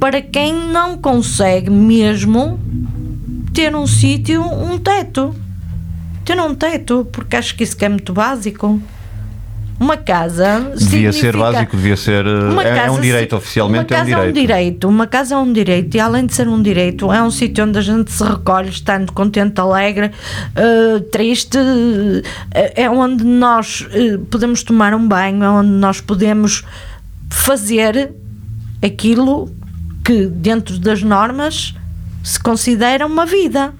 para 0.00 0.22
quem 0.22 0.54
não 0.54 0.96
consegue 0.96 1.68
mesmo 1.68 2.58
ter 3.52 3.74
um 3.74 3.86
sítio, 3.86 4.42
um 4.42 4.78
teto. 4.78 5.34
Ter 6.24 6.40
um 6.40 6.54
teto, 6.54 7.06
porque 7.12 7.36
acho 7.36 7.54
que 7.54 7.64
isso 7.64 7.76
que 7.76 7.84
é 7.84 7.88
muito 7.88 8.12
básico. 8.12 8.80
Uma 9.80 9.96
casa 9.96 10.72
Devia 10.76 11.10
ser 11.10 11.34
básico, 11.34 11.74
devia 11.74 11.96
ser. 11.96 12.26
uma 12.26 12.62
É, 12.62 12.68
é 12.68 12.82
um 12.82 12.86
casa 12.96 13.00
direito, 13.00 13.30
se- 13.30 13.34
oficialmente 13.36 13.92
uma 13.94 13.98
é 13.98 14.02
um 14.02 14.04
casa 14.04 14.16
direito. 14.20 14.34
direito. 14.34 14.88
Uma 14.88 15.06
casa 15.06 15.34
é 15.34 15.38
um 15.38 15.50
direito 15.52 15.96
e 15.96 16.00
além 16.00 16.26
de 16.26 16.34
ser 16.34 16.46
um 16.48 16.60
direito, 16.60 17.10
é 17.10 17.22
um 17.22 17.30
sítio 17.30 17.64
onde 17.64 17.78
a 17.78 17.80
gente 17.80 18.12
se 18.12 18.22
recolhe, 18.22 18.68
estando 18.68 19.10
contente, 19.12 19.58
alegre, 19.58 20.10
eh, 20.54 21.00
triste. 21.10 21.56
eh, 22.52 22.82
é 22.82 22.90
onde 22.90 23.24
nós 23.24 23.88
eh, 23.92 24.18
podemos 24.30 24.62
tomar 24.62 24.92
um 24.92 25.08
banho, 25.08 25.42
é 25.42 25.48
onde 25.48 25.70
nós 25.70 25.98
podemos 25.98 26.62
fazer 27.30 28.12
aquilo 28.84 29.50
que 30.04 30.26
dentro 30.26 30.78
das 30.78 31.02
normas 31.02 31.74
se 32.22 32.38
considera 32.38 33.06
uma 33.06 33.24
vida. 33.24 33.72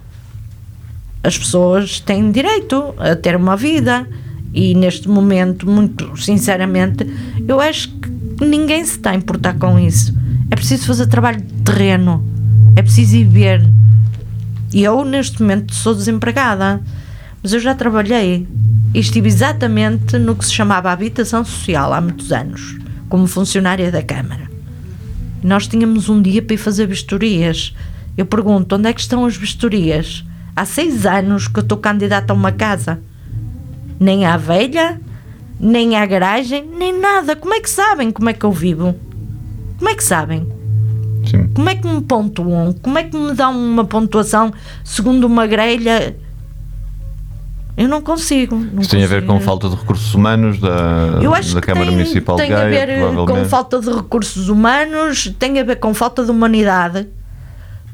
As 1.23 1.37
pessoas 1.37 2.01
têm 2.01 2.31
direito 2.33 2.95
a 2.97 3.15
ter 3.15 3.37
uma 3.37 3.55
vida 3.55 4.09
e 4.53 4.75
neste 4.75 5.09
momento, 5.09 5.69
muito 5.69 6.17
sinceramente, 6.17 7.07
eu 7.47 7.61
acho 7.61 7.89
que 7.89 8.45
ninguém 8.45 8.85
se 8.85 8.97
está 8.97 9.11
a 9.11 9.15
importar 9.15 9.55
com 9.55 9.79
isso. 9.79 10.15
É 10.51 10.57
preciso 10.57 10.87
fazer 10.87 11.07
trabalho 11.07 11.41
de 11.41 11.53
terreno, 11.63 12.25
é 12.75 12.83
preciso 12.83 13.17
ir 13.17 13.25
ver. 13.25 13.69
E 14.73 14.83
eu, 14.83 15.05
neste 15.05 15.41
momento, 15.43 15.75
sou 15.75 15.95
desempregada, 15.95 16.81
mas 17.43 17.53
eu 17.53 17.61
já 17.61 17.75
trabalhei 17.75 18.47
e 18.93 18.99
estive 18.99 19.29
exatamente 19.29 20.19
no 20.19 20.35
que 20.35 20.45
se 20.45 20.53
chamava 20.53 20.91
habitação 20.91 21.45
social 21.45 21.93
há 21.93 22.01
muitos 22.01 22.33
anos, 22.33 22.77
como 23.09 23.27
funcionária 23.27 23.91
da 23.91 24.03
Câmara. 24.03 24.51
Nós 25.43 25.67
tínhamos 25.67 26.09
um 26.09 26.21
dia 26.21 26.43
para 26.43 26.55
ir 26.55 26.59
fazer 26.59 26.87
vistorias. 26.87 27.75
Eu 28.17 28.27
pergunto, 28.27 28.77
onde 28.77 28.89
é 28.89 28.93
que 28.93 29.01
estão 29.01 29.25
as 29.25 29.37
vistorias? 29.37 30.25
Há 30.55 30.65
seis 30.65 31.07
anos 31.07 31.49
que 31.49 31.59
eu 31.59 31.63
estou 31.63 31.79
candidata 31.79 32.33
a 32.33 32.37
uma 32.37 32.53
casa. 32.53 33.01
Nem 34.01 34.25
à 34.25 34.37
velha, 34.39 34.99
nem 35.61 35.95
à 35.97 36.05
garagem, 36.07 36.65
nem 36.77 36.99
nada. 36.99 37.37
Como 37.37 37.53
é 37.55 37.61
que 37.61 37.69
sabem 37.71 38.11
como 38.11 38.31
é 38.31 38.33
que 38.33 38.45
eu 38.45 38.51
vivo? 38.53 38.95
Como 39.79 39.91
é 39.91 39.95
que 39.95 40.03
sabem? 40.03 40.47
Sim. 41.29 41.49
Como 41.55 41.69
é 41.69 41.75
que 41.75 41.87
me 41.87 42.01
pontuam? 42.01 42.73
Como 42.83 42.99
é 42.99 43.05
que 43.05 43.17
me 43.17 43.35
dão 43.35 43.53
uma 43.53 43.85
pontuação 43.85 44.53
segundo 44.83 45.25
uma 45.27 45.47
grelha? 45.47 46.17
Eu 47.77 47.89
não 47.89 48.01
consigo. 48.03 48.57
Não 48.57 48.81
Isso 48.83 48.91
tem 48.91 49.05
a 49.05 49.07
ver 49.07 49.23
com 49.23 49.35
consigo. 49.35 49.45
falta 49.47 49.69
de 49.69 49.77
recursos 49.77 50.15
humanos 50.15 50.59
da, 50.61 51.19
Eu 51.23 51.35
acho 51.35 51.55
da 51.55 51.61
que 51.61 51.67
Câmara 51.67 51.87
tem, 51.87 51.97
Municipal 51.97 52.37
tem 52.37 52.47
de 52.47 52.53
Gaia, 52.53 52.83
a 52.83 52.87
ver 52.87 53.27
com 53.27 53.45
falta 53.45 53.81
de 53.81 53.91
recursos 53.91 54.49
humanos, 54.49 55.33
tem 55.39 55.59
a 55.61 55.65
ver 55.65 55.77
com 55.77 55.95
falta 55.95 56.25
de 56.25 56.31
humanidade, 56.31 57.07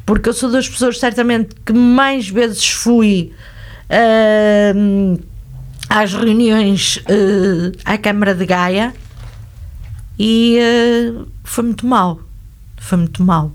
porque 0.05 0.29
eu 0.29 0.33
sou 0.33 0.51
das 0.51 0.69
pessoas 0.69 0.99
certamente 0.99 1.55
que 1.65 1.73
mais 1.73 2.29
vezes 2.29 2.69
fui 2.69 3.33
ahm, 3.91 5.17
às 5.89 6.13
reuniões 6.13 7.01
eh, 7.09 7.73
à 7.85 7.97
Câmara 7.97 8.35
de 8.35 8.45
Gaia 8.45 8.95
e 10.19 10.59
eh, 10.59 11.13
foi 11.45 11.65
muito 11.65 11.87
mal. 11.87 12.21
Foi 12.77 12.99
muito 12.99 13.23
mal. 13.23 13.53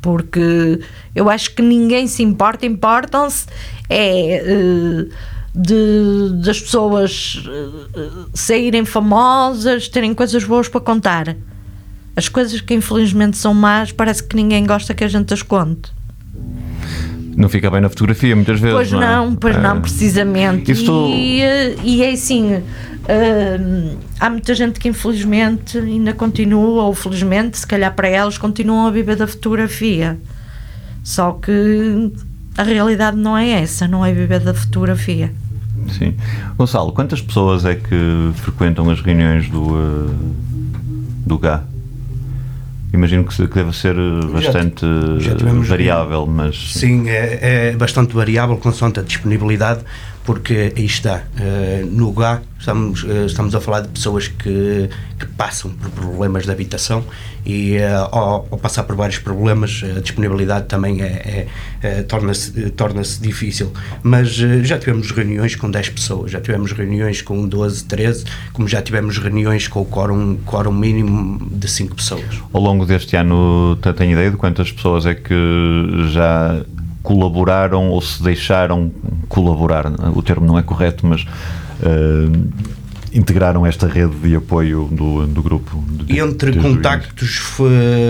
Porque 0.00 0.80
eu 1.14 1.28
acho 1.28 1.54
que 1.54 1.62
ninguém 1.62 2.06
se 2.06 2.22
importa, 2.22 2.66
importam-se 2.66 3.46
é 3.88 4.36
eh, 4.36 5.06
de, 5.54 6.42
das 6.44 6.60
pessoas 6.60 7.42
saírem 8.34 8.84
famosas, 8.84 9.88
terem 9.88 10.14
coisas 10.14 10.44
boas 10.44 10.68
para 10.68 10.80
contar. 10.80 11.36
As 12.14 12.28
coisas 12.28 12.60
que 12.60 12.74
infelizmente 12.74 13.36
são 13.36 13.54
más, 13.54 13.92
parece 13.92 14.22
que 14.22 14.36
ninguém 14.36 14.66
gosta 14.66 14.94
que 14.94 15.04
a 15.04 15.08
gente 15.08 15.32
as 15.32 15.42
conte. 15.42 15.90
Não 17.38 17.48
fica 17.48 17.70
bem 17.70 17.80
na 17.80 17.88
fotografia, 17.88 18.34
muitas 18.34 18.58
vezes. 18.58 18.76
Pois 18.76 18.90
não, 18.90 19.00
é? 19.02 19.06
não, 19.06 19.34
pois 19.36 19.54
É. 19.54 19.60
não, 19.60 19.80
precisamente. 19.80 20.72
Isto- 20.72 21.06
E, 21.14 21.40
eh, 21.40 21.76
e 21.84 22.02
é 22.02 22.10
assim, 22.10 22.56
hum, 22.56 23.96
há 24.18 24.28
muita 24.28 24.54
gente 24.56 24.80
que 24.80 24.88
infelizmente 24.88 25.78
ainda 25.78 26.12
continua, 26.12 26.82
ou 26.82 26.94
felizmente, 26.94 27.56
se 27.56 27.64
calhar 27.66 27.94
para 27.94 28.08
elas, 28.08 28.36
continuam 28.36 28.88
a 28.88 28.90
viver 28.90 29.14
da 29.14 29.26
fotografia. 29.28 30.18
Só 31.04 31.30
que 31.32 32.12
a 32.56 32.64
realidade 32.64 33.16
não 33.16 33.38
é 33.38 33.48
essa, 33.62 33.86
não 33.86 34.04
é 34.04 34.12
viver 34.12 34.40
da 34.40 34.52
fotografia. 34.52 35.32
Sim. 35.96 36.14
Gonçalo, 36.56 36.90
quantas 36.92 37.22
pessoas 37.22 37.64
é 37.64 37.76
que 37.76 38.32
frequentam 38.34 38.90
as 38.90 39.00
reuniões 39.00 39.48
do, 39.48 39.76
eh, 39.78 40.14
do 41.24 41.38
GA? 41.38 41.62
Imagino 42.92 43.24
que, 43.24 43.36
que 43.36 43.54
deve 43.54 43.76
ser 43.76 43.94
eh, 43.96 44.26
bastante 44.32 44.86
já 45.18 45.34
tivemos 45.34 45.68
variável, 45.68 46.26
mas 46.26 46.72
Sim, 46.72 47.08
é, 47.08 47.70
é 47.70 47.72
bastante 47.72 48.14
variável 48.14 48.56
consoante 48.56 49.00
a 49.00 49.02
disponibilidade, 49.02 49.80
porque 50.28 50.74
aí 50.76 50.84
está, 50.84 51.22
uh, 51.40 51.86
no 51.86 52.12
GA 52.12 52.42
estamos, 52.58 53.02
uh, 53.02 53.24
estamos 53.24 53.54
a 53.54 53.62
falar 53.62 53.80
de 53.80 53.88
pessoas 53.88 54.28
que, 54.28 54.90
que 55.18 55.26
passam 55.38 55.70
por 55.70 55.88
problemas 55.88 56.44
de 56.44 56.50
habitação 56.50 57.02
e 57.46 57.78
uh, 57.78 58.14
ao, 58.14 58.46
ao, 58.50 58.58
passar 58.58 58.82
por 58.82 58.94
vários 58.94 59.18
problemas 59.18 59.82
a 59.96 60.00
disponibilidade 60.00 60.66
também 60.66 61.00
é, 61.00 61.06
é, 61.06 61.46
é 61.80 62.02
torna-se 62.02 62.68
torna 62.72 63.00
difícil. 63.22 63.72
Mas 64.02 64.28
já 64.28 64.78
tivemos 64.78 65.10
reuniões 65.12 65.56
com 65.56 65.70
10 65.70 65.88
pessoas, 65.88 66.30
já 66.30 66.42
tivemos 66.42 66.72
reuniões 66.72 67.22
com 67.22 67.48
12, 67.48 67.86
13, 67.86 68.24
como 68.52 68.68
já 68.68 68.82
tivemos 68.82 69.16
reuniões 69.16 69.66
com 69.66 69.80
o 69.80 69.86
quórum, 69.86 70.36
quórum 70.44 70.72
mínimo 70.72 71.40
de 71.50 71.68
5 71.68 71.94
pessoas. 71.94 72.42
Ao 72.52 72.60
longo 72.60 72.84
deste 72.84 73.16
ano, 73.16 73.78
tem 73.96 74.12
ideia 74.12 74.30
de 74.30 74.36
quantas 74.36 74.70
pessoas 74.70 75.06
é 75.06 75.14
que 75.14 75.34
já 76.10 76.62
colaboraram 77.08 77.88
ou 77.88 78.02
se 78.02 78.22
deixaram 78.22 78.92
colaborar, 79.30 79.86
o 80.14 80.22
termo 80.22 80.46
não 80.46 80.58
é 80.58 80.62
correto, 80.62 81.06
mas 81.06 81.22
uh, 81.22 82.48
integraram 83.14 83.64
esta 83.64 83.86
rede 83.86 84.14
de 84.16 84.36
apoio 84.36 84.86
do, 84.92 85.26
do 85.26 85.42
grupo? 85.42 85.82
De, 85.88 86.20
Entre 86.20 86.54
contactos 86.60 87.40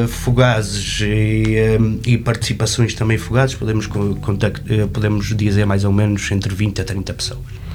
fugazes 0.09 1.01
e, 1.01 1.55
eh, 1.55 1.79
e, 2.05 2.19
participações 2.19 2.93
também 2.93 3.17
fugazes, 3.17 3.55
podemos, 3.55 3.87
contact, 3.87 4.63
eh, 4.69 4.89
podemos 4.93 5.33
dizer 5.37 5.65
mais 5.65 5.85
ou 5.85 5.93
menos 5.93 6.29
entre 6.33 6.53
20 6.53 6.81
a 6.81 6.85
30 6.85 7.15
pessoas. 7.15 7.68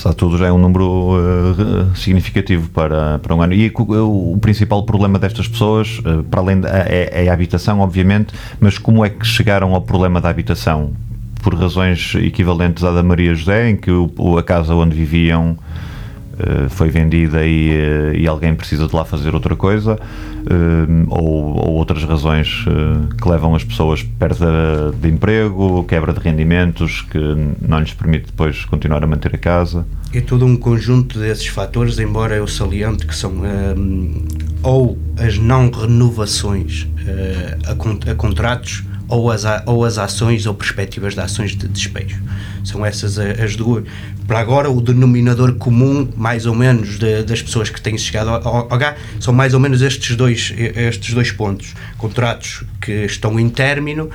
Apesar 0.00 0.10
de 0.12 0.16
tudo, 0.16 0.38
já 0.38 0.46
é 0.46 0.52
um 0.52 0.56
número 0.56 0.86
uh, 0.86 1.94
significativo 1.94 2.70
para, 2.70 3.18
para 3.18 3.34
um 3.34 3.42
ano. 3.42 3.52
E 3.52 3.70
o, 3.76 4.32
o 4.32 4.38
principal 4.40 4.82
problema 4.84 5.18
destas 5.18 5.46
pessoas, 5.46 5.98
uh, 5.98 6.22
para 6.24 6.40
além 6.40 6.58
da, 6.58 6.70
é, 6.70 7.24
é, 7.24 7.28
a 7.28 7.34
habitação, 7.34 7.80
obviamente, 7.80 8.32
mas 8.58 8.78
como 8.78 9.04
é 9.04 9.10
que 9.10 9.26
chegaram 9.26 9.74
ao 9.74 9.82
problema 9.82 10.18
da 10.18 10.30
habitação? 10.30 10.92
Por 11.42 11.54
razões 11.54 12.14
equivalentes 12.14 12.82
à 12.82 12.92
da 12.92 13.02
Maria 13.02 13.34
José, 13.34 13.68
em 13.68 13.76
que 13.76 13.90
o, 13.90 14.38
a 14.38 14.42
casa 14.42 14.74
onde 14.74 14.96
viviam 14.96 15.58
foi 16.70 16.90
vendida 16.90 17.44
e, 17.44 17.70
eh, 17.70 18.12
e, 18.16 18.26
alguém 18.26 18.54
precisa 18.54 18.86
de 18.86 18.94
lá 18.94 19.04
fazer 19.04 19.34
outra 19.34 19.56
coisa, 19.56 19.98
eh, 20.46 21.04
ou, 21.08 21.56
ou 21.56 21.72
outras 21.74 22.02
razões 22.04 22.64
que 23.20 23.28
levam 23.28 23.54
as 23.54 23.64
pessoas 23.64 24.02
perda 24.02 24.92
de 25.00 25.08
emprego, 25.08 25.84
quebra 25.84 26.12
de 26.12 26.20
rendimentos, 26.20 27.02
que 27.02 27.18
não 27.60 27.80
lhes 27.80 27.92
permite 27.92 28.26
depois 28.26 28.64
continuar 28.64 29.02
a 29.02 29.06
manter 29.06 29.34
a 29.34 29.38
casa. 29.38 29.86
É 30.12 30.20
todo 30.20 30.44
um 30.44 30.56
conjunto 30.56 31.18
desses 31.18 31.46
fatores, 31.46 31.98
embora 31.98 32.34
eu 32.34 32.46
saliente 32.46 33.06
que 33.06 33.14
são 33.14 33.32
ou 34.62 34.98
as 35.18 35.38
não 35.38 35.70
renovações 35.70 36.82
uh, 36.82 38.08
a, 38.08 38.10
a 38.10 38.14
contratos 38.14 38.84
ou 39.10 39.30
as, 39.30 39.44
ou 39.66 39.84
as 39.84 39.98
ações 39.98 40.46
ou 40.46 40.54
perspectivas 40.54 41.14
de 41.14 41.20
ações 41.20 41.56
de 41.56 41.68
despejo. 41.68 42.22
São 42.64 42.86
essas 42.86 43.18
as 43.18 43.56
duas. 43.56 43.84
Para 44.26 44.38
agora, 44.38 44.70
o 44.70 44.80
denominador 44.80 45.54
comum, 45.54 46.08
mais 46.16 46.46
ou 46.46 46.54
menos, 46.54 46.98
de, 46.98 47.24
das 47.24 47.42
pessoas 47.42 47.68
que 47.68 47.80
têm 47.80 47.98
chegado 47.98 48.28
ao 48.30 48.72
H, 48.72 48.96
são 49.18 49.34
mais 49.34 49.54
ou 49.54 49.60
menos 49.60 49.82
estes 49.82 50.14
dois, 50.14 50.54
estes 50.56 51.12
dois 51.12 51.32
pontos. 51.32 51.74
Contratos 51.98 52.62
que 52.80 52.92
estão 53.06 53.40
em 53.40 53.48
término 53.48 54.08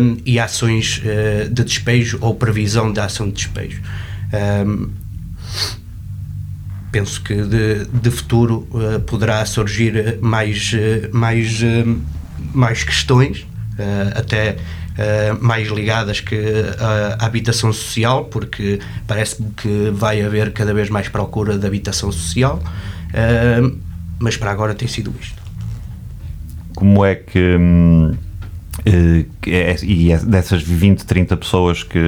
um, 0.00 0.16
e 0.24 0.38
ações 0.38 1.02
uh, 1.04 1.50
de 1.50 1.64
despejo 1.64 2.16
ou 2.22 2.34
previsão 2.34 2.90
de 2.90 3.00
ação 3.00 3.26
de 3.26 3.34
despejo. 3.34 3.82
Um, 4.66 4.88
penso 6.90 7.20
que 7.22 7.34
de, 7.34 7.84
de 7.92 8.10
futuro 8.10 8.66
uh, 8.70 9.00
poderá 9.00 9.44
surgir 9.44 10.18
mais, 10.22 10.72
uh, 10.72 11.14
mais, 11.14 11.60
mais 12.54 12.84
questões 12.84 13.46
até 14.16 14.56
uh, 14.56 15.44
mais 15.44 15.68
ligadas 15.68 16.20
que 16.20 16.36
à 17.18 17.26
habitação 17.26 17.72
social, 17.72 18.24
porque 18.26 18.78
parece-me 19.06 19.50
que 19.50 19.90
vai 19.90 20.22
haver 20.22 20.52
cada 20.52 20.74
vez 20.74 20.90
mais 20.90 21.08
procura 21.08 21.58
de 21.58 21.66
habitação 21.66 22.10
social, 22.12 22.62
mas 24.18 24.36
para 24.36 24.50
agora 24.50 24.74
tem 24.74 24.88
sido 24.88 25.12
isto. 25.20 25.42
Como 26.74 27.04
é 27.04 27.14
que. 27.14 27.56
Hum, 27.56 28.14
é, 28.84 29.76
e 29.84 30.10
é 30.10 30.18
dessas 30.18 30.62
20, 30.62 31.04
30 31.04 31.36
pessoas 31.36 31.82
que, 31.82 31.98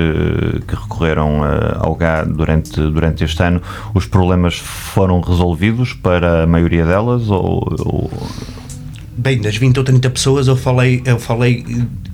que 0.66 0.74
recorreram 0.74 1.42
ao 1.78 1.94
GA 1.94 2.24
durante, 2.24 2.80
durante 2.80 3.22
este 3.22 3.42
ano, 3.42 3.60
os 3.92 4.06
problemas 4.06 4.56
foram 4.56 5.20
resolvidos 5.20 5.92
para 5.92 6.44
a 6.44 6.46
maioria 6.46 6.84
delas? 6.84 7.28
Ou, 7.28 7.62
ou 7.84 8.10
Bem, 9.16 9.40
das 9.40 9.56
20 9.56 9.78
ou 9.78 9.84
30 9.84 10.10
pessoas 10.10 10.48
eu 10.48 10.56
falei, 10.56 11.00
eu 11.04 11.20
falei 11.20 11.64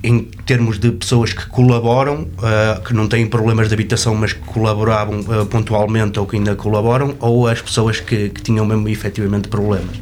em 0.05 0.23
termos 0.45 0.79
de 0.79 0.91
pessoas 0.91 1.33
que 1.33 1.47
colaboram, 1.47 2.23
uh, 2.23 2.81
que 2.83 2.93
não 2.93 3.09
têm 3.09 3.27
problemas 3.27 3.69
de 3.69 3.75
habitação, 3.75 4.15
mas 4.15 4.35
que 4.35 4.41
colaboravam 4.41 5.21
uh, 5.21 5.47
pontualmente 5.47 6.19
ou 6.19 6.27
que 6.27 6.37
ainda 6.37 6.55
colaboram, 6.55 7.17
ou 7.19 7.49
as 7.49 7.63
pessoas 7.63 8.01
que, 8.01 8.29
que 8.29 8.43
tinham 8.43 8.67
mesmo 8.67 8.87
efetivamente 8.87 9.49
problemas. 9.49 9.97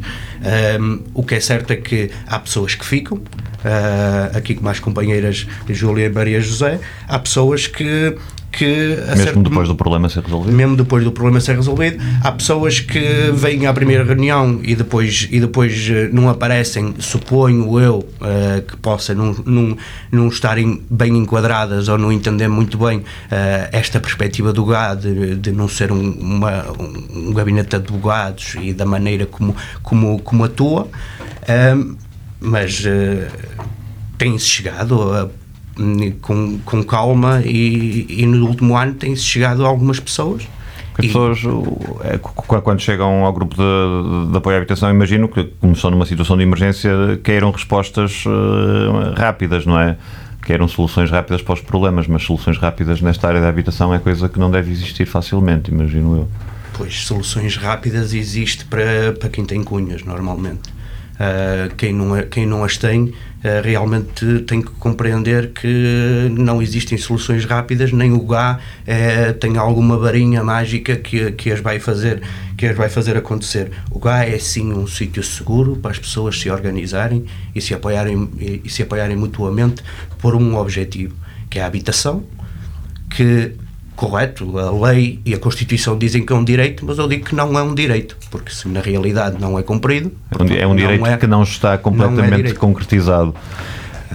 Um, 0.80 1.00
o 1.14 1.22
que 1.22 1.36
é 1.36 1.40
certo 1.40 1.72
é 1.72 1.76
que 1.76 2.10
há 2.26 2.38
pessoas 2.38 2.74
que 2.74 2.84
ficam, 2.84 3.18
uh, 3.18 4.36
aqui 4.36 4.56
com 4.56 4.64
mais 4.64 4.80
companheiras 4.80 5.46
Júlia 5.68 6.06
e 6.06 6.10
Maria 6.10 6.40
José, 6.40 6.80
há 7.06 7.18
pessoas 7.18 7.68
que 7.68 8.16
que 8.50 8.96
mesmo 9.16 9.42
depois 9.42 9.68
do 9.68 9.74
problema 9.74 10.08
ser 10.08 10.22
resolvido? 10.22 10.54
Mesmo 10.54 10.76
depois 10.76 11.04
do 11.04 11.12
problema 11.12 11.40
ser 11.40 11.56
resolvido 11.56 12.02
há 12.22 12.32
pessoas 12.32 12.80
que 12.80 13.30
vêm 13.32 13.66
à 13.66 13.72
primeira 13.72 14.04
reunião 14.04 14.60
e 14.62 14.74
depois 14.74 15.28
e 15.30 15.38
depois 15.38 15.88
eh, 15.90 16.08
não 16.12 16.28
aparecem 16.28 16.94
suponho 16.98 17.78
eu 17.78 17.98
uh, 17.98 18.62
que 18.62 18.76
possa 18.78 19.14
não, 19.14 19.34
não, 19.44 19.76
não 20.10 20.28
estarem 20.28 20.82
bem 20.90 21.16
enquadradas 21.16 21.88
ou 21.88 21.98
não 21.98 22.10
entender 22.10 22.48
muito 22.48 22.78
bem 22.78 22.98
uh, 22.98 23.04
esta 23.70 24.00
perspectiva 24.00 24.52
do 24.52 24.64
GA 24.64 24.94
de, 24.94 25.36
de 25.36 25.52
não 25.52 25.68
ser 25.68 25.92
um, 25.92 26.10
uma, 26.12 26.64
um 27.10 27.32
gabinete 27.32 27.70
de 27.70 27.76
advogados 27.76 28.56
e 28.60 28.72
da 28.72 28.86
maneira 28.86 29.26
como 29.26 29.54
como, 29.82 30.18
como 30.20 30.44
atua 30.44 30.82
uh, 30.84 31.96
mas 32.40 32.84
tem-se 34.16 34.46
chegado 34.46 35.12
a 35.12 35.28
com, 36.20 36.58
com 36.64 36.82
calma 36.82 37.42
e, 37.44 38.06
e 38.08 38.26
no 38.26 38.46
último 38.46 38.76
ano 38.76 38.94
tem-se 38.94 39.22
chegado 39.22 39.64
a 39.64 39.68
algumas 39.68 40.00
pessoas 40.00 40.46
as 40.98 41.06
pessoas, 41.06 41.38
é, 42.02 42.18
quando 42.60 42.80
chegam 42.80 43.24
ao 43.24 43.32
grupo 43.32 43.54
de, 43.54 44.32
de, 44.32 44.36
apoio 44.36 44.56
à 44.56 44.58
habitação, 44.58 44.90
imagino 44.90 45.28
que, 45.28 45.44
como 45.60 45.72
estão 45.72 45.92
numa 45.92 46.04
situação 46.04 46.36
de 46.36 46.42
emergência, 46.42 46.90
queiram 47.22 47.52
respostas 47.52 48.24
uh, 48.26 49.14
rápidas, 49.16 49.64
não 49.64 49.78
é? 49.78 49.96
Queiram 50.44 50.66
soluções 50.66 51.08
rápidas 51.08 51.40
para 51.40 51.54
os 51.54 51.60
problemas, 51.60 52.08
mas 52.08 52.24
soluções 52.24 52.58
rápidas 52.58 53.00
nesta 53.00 53.28
área 53.28 53.40
da 53.40 53.48
habitação 53.48 53.94
é 53.94 54.00
coisa 54.00 54.28
que 54.28 54.40
não 54.40 54.50
deve 54.50 54.72
existir 54.72 55.06
facilmente, 55.06 55.70
imagino 55.70 56.16
eu. 56.16 56.28
Pois, 56.76 57.04
soluções 57.04 57.56
rápidas 57.56 58.12
existe 58.12 58.64
para, 58.64 59.12
para 59.12 59.28
quem 59.28 59.44
tem 59.44 59.62
cunhas, 59.62 60.02
normalmente. 60.02 60.68
Uh, 61.14 61.72
quem, 61.76 61.92
não, 61.92 62.22
quem 62.22 62.44
não 62.44 62.64
as 62.64 62.76
tem 62.76 63.14
realmente 63.62 64.40
tem 64.40 64.60
que 64.60 64.70
compreender 64.72 65.52
que 65.52 66.28
não 66.36 66.60
existem 66.60 66.98
soluções 66.98 67.44
rápidas, 67.44 67.92
nem 67.92 68.12
o 68.12 68.20
GA 68.20 68.58
é, 68.86 69.32
tem 69.32 69.56
alguma 69.56 69.96
varinha 69.96 70.42
mágica 70.42 70.96
que, 70.96 71.30
que, 71.32 71.52
as 71.52 71.60
vai 71.60 71.78
fazer, 71.78 72.20
que 72.56 72.66
as 72.66 72.76
vai 72.76 72.88
fazer 72.88 73.16
acontecer. 73.16 73.70
O 73.90 73.98
GA 73.98 74.24
é 74.24 74.38
sim 74.38 74.72
um 74.72 74.86
sítio 74.86 75.22
seguro 75.22 75.76
para 75.76 75.92
as 75.92 75.98
pessoas 75.98 76.38
se 76.40 76.50
organizarem 76.50 77.26
e 77.54 77.60
se 77.60 77.74
apoiarem, 77.74 78.28
e 78.64 78.68
se 78.68 78.82
apoiarem 78.82 79.16
mutuamente 79.16 79.82
por 80.18 80.34
um 80.34 80.56
objetivo, 80.56 81.14
que 81.48 81.58
é 81.58 81.62
a 81.62 81.66
habitação, 81.66 82.24
que 83.08 83.52
correto, 83.98 84.56
a 84.56 84.70
lei 84.88 85.18
e 85.24 85.34
a 85.34 85.38
Constituição 85.38 85.98
dizem 85.98 86.24
que 86.24 86.32
é 86.32 86.36
um 86.36 86.44
direito, 86.44 86.86
mas 86.86 86.98
eu 86.98 87.08
digo 87.08 87.24
que 87.24 87.34
não 87.34 87.58
é 87.58 87.62
um 87.64 87.74
direito, 87.74 88.16
porque 88.30 88.52
se 88.52 88.68
na 88.68 88.80
realidade 88.80 89.40
não 89.40 89.58
é 89.58 89.62
cumprido. 89.64 90.12
É 90.30 90.40
um, 90.40 90.56
é 90.56 90.66
um 90.68 90.76
direito 90.76 91.04
é, 91.04 91.16
que 91.16 91.26
não 91.26 91.42
está 91.42 91.76
completamente 91.76 92.44
não 92.44 92.50
é 92.50 92.54
concretizado. 92.54 93.34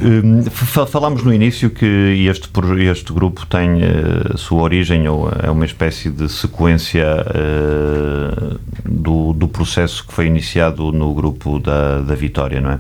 Um, 0.02 0.42
falámos 0.88 1.22
no 1.22 1.34
início 1.34 1.70
que 1.70 1.86
este, 2.30 2.50
este 2.90 3.12
grupo 3.12 3.46
tem 3.46 3.82
uh, 3.84 4.38
sua 4.38 4.62
origem, 4.62 5.06
ou 5.06 5.30
é 5.44 5.52
uma 5.52 5.66
espécie 5.66 6.10
de 6.10 6.30
sequência 6.30 7.06
uh, 7.06 8.60
do, 8.86 9.34
do 9.34 9.50
processo 9.50 10.08
que 10.08 10.14
foi 10.14 10.28
iniciado 10.28 10.94
no 10.94 11.14
grupo 11.14 11.60
da, 11.60 12.00
da 12.00 12.16
Vitória, 12.16 12.62
não 12.62 12.72
é? 12.72 12.80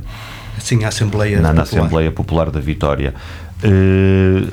Sim, 0.57 0.85
a 0.85 0.87
Assembleia 0.87 1.41
na, 1.41 1.49
Popular. 1.49 1.53
Na 1.53 1.61
Assembleia 1.63 2.11
Popular 2.11 2.49
da 2.49 2.61
Vitória. 2.61 3.13
Uh, 3.61 4.47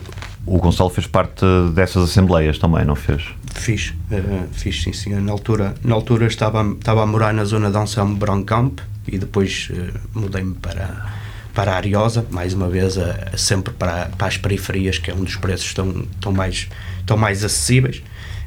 o 0.46 0.58
Gonçalo 0.58 0.90
fez 0.90 1.06
parte 1.06 1.44
dessas 1.74 2.10
assembleias 2.10 2.58
também, 2.58 2.84
não 2.84 2.96
fez? 2.96 3.22
Fiz, 3.54 3.94
uh, 4.10 4.48
fiz 4.52 4.82
sim, 4.82 4.92
sim. 4.92 5.14
Na 5.14 5.32
altura, 5.32 5.74
na 5.84 5.94
altura 5.94 6.26
estava, 6.26 6.62
estava 6.72 7.02
a 7.02 7.06
morar 7.06 7.34
na 7.34 7.44
zona 7.44 7.70
de 7.70 7.76
Anselmo 7.76 8.16
Brancamp 8.16 8.80
e 9.06 9.18
depois 9.18 9.68
uh, 9.70 10.18
mudei-me 10.18 10.54
para, 10.54 11.06
para 11.54 11.72
a 11.72 11.76
Ariosa, 11.76 12.26
mais 12.30 12.54
uma 12.54 12.68
vez 12.68 12.96
uh, 12.96 13.02
sempre 13.36 13.72
para, 13.72 14.06
para 14.16 14.26
as 14.28 14.36
periferias, 14.36 14.98
que 14.98 15.10
é 15.10 15.14
um 15.14 15.24
dos 15.24 15.36
preços 15.36 15.74
tão, 15.74 16.06
tão, 16.20 16.32
mais, 16.32 16.68
tão 17.06 17.16
mais 17.16 17.44
acessíveis. 17.44 18.02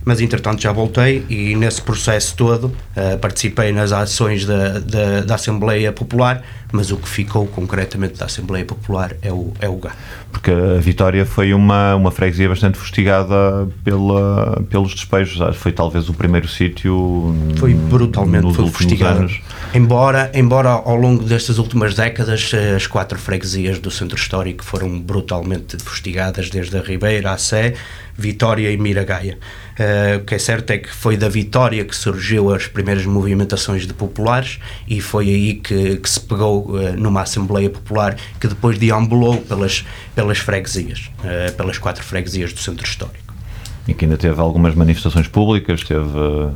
Mas 0.05 0.19
entretanto 0.19 0.61
já 0.61 0.71
voltei 0.73 1.25
e 1.29 1.55
nesse 1.55 1.81
processo 1.81 2.35
todo 2.35 2.75
participei 3.21 3.71
nas 3.71 3.93
ações 3.93 4.45
da, 4.45 4.79
da, 4.79 5.21
da 5.21 5.35
Assembleia 5.35 5.93
Popular 5.93 6.43
mas 6.73 6.91
o 6.91 6.97
que 6.97 7.07
ficou 7.07 7.45
concretamente 7.45 8.17
da 8.17 8.25
Assembleia 8.25 8.65
Popular 8.65 9.15
é 9.21 9.31
o, 9.31 9.53
é 9.61 9.69
o 9.69 9.75
GA. 9.75 9.91
Porque 10.31 10.49
a 10.49 10.79
Vitória 10.79 11.23
foi 11.23 11.53
uma, 11.53 11.93
uma 11.93 12.09
freguesia 12.09 12.49
bastante 12.49 12.79
fustigada 12.79 13.69
pela, 13.83 14.59
pelos 14.71 14.95
despejos. 14.95 15.55
Foi 15.55 15.71
talvez 15.71 16.09
o 16.09 16.15
primeiro 16.15 16.47
sítio. 16.47 17.35
Foi 17.57 17.75
brutalmente 17.75 18.51
foi 18.71 19.07
anos. 19.07 19.39
Embora, 19.71 20.31
embora 20.33 20.69
ao 20.69 20.95
longo 20.95 21.23
destas 21.23 21.59
últimas 21.59 21.93
décadas 21.93 22.51
eh, 22.55 22.75
as 22.75 22.87
quatro 22.87 23.19
freguesias 23.19 23.77
do 23.77 23.91
centro 23.91 24.17
histórico 24.17 24.63
foram 24.63 24.99
brutalmente 24.99 25.77
fustigadas, 25.77 26.49
desde 26.49 26.75
a 26.75 26.81
Ribeira, 26.81 27.31
a 27.31 27.37
Sé, 27.37 27.75
Vitória 28.17 28.71
e 28.71 28.77
Miragaia. 28.77 29.37
Eh, 29.77 30.17
o 30.17 30.25
que 30.25 30.35
é 30.35 30.39
certo 30.39 30.69
é 30.71 30.77
que 30.77 30.89
foi 30.93 31.17
da 31.17 31.27
Vitória 31.27 31.83
que 31.83 31.95
surgiu 31.95 32.53
as 32.53 32.67
primeiras 32.67 33.05
movimentações 33.05 33.87
de 33.87 33.93
populares 33.93 34.59
e 34.87 35.01
foi 35.01 35.29
aí 35.29 35.53
que, 35.55 35.97
que 35.97 36.09
se 36.09 36.19
pegou 36.19 36.62
eh, 36.77 36.91
numa 36.93 37.21
Assembleia 37.21 37.69
Popular 37.69 38.15
que 38.39 38.47
depois 38.47 38.77
deambulou 38.77 39.37
pelas, 39.41 39.85
pelas 40.15 40.37
freguesias, 40.39 41.09
eh, 41.23 41.51
pelas 41.51 41.77
quatro 41.77 42.03
freguesias 42.03 42.53
do 42.53 42.59
centro 42.59 42.85
histórico. 42.85 43.21
E 43.85 43.93
que 43.93 44.05
ainda 44.05 44.15
teve 44.15 44.39
algumas 44.39 44.73
manifestações 44.75 45.27
públicas, 45.27 45.83
teve. 45.83 46.05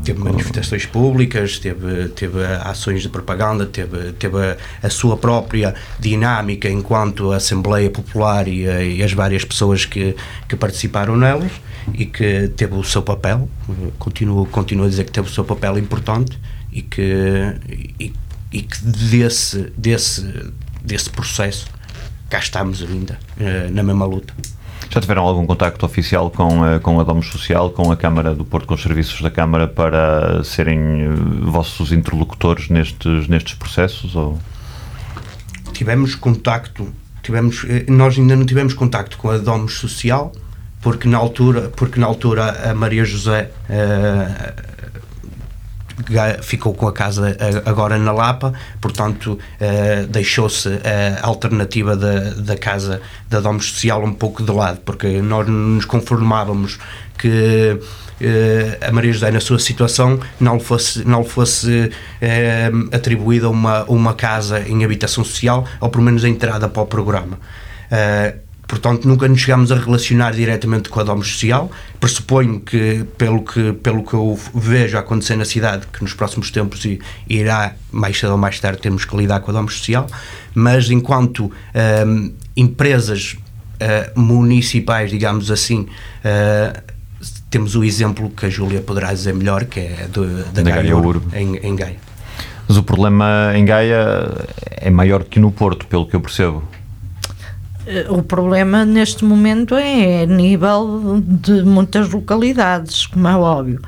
Teve 0.02 0.18
manifestações 0.20 0.86
públicas, 0.86 1.60
teve, 1.60 2.08
teve 2.16 2.42
ações 2.64 3.02
de 3.02 3.10
propaganda, 3.10 3.66
teve, 3.66 4.14
teve 4.14 4.38
a, 4.38 4.56
a 4.82 4.90
sua 4.90 5.18
própria 5.18 5.76
dinâmica 6.00 6.70
enquanto 6.70 7.34
Assembleia 7.34 7.90
Popular 7.90 8.48
e, 8.48 8.66
a- 8.70 8.82
e 8.82 9.04
as 9.04 9.12
várias 9.12 9.44
pessoas 9.44 9.84
que, 9.84 10.16
que 10.48 10.56
participaram 10.56 11.18
nelas 11.18 11.52
e 11.94 12.06
que 12.06 12.48
teve 12.56 12.76
o 12.76 12.84
seu 12.86 13.02
papel, 13.02 13.50
eh, 13.70 13.74
continuo, 14.00 14.46
continuo 14.46 14.86
a 14.86 14.90
dizer 14.90 15.04
que 15.04 15.12
teve 15.12 15.28
o 15.28 15.32
seu 15.32 15.44
papel 15.44 15.78
importante 15.78 16.40
e 16.72 16.82
que, 16.82 17.02
e, 18.00 18.14
e 18.58 18.62
que 18.64 18.78
desse, 18.84 19.72
desse, 19.78 20.52
desse 20.82 21.10
processo 21.10 21.68
cá 22.30 22.40
estamos 22.40 22.82
ainda, 22.82 23.18
eh, 23.40 23.70
na 23.72 23.84
mesma 23.84 24.06
luta. 24.06 24.34
Já 24.90 25.02
tiveram 25.02 25.24
algum 25.24 25.46
contacto 25.46 25.86
oficial 25.86 26.32
com, 26.32 26.64
a- 26.64 26.80
com 26.80 27.00
a 27.00 27.04
Domus 27.04 27.28
Social, 27.28 27.70
com 27.72 27.92
a 27.92 27.98
Câmara 27.98 28.34
do 28.34 28.44
Porto, 28.46 28.66
com 28.68 28.74
os 28.74 28.82
serviços 28.82 29.22
da 29.22 29.30
Câmara 29.30 29.68
para 29.68 30.44
serem 30.44 30.78
eh, 30.80 31.10
vossos 31.42 31.92
interlocutores 31.92 32.70
nestes, 32.70 33.28
nestes 33.28 33.54
processos? 33.54 34.16
Ou? 34.16 34.38
tivemos 35.74 36.16
contacto, 36.16 36.92
tivemos, 37.22 37.64
eh, 37.70 37.86
nós 37.90 38.18
ainda 38.18 38.36
não 38.36 38.46
tivemos 38.46 38.74
contacto 38.74 39.18
com 39.18 39.30
a 39.30 39.38
Domus 39.38 39.74
Social, 39.74 40.32
porque 40.82 41.08
na 41.08 41.18
altura, 41.18 41.72
porque 41.76 42.00
na 42.00 42.08
altura 42.08 42.70
a 42.72 42.74
Maria 42.74 43.06
José 43.06 43.52
eh, 43.70 44.54
ficou 46.42 46.74
com 46.74 46.88
a 46.88 46.94
casa 46.94 47.36
eh, 47.40 47.62
agora 47.66 47.98
na 47.98 48.12
Lapa, 48.12 48.54
portanto 48.80 49.38
eh, 49.60 50.06
deixou-se 50.08 50.70
a 51.22 51.26
alternativa 51.26 51.96
da, 51.96 52.32
da 52.32 52.56
casa 52.56 53.02
da 53.30 53.40
Domus 53.40 53.72
Social 53.72 54.04
um 54.04 54.14
pouco 54.14 54.44
de 54.44 54.52
lado, 54.52 54.80
porque 54.86 55.22
nós 55.22 55.48
nos 55.48 55.86
conformávamos 55.86 56.78
que 57.18 57.80
eh, 58.22 58.78
a 58.82 58.92
Maria 58.92 59.12
José 59.12 59.32
na 59.32 59.40
sua 59.40 59.60
situação 59.60 60.20
não 60.40 60.58
lhe 60.58 60.64
fosse, 60.64 61.08
não 61.08 61.22
lhe 61.22 61.30
fosse 61.30 61.92
atribuída 62.92 63.50
uma, 63.50 63.84
uma 63.86 64.14
casa 64.14 64.60
em 64.68 64.84
habitação 64.84 65.24
social, 65.24 65.66
ou 65.80 65.90
pelo 65.90 66.04
menos 66.04 66.24
a 66.24 66.30
entrada 66.30 66.70
para 66.70 66.82
o 66.82 66.86
programa. 66.86 67.40
Eh, 67.90 68.36
Portanto, 68.68 69.08
nunca 69.08 69.28
nos 69.28 69.40
chegámos 69.40 69.72
a 69.72 69.76
relacionar 69.76 70.34
diretamente 70.34 70.90
com 70.90 71.00
a 71.00 71.04
Domus 71.04 71.32
Social. 71.32 71.72
Pressuponho 72.00 72.60
que, 72.60 73.06
pelo 73.18 73.42
que, 73.42 73.72
pelo 73.74 74.04
que 74.04 74.14
eu 74.14 74.38
vejo 74.54 74.98
acontecer 74.98 75.38
na 75.38 75.46
cidade, 75.46 75.88
que 75.88 76.02
nos 76.02 76.14
próximos 76.14 76.52
tempos 76.52 76.86
irá, 77.30 77.76
mais 77.92 78.20
cedo 78.20 78.34
ou 78.34 78.38
mais 78.38 78.60
tarde, 78.60 78.82
temos 78.82 79.06
que 79.06 79.16
lidar 79.16 79.40
com 79.40 79.52
a 79.52 79.54
Domus 79.54 79.76
Social. 79.78 80.06
Mas, 80.54 80.92
enquanto 80.92 81.50
ehm, 81.74 82.34
empresas 82.58 83.38
eh, 83.80 84.12
municipais, 84.16 85.12
digamos 85.12 85.50
assim, 85.50 85.88
eh, 86.24 86.82
temos 87.50 87.76
o 87.76 87.84
exemplo 87.84 88.30
que 88.30 88.48
a 88.48 88.50
Júlia 88.50 88.82
poderá 88.82 89.14
dizer 89.14 89.34
melhor, 89.34 89.66
que 89.66 89.80
é 89.80 90.08
do, 90.12 90.44
da 90.46 90.62
Da 90.62 90.62
Gaia 90.64 90.82
Gaia 90.82 90.98
Ouro, 90.98 91.24
em, 91.34 91.56
em 91.58 91.76
Gaia. 91.76 91.96
Mas 92.68 92.76
o 92.76 92.84
problema 92.84 93.54
em 93.56 93.64
Gaia 93.64 94.46
é 94.72 94.90
maior 94.90 95.24
que 95.24 95.40
no 95.40 95.52
Porto, 95.52 95.86
pelo 95.88 96.06
que 96.06 96.16
eu 96.16 96.20
percebo. 96.20 96.64
Eh, 97.88 98.06
O 98.10 98.22
problema 98.22 98.84
neste 98.86 99.24
momento 99.24 99.74
é 99.76 100.24
a 100.24 100.26
nível 100.26 101.24
de 101.26 101.64
muitas 101.64 102.10
localidades, 102.10 103.06
como 103.08 103.28
é 103.28 103.36
óbvio. 103.36 103.80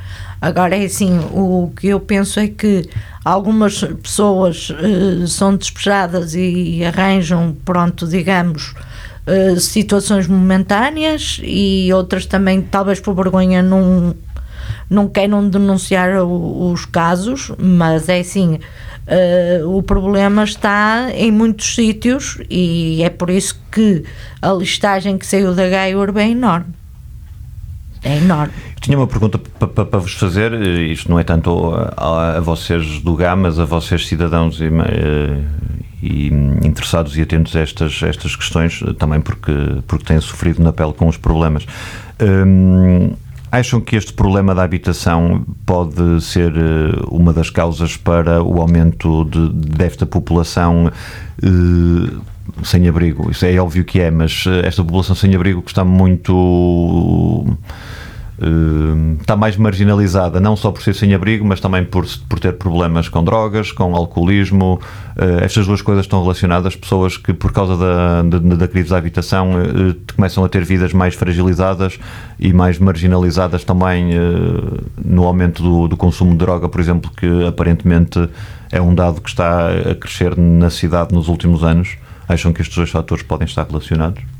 Agora 0.41 0.75
é 0.77 0.85
assim, 0.85 1.19
o 1.33 1.71
que 1.75 1.87
eu 1.87 1.99
penso 1.99 2.39
é 2.39 2.47
que 2.47 2.89
algumas 3.25 3.83
pessoas 4.01 4.71
eh, 4.79 5.27
são 5.27 5.55
despejadas 5.55 6.33
e 6.33 6.81
arranjam, 6.85 7.55
pronto, 7.65 8.07
digamos, 8.07 8.73
eh, 9.27 9.55
situações 9.59 10.27
momentâneas 10.27 11.39
e 11.43 11.91
outras 11.93 12.25
também, 12.25 12.61
talvez 12.61 13.01
por 13.01 13.13
vergonha, 13.13 13.61
não, 13.61 14.15
não 14.89 15.07
queiram 15.07 15.47
denunciar 15.49 16.21
o- 16.23 16.71
os 16.71 16.85
casos, 16.85 17.51
mas 17.57 18.09
é 18.09 18.19
assim, 18.19 18.59
eh, 19.07 19.61
o 19.65 19.81
problema 19.81 20.43
está 20.43 21.09
em 21.13 21.31
muitos 21.31 21.73
sítios 21.75 22.37
e 22.49 23.01
é 23.03 23.09
por 23.09 23.29
isso 23.29 23.59
que 23.71 24.03
a 24.41 24.51
listagem 24.51 25.17
que 25.17 25.25
saiu 25.25 25.53
da 25.55 25.67
Gaia 25.67 25.95
é 26.15 26.29
enorme. 26.29 26.73
É 28.03 28.17
enorme. 28.17 28.53
Tinha 28.79 28.97
uma 28.97 29.07
pergunta 29.07 29.37
para 29.37 29.99
vos 29.99 30.13
fazer, 30.13 30.53
eh, 30.53 30.83
isto 30.83 31.09
não 31.11 31.19
é 31.19 31.23
tanto 31.23 31.73
a, 31.97 32.37
a 32.37 32.39
vocês 32.39 33.01
do 33.01 33.13
GAM, 33.15 33.35
mas 33.37 33.59
a 33.59 33.65
vocês 33.65 34.07
cidadãos 34.07 34.61
e, 34.61 34.67
eh, 34.67 35.37
e 36.01 36.27
interessados 36.63 37.17
e 37.17 37.21
atentos 37.21 37.53
a 37.57 37.59
estas, 37.59 38.01
estas 38.01 38.37
questões, 38.37 38.81
eh, 38.87 38.93
também 38.93 39.19
porque, 39.19 39.51
porque 39.85 40.05
têm 40.05 40.21
sofrido 40.21 40.63
na 40.63 40.71
pele 40.71 40.93
com 40.93 41.09
os 41.09 41.17
problemas. 41.17 41.65
Hum, 42.21 43.11
acham 43.51 43.81
que 43.81 43.95
este 43.95 44.13
problema 44.13 44.53
da 44.53 44.63
habitação 44.63 45.45
pode 45.65 46.21
ser 46.21 46.51
eh, 46.55 47.01
uma 47.09 47.33
das 47.33 47.49
causas 47.49 47.97
para 47.97 48.43
o 48.43 48.61
aumento 48.61 49.25
de, 49.25 49.49
desta 49.49 50.05
população 50.05 50.91
eh, 51.41 52.17
sem 52.63 52.87
abrigo? 52.87 53.31
Isso 53.31 53.45
é 53.45 53.57
óbvio 53.57 53.83
que 53.83 53.99
é, 53.99 54.11
mas 54.11 54.45
eh, 54.47 54.67
esta 54.67 54.83
população 54.83 55.15
sem 55.15 55.33
abrigo 55.35 55.61
que 55.61 55.71
está 55.71 55.83
muito 55.83 57.45
está 59.19 59.35
mais 59.35 59.57
marginalizada, 59.57 60.39
não 60.39 60.55
só 60.55 60.71
por 60.71 60.81
ser 60.81 60.95
sem 60.95 61.13
abrigo, 61.13 61.45
mas 61.45 61.59
também 61.59 61.83
por, 61.83 62.05
por 62.27 62.39
ter 62.39 62.53
problemas 62.53 63.09
com 63.09 63.23
drogas, 63.23 63.71
com 63.71 63.95
alcoolismo. 63.95 64.79
Uh, 65.17 65.43
estas 65.43 65.67
duas 65.67 65.81
coisas 65.81 66.05
estão 66.05 66.21
relacionadas. 66.21 66.75
Pessoas 66.75 67.17
que, 67.17 67.33
por 67.33 67.51
causa 67.51 67.75
da, 67.75 68.21
da, 68.21 68.55
da 68.55 68.67
crise 68.67 68.89
da 68.89 68.97
habitação, 68.97 69.51
uh, 69.51 69.95
começam 70.15 70.43
a 70.43 70.49
ter 70.49 70.63
vidas 70.63 70.93
mais 70.93 71.15
fragilizadas 71.15 71.99
e 72.39 72.53
mais 72.53 72.79
marginalizadas 72.79 73.63
também 73.63 74.11
uh, 74.17 74.83
no 75.03 75.25
aumento 75.25 75.61
do, 75.61 75.87
do 75.87 75.97
consumo 75.97 76.31
de 76.31 76.37
droga, 76.37 76.69
por 76.69 76.79
exemplo, 76.79 77.11
que 77.15 77.45
aparentemente 77.45 78.29
é 78.71 78.81
um 78.81 78.95
dado 78.95 79.21
que 79.21 79.29
está 79.29 79.69
a 79.69 79.95
crescer 79.95 80.37
na 80.37 80.69
cidade 80.69 81.13
nos 81.13 81.27
últimos 81.27 81.63
anos. 81.63 81.97
Acham 82.27 82.53
que 82.53 82.61
estes 82.61 82.77
dois 82.77 82.89
fatores 82.89 83.23
podem 83.23 83.47
estar 83.47 83.65
relacionados? 83.65 84.38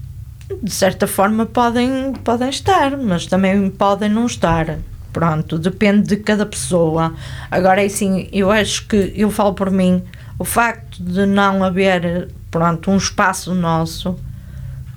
De 0.62 0.72
certa 0.72 1.08
forma 1.08 1.46
podem, 1.46 2.14
podem 2.24 2.50
estar, 2.50 2.98
mas 2.98 3.26
também 3.26 3.70
podem 3.70 4.10
não 4.10 4.26
estar. 4.26 4.78
Pronto, 5.14 5.58
depende 5.58 6.10
de 6.10 6.18
cada 6.18 6.46
pessoa. 6.46 7.14
Agora 7.50 7.82
é 7.82 7.86
assim, 7.86 8.28
eu 8.32 8.52
acho 8.52 8.88
que, 8.88 9.14
eu 9.16 9.32
falo 9.32 9.54
por 9.54 9.72
mim, 9.72 10.04
o 10.38 10.46
facto 10.46 11.02
de 11.02 11.26
não 11.26 11.64
haver, 11.64 12.30
pronto, 12.52 12.92
um 12.92 12.98
espaço 12.98 13.54
nosso 13.54 14.16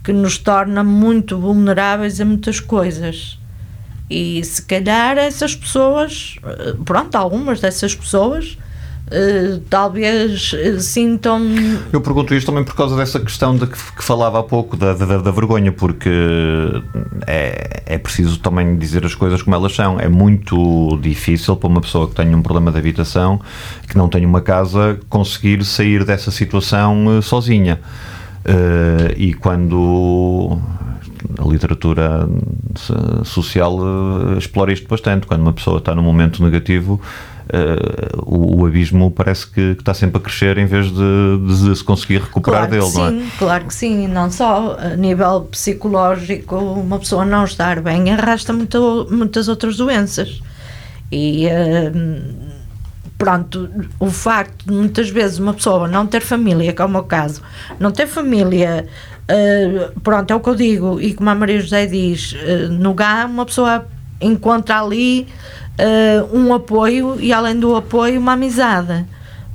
que 0.04 0.12
nos 0.12 0.36
torna 0.36 0.82
muito 0.82 1.38
vulneráveis 1.38 2.20
a 2.20 2.24
muitas 2.24 2.60
coisas. 2.60 3.38
E 4.10 4.44
se 4.44 4.62
calhar 4.62 5.16
essas 5.16 5.54
pessoas, 5.54 6.36
eh, 6.44 6.74
pronto, 6.84 7.14
algumas 7.14 7.60
dessas 7.60 7.94
pessoas, 7.94 8.58
eh, 9.10 9.60
talvez 9.68 10.52
eh, 10.54 10.78
sintam 10.78 11.42
Eu 11.92 12.00
pergunto 12.00 12.34
isto 12.34 12.46
também 12.46 12.64
por 12.64 12.74
causa 12.74 12.96
dessa 12.96 13.20
questão 13.20 13.54
de 13.56 13.66
que, 13.66 13.76
que 13.76 14.02
falava 14.02 14.38
há 14.38 14.42
pouco, 14.42 14.76
da, 14.76 14.94
da, 14.94 15.18
da 15.18 15.30
vergonha, 15.30 15.72
porque 15.72 16.08
é, 17.26 17.82
é 17.86 17.98
preciso 17.98 18.38
também 18.38 18.76
dizer 18.76 19.04
as 19.04 19.14
coisas 19.14 19.42
como 19.42 19.54
elas 19.56 19.74
são. 19.74 19.98
É 20.00 20.08
muito 20.08 20.98
difícil 21.02 21.56
para 21.56 21.68
uma 21.68 21.80
pessoa 21.80 22.08
que 22.08 22.14
tenha 22.14 22.36
um 22.36 22.42
problema 22.42 22.70
de 22.72 22.78
habitação, 22.78 23.40
que 23.88 23.96
não 23.96 24.08
tenha 24.08 24.26
uma 24.26 24.40
casa, 24.40 24.98
conseguir 25.08 25.64
sair 25.64 26.04
dessa 26.04 26.30
situação 26.30 27.18
eh, 27.18 27.22
sozinha. 27.22 27.80
E 29.16 29.32
quando 29.34 30.58
a 31.38 31.44
literatura 31.46 32.28
so- 32.74 33.24
social 33.24 33.78
explora 34.36 34.72
isto 34.72 34.88
bastante, 34.88 35.26
quando 35.28 35.42
uma 35.42 35.52
pessoa 35.52 35.78
está 35.78 35.94
num 35.94 36.02
momento 36.02 36.42
negativo. 36.42 37.00
Eh, 37.52 38.08
o, 38.16 38.62
o 38.62 38.66
abismo 38.66 39.10
parece 39.10 39.46
que, 39.46 39.74
que 39.74 39.82
está 39.82 39.92
sempre 39.92 40.16
a 40.16 40.20
crescer 40.20 40.56
em 40.56 40.64
vez 40.64 40.86
de, 40.86 41.38
de 41.46 41.76
se 41.76 41.84
conseguir 41.84 42.22
recuperar 42.22 42.66
claro 42.66 42.70
dele, 42.70 42.98
não 42.98 43.06
é? 43.06 43.10
sim, 43.10 43.30
Claro 43.38 43.64
que 43.66 43.74
sim, 43.74 44.08
não 44.08 44.30
só 44.30 44.78
a 44.78 44.96
nível 44.96 45.42
psicológico, 45.50 46.56
uma 46.56 46.98
pessoa 46.98 47.26
não 47.26 47.44
estar 47.44 47.80
bem 47.80 48.10
arrasta 48.10 48.54
muito, 48.54 49.06
muitas 49.10 49.48
outras 49.48 49.76
doenças. 49.76 50.40
E 51.10 51.46
hum, 51.94 52.22
pronto, 53.18 53.68
o 54.00 54.06
facto 54.10 54.64
de 54.64 54.72
muitas 54.72 55.10
vezes 55.10 55.38
uma 55.38 55.52
pessoa 55.52 55.86
não 55.86 56.06
ter 56.06 56.22
família, 56.22 56.72
que 56.72 56.80
é 56.80 56.84
o 56.84 56.88
meu 56.88 57.04
caso, 57.04 57.42
não 57.78 57.92
ter 57.92 58.06
família, 58.06 58.86
eh, 59.28 59.90
pronto, 60.02 60.30
é 60.30 60.34
o 60.34 60.40
que 60.40 60.48
eu 60.48 60.54
digo, 60.54 61.00
e 61.00 61.12
como 61.12 61.28
a 61.28 61.34
Maria 61.34 61.60
José 61.60 61.86
diz, 61.86 62.34
eh, 62.42 62.68
no 62.68 62.94
GA 62.94 63.26
uma 63.26 63.44
pessoa 63.44 63.86
encontra 64.22 64.80
ali 64.80 65.26
eh, 65.78 66.24
um 66.32 66.52
apoio 66.54 67.16
e 67.20 67.32
além 67.32 67.58
do 67.58 67.74
apoio 67.74 68.20
uma 68.20 68.32
amizade 68.32 69.06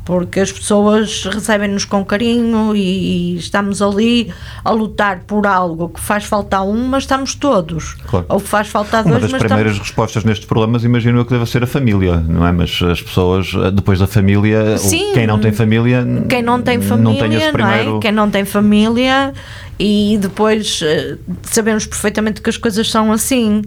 porque 0.08 0.40
as 0.40 0.50
pessoas 0.50 1.26
recebem-nos 1.26 1.84
com 1.84 2.06
carinho 2.06 2.74
e, 2.74 3.34
e 3.34 3.36
estamos 3.36 3.82
ali 3.82 4.32
a 4.64 4.72
lutar 4.72 5.20
por 5.28 5.46
algo 5.46 5.90
que 5.90 6.00
faz 6.00 6.24
falta 6.24 6.62
um, 6.62 6.88
mas 6.88 7.04
estamos 7.04 7.36
todos. 7.36 7.96
Claro. 8.08 8.26
Ou 8.30 8.40
que 8.40 8.48
faz 8.48 8.70
falta 8.70 9.02
Uma 9.02 9.20
dois, 9.20 9.24
das 9.24 9.32
mas 9.34 9.40
primeiras 9.42 9.74
estamos... 9.74 9.90
respostas 9.90 10.24
nestes 10.24 10.48
problemas, 10.48 10.86
imagino 10.86 11.20
eu 11.20 11.26
que 11.26 11.32
deve 11.32 11.46
ser 11.46 11.62
a 11.62 11.68
família, 11.68 12.16
não 12.22 12.48
é? 12.48 12.54
Mas 12.54 12.82
as 12.82 13.02
pessoas, 13.02 13.52
eh, 13.54 13.70
depois 13.70 14.00
da 14.00 14.08
família, 14.08 14.78
Sim. 14.78 15.12
quem 15.14 15.28
não 15.28 15.40
tem 15.40 15.52
família. 15.52 16.08
Quem 16.30 16.42
não 16.42 16.62
tem 16.62 16.78
não 16.78 16.86
família, 16.86 17.20
tem 17.20 17.34
esse 17.34 17.46
não, 17.48 17.52
primeiro. 17.52 17.98
é? 17.98 18.00
Quem 18.00 18.12
não 18.14 18.32
tem 18.32 18.46
família 18.46 19.34
e 19.78 20.18
depois 20.22 20.80
eh, 20.84 21.18
sabemos 21.42 21.86
perfeitamente 21.86 22.42
que 22.42 22.50
as 22.50 22.56
coisas 22.56 22.90
são 22.90 23.12
assim. 23.12 23.62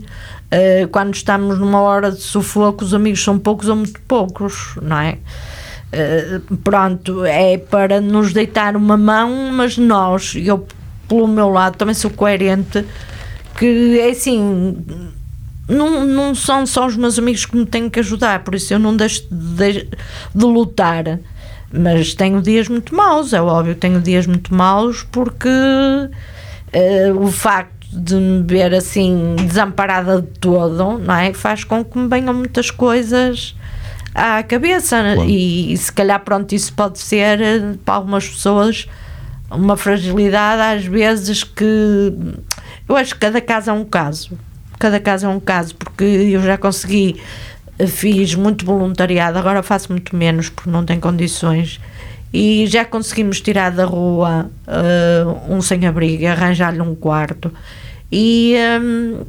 Eh, 0.50 0.88
quando 0.90 1.14
estamos 1.14 1.58
numa 1.58 1.80
hora 1.80 2.10
de 2.10 2.20
sufoco, 2.20 2.84
os 2.84 2.92
amigos 2.92 3.22
são 3.22 3.38
poucos 3.38 3.68
ou 3.68 3.76
muito 3.76 4.00
poucos, 4.02 4.76
não 4.82 4.98
é? 4.98 5.18
Eh, 5.92 6.40
pronto, 6.64 7.24
é 7.24 7.56
para 7.58 8.00
nos 8.00 8.32
deitar 8.32 8.76
uma 8.76 8.96
mão, 8.96 9.50
mas 9.52 9.78
nós, 9.78 10.34
eu 10.36 10.66
pelo 11.08 11.28
meu 11.28 11.48
lado 11.48 11.76
também 11.76 11.94
sou 11.94 12.10
coerente, 12.10 12.84
que 13.58 13.98
é 14.00 14.10
assim, 14.10 14.76
não, 15.68 16.04
não 16.04 16.34
são 16.34 16.66
só 16.66 16.86
os 16.86 16.96
meus 16.96 17.18
amigos 17.18 17.44
que 17.46 17.56
me 17.56 17.66
têm 17.66 17.88
que 17.88 18.00
ajudar, 18.00 18.42
por 18.44 18.54
isso 18.54 18.72
eu 18.72 18.78
não 18.78 18.96
deixo 18.96 19.26
de, 19.30 19.88
de 20.34 20.44
lutar. 20.44 21.18
Mas 21.72 22.14
tenho 22.14 22.42
dias 22.42 22.68
muito 22.68 22.92
maus, 22.94 23.32
é 23.32 23.40
óbvio, 23.40 23.76
tenho 23.76 24.00
dias 24.00 24.26
muito 24.26 24.52
maus 24.52 25.04
porque 25.04 25.48
eh, 26.72 27.12
o 27.12 27.30
facto 27.30 27.79
de 27.92 28.14
me 28.14 28.42
ver 28.42 28.72
assim 28.74 29.34
desamparada 29.36 30.22
de 30.22 30.28
todo, 30.38 30.98
não 30.98 31.14
é? 31.14 31.32
Faz 31.32 31.64
com 31.64 31.84
que 31.84 31.98
me 31.98 32.08
venham 32.08 32.32
muitas 32.32 32.70
coisas 32.70 33.54
à 34.14 34.42
cabeça 34.42 35.02
e, 35.26 35.76
se 35.76 35.92
calhar 35.92 36.20
pronto, 36.20 36.54
isso 36.54 36.72
pode 36.72 36.98
ser 36.98 37.40
eh, 37.40 37.74
para 37.84 37.94
algumas 37.94 38.28
pessoas 38.28 38.88
uma 39.50 39.76
fragilidade 39.76 40.78
às 40.78 40.84
vezes 40.84 41.42
que 41.42 42.12
eu 42.88 42.96
acho 42.96 43.14
que 43.14 43.20
cada 43.20 43.40
caso 43.40 43.70
é 43.70 43.72
um 43.72 43.84
caso. 43.84 44.38
Cada 44.78 45.00
caso 45.00 45.26
é 45.26 45.28
um 45.28 45.40
caso 45.40 45.74
porque 45.74 46.04
eu 46.04 46.42
já 46.42 46.56
consegui 46.56 47.20
eh, 47.78 47.86
fiz 47.86 48.34
muito 48.34 48.64
voluntariado 48.64 49.38
agora 49.38 49.62
faço 49.62 49.90
muito 49.90 50.14
menos 50.14 50.48
porque 50.48 50.70
não 50.70 50.84
tenho 50.84 51.00
condições 51.00 51.80
e 52.32 52.66
já 52.66 52.84
conseguimos 52.84 53.40
tirar 53.40 53.70
da 53.70 53.84
rua 53.84 54.50
eh, 54.66 55.24
um 55.48 55.60
sem-abrigo 55.60 56.26
arranjar-lhe 56.26 56.80
um 56.80 56.94
quarto 56.94 57.52
e 58.12 58.54
hum, 58.80 59.20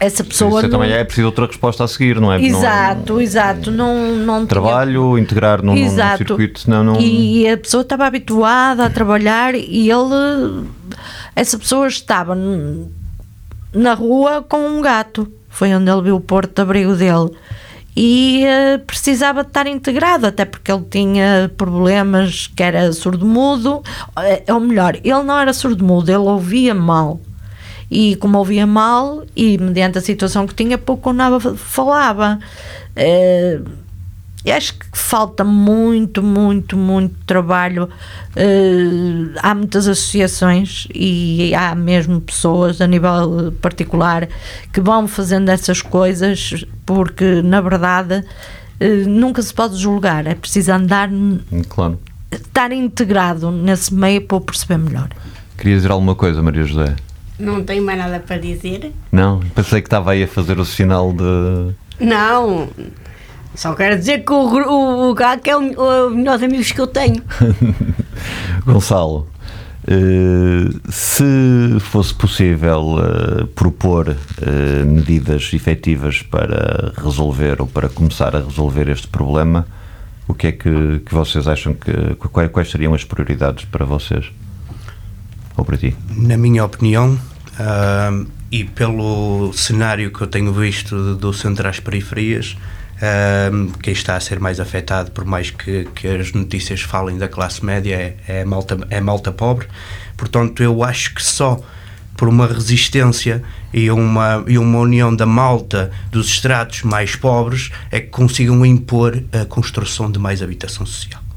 essa 0.00 0.22
pessoa 0.22 0.60
Isso 0.60 0.68
não- 0.68 0.78
também 0.78 0.92
é 0.94 1.02
preciso 1.04 1.26
outra 1.26 1.46
resposta 1.46 1.82
a 1.84 1.88
seguir, 1.88 2.20
não 2.20 2.32
é? 2.32 2.38
Não 2.38 2.44
é- 2.44 2.48
exato, 2.48 3.20
exato 3.20 3.70
não, 3.70 4.14
não 4.16 4.36
tinha- 4.40 4.46
Trabalho, 4.46 5.18
integrar 5.18 5.62
num, 5.62 5.74
num 5.74 5.84
Exato. 5.84 6.18
circuito, 6.18 6.60
senão 6.60 6.84
não. 6.84 7.00
E 7.00 7.48
a 7.48 7.56
pessoa 7.56 7.80
estava 7.82 8.06
habituada 8.06 8.84
a 8.84 8.90
trabalhar 8.90 9.54
e 9.56 9.90
ele, 9.90 10.66
essa 11.34 11.58
pessoa 11.58 11.88
estava 11.88 12.36
na 13.74 13.94
rua 13.94 14.44
com 14.48 14.58
um 14.68 14.80
gato. 14.80 15.30
Foi 15.48 15.74
onde 15.74 15.90
ele 15.90 16.02
viu 16.02 16.16
o 16.16 16.20
porto 16.20 16.54
de 16.54 16.62
abrigo 16.62 16.94
dele. 16.94 17.30
E 18.00 18.44
eh, 18.44 18.78
precisava 18.78 19.42
de 19.42 19.48
estar 19.48 19.66
integrado, 19.66 20.28
até 20.28 20.44
porque 20.44 20.70
ele 20.70 20.84
tinha 20.88 21.50
problemas 21.56 22.46
que 22.46 22.62
era 22.62 22.92
surdo-mudo, 22.92 23.82
eh, 24.20 24.44
ou 24.52 24.60
melhor, 24.60 24.94
ele 25.02 25.22
não 25.24 25.36
era 25.36 25.52
surdo-mudo, 25.52 26.08
ele 26.08 26.18
ouvia 26.18 26.72
mal. 26.72 27.20
E 27.90 28.14
como 28.14 28.38
ouvia 28.38 28.68
mal, 28.68 29.24
e 29.34 29.58
mediante 29.58 29.98
a 29.98 30.00
situação 30.00 30.46
que 30.46 30.54
tinha, 30.54 30.78
pouco 30.78 31.08
ou 31.08 31.12
nada 31.12 31.40
falava. 31.40 32.38
Eh, 32.94 33.58
eu 34.44 34.54
acho 34.54 34.74
que 34.74 34.86
falta 34.92 35.42
muito, 35.44 36.22
muito, 36.22 36.76
muito 36.76 37.14
trabalho. 37.26 37.88
Eh, 38.36 39.32
há 39.42 39.54
muitas 39.54 39.86
associações 39.88 40.86
e 40.94 41.52
há 41.54 41.74
mesmo 41.74 42.20
pessoas 42.20 42.80
a 42.80 42.86
nível 42.86 43.52
particular 43.60 44.28
que 44.72 44.80
vão 44.80 45.06
fazendo 45.08 45.48
essas 45.50 45.82
coisas 45.82 46.64
porque, 46.86 47.42
na 47.42 47.60
verdade, 47.60 48.24
eh, 48.80 49.04
nunca 49.06 49.42
se 49.42 49.52
pode 49.52 49.76
julgar. 49.76 50.26
É 50.26 50.34
preciso 50.34 50.72
andar, 50.72 51.10
Claro. 51.68 51.98
estar 52.30 52.70
integrado 52.72 53.50
nesse 53.50 53.92
meio 53.92 54.22
para 54.22 54.36
o 54.36 54.40
perceber 54.40 54.78
melhor. 54.78 55.08
Queria 55.56 55.74
dizer 55.76 55.90
alguma 55.90 56.14
coisa, 56.14 56.40
Maria 56.40 56.64
José? 56.64 56.94
Não 57.38 57.62
tenho 57.64 57.84
mais 57.84 57.98
nada 57.98 58.18
para 58.20 58.36
dizer. 58.38 58.92
Não? 59.12 59.40
Pensei 59.54 59.80
que 59.80 59.86
estava 59.88 60.12
aí 60.12 60.22
a 60.22 60.28
fazer 60.28 60.58
o 60.58 60.64
sinal 60.64 61.12
de. 61.12 61.74
Não. 62.00 62.68
Só 63.58 63.74
quero 63.74 63.98
dizer 63.98 64.24
que 64.24 64.32
o, 64.32 64.36
o, 64.36 65.10
o 65.10 65.14
Gato 65.14 65.48
é 65.48 65.56
o, 65.56 66.06
o 66.06 66.10
melhor 66.10 66.40
amigos 66.44 66.70
que 66.70 66.80
eu 66.80 66.86
tenho. 66.86 67.20
Gonçalo, 68.64 69.26
eh, 69.84 70.70
se 70.88 71.80
fosse 71.80 72.14
possível 72.14 72.98
eh, 73.00 73.46
propor 73.56 74.10
eh, 74.10 74.84
medidas 74.84 75.50
efetivas 75.52 76.22
para 76.22 76.92
resolver 77.02 77.60
ou 77.60 77.66
para 77.66 77.88
começar 77.88 78.36
a 78.36 78.38
resolver 78.38 78.88
este 78.88 79.08
problema, 79.08 79.66
o 80.28 80.34
que 80.34 80.46
é 80.46 80.52
que, 80.52 81.00
que 81.04 81.12
vocês 81.12 81.48
acham 81.48 81.74
que. 81.74 81.90
Quais, 82.14 82.52
quais 82.52 82.70
seriam 82.70 82.94
as 82.94 83.02
prioridades 83.02 83.64
para 83.64 83.84
vocês? 83.84 84.30
Ou 85.56 85.64
para 85.64 85.76
ti? 85.76 85.96
Na 86.16 86.36
minha 86.36 86.64
opinião, 86.64 87.18
ah, 87.58 88.22
e 88.52 88.62
pelo 88.62 89.52
cenário 89.52 90.12
que 90.12 90.20
eu 90.20 90.28
tenho 90.28 90.52
visto 90.52 91.16
do 91.16 91.32
centro 91.32 91.68
às 91.68 91.80
periferias, 91.80 92.56
ah, 93.00 93.50
quem 93.82 93.92
está 93.92 94.16
a 94.16 94.20
ser 94.20 94.40
mais 94.40 94.60
afetado, 94.60 95.10
por 95.10 95.24
mais 95.24 95.50
que, 95.50 95.84
que 95.94 96.08
as 96.08 96.32
notícias 96.32 96.80
falem 96.80 97.18
da 97.18 97.28
classe 97.28 97.64
média, 97.64 97.94
é, 97.94 98.40
é, 98.40 98.44
malta, 98.44 98.78
é 98.90 99.00
malta 99.00 99.32
pobre. 99.32 99.66
Portanto, 100.16 100.62
eu 100.62 100.82
acho 100.82 101.14
que 101.14 101.22
só 101.22 101.60
por 102.16 102.28
uma 102.28 102.48
resistência 102.48 103.44
e 103.72 103.88
uma, 103.90 104.44
e 104.48 104.58
uma 104.58 104.78
união 104.80 105.14
da 105.14 105.24
malta 105.24 105.92
dos 106.10 106.26
estratos 106.26 106.82
mais 106.82 107.14
pobres 107.14 107.70
é 107.92 108.00
que 108.00 108.08
consigam 108.08 108.66
impor 108.66 109.22
a 109.32 109.44
construção 109.44 110.10
de 110.10 110.18
mais 110.18 110.42
habitação 110.42 110.84
social. 110.84 111.27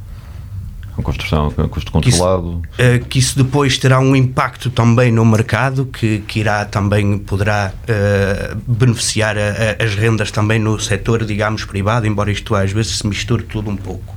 Com 1.02 1.06
construção, 1.12 1.52
com 1.52 1.68
custo 1.68 1.92
Que 2.00 2.10
isso- 2.10 2.18
controlado? 2.20 2.62
eh, 2.78 3.00
que 3.00 3.18
isso 3.20 3.36
depois 3.38 3.78
terá 3.78 4.00
um 4.00 4.16
impacto 4.16 4.70
também 4.70 5.12
no 5.12 5.26
mercado, 5.26 5.86
que, 5.86 6.20
que 6.28 6.40
irá 6.40 6.64
também 6.66 7.18
poderá 7.18 7.72
eh, 7.88 8.56
beneficiar 8.68 9.38
a- 9.38 9.42
a- 9.80 9.84
as 9.84 9.96
rendas 9.96 10.32
também 10.32 10.60
no 10.60 10.80
setor, 10.80 11.26
digamos, 11.26 11.66
privado, 11.66 12.06
embora 12.06 12.32
isto 12.32 12.54
às 12.56 12.72
vezes 12.72 12.98
se 13.00 13.08
misture 13.08 13.44
tudo 13.44 13.70
um 13.70 13.76
pouco. 13.76 14.16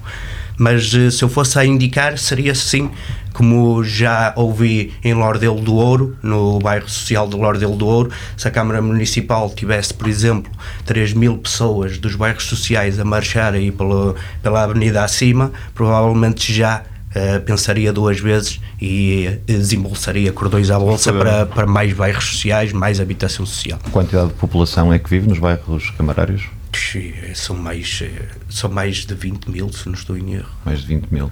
Mas 0.57 0.93
eh, 0.95 1.11
se 1.11 1.23
eu 1.23 1.29
fosse 1.29 1.59
a 1.59 1.65
indicar, 1.65 2.17
seria 2.19 2.55
sim, 2.55 2.91
como 3.33 3.83
já 3.83 4.33
ouvi 4.37 4.93
em 5.03 5.13
Lordelo 5.13 5.61
do 5.61 5.75
Ouro, 5.75 6.17
no 6.23 6.59
bairro 6.61 6.89
social 6.89 7.29
de 7.29 7.37
Lordelo 7.37 7.77
do 7.77 7.87
Ouro, 7.87 8.11
se 8.37 8.47
a 8.47 8.51
Câmara 8.51 8.81
Municipal 8.81 9.51
tivesse, 9.51 9.93
por 9.93 10.09
exemplo, 10.09 10.51
3 10.85 11.13
mil 11.15 11.37
pessoas 11.39 11.99
dos 11.99 12.15
bairros 12.15 12.45
sociais 12.45 12.99
a 13.01 13.05
marchar 13.05 13.55
aí 13.55 13.73
pela, 13.73 14.15
pela 14.43 14.63
avenida 14.63 15.03
acima, 15.03 15.51
provavelmente 15.75 16.53
já 16.53 16.85
eh, 17.15 17.39
pensaria 17.39 17.93
duas 17.93 18.19
vezes 18.19 18.61
e 18.81 19.27
eh, 19.27 19.39
desembolsaria 19.47 20.33
cordões 20.33 20.69
à 20.69 20.79
bolsa 20.79 21.13
Sim. 21.13 21.19
para, 21.19 21.47
para 21.47 21.67
mais 21.67 21.93
bairros 21.93 22.25
sociais, 22.25 22.73
mais 22.73 23.01
habitação 23.01 23.47
social. 23.47 23.79
Quantidade 23.93 24.29
de 24.29 24.35
população 24.35 24.93
é 24.93 24.99
que 24.99 25.09
vive 25.09 25.29
nos 25.29 25.39
bairros 25.39 25.91
camarários? 25.91 26.49
Tch, 26.75 26.97
São 27.35 27.57
mais, 27.57 28.03
eh, 28.03 28.11
são 28.51 28.71
mais 28.71 29.07
de 29.07 29.15
20 29.15 29.47
mil, 29.51 29.73
se 29.73 29.87
não 29.87 29.95
estou 29.95 30.17
em 30.17 30.35
erro. 30.35 30.49
Mais 30.65 30.81
de 30.81 30.87
20 30.89 31.09
mil. 31.11 31.31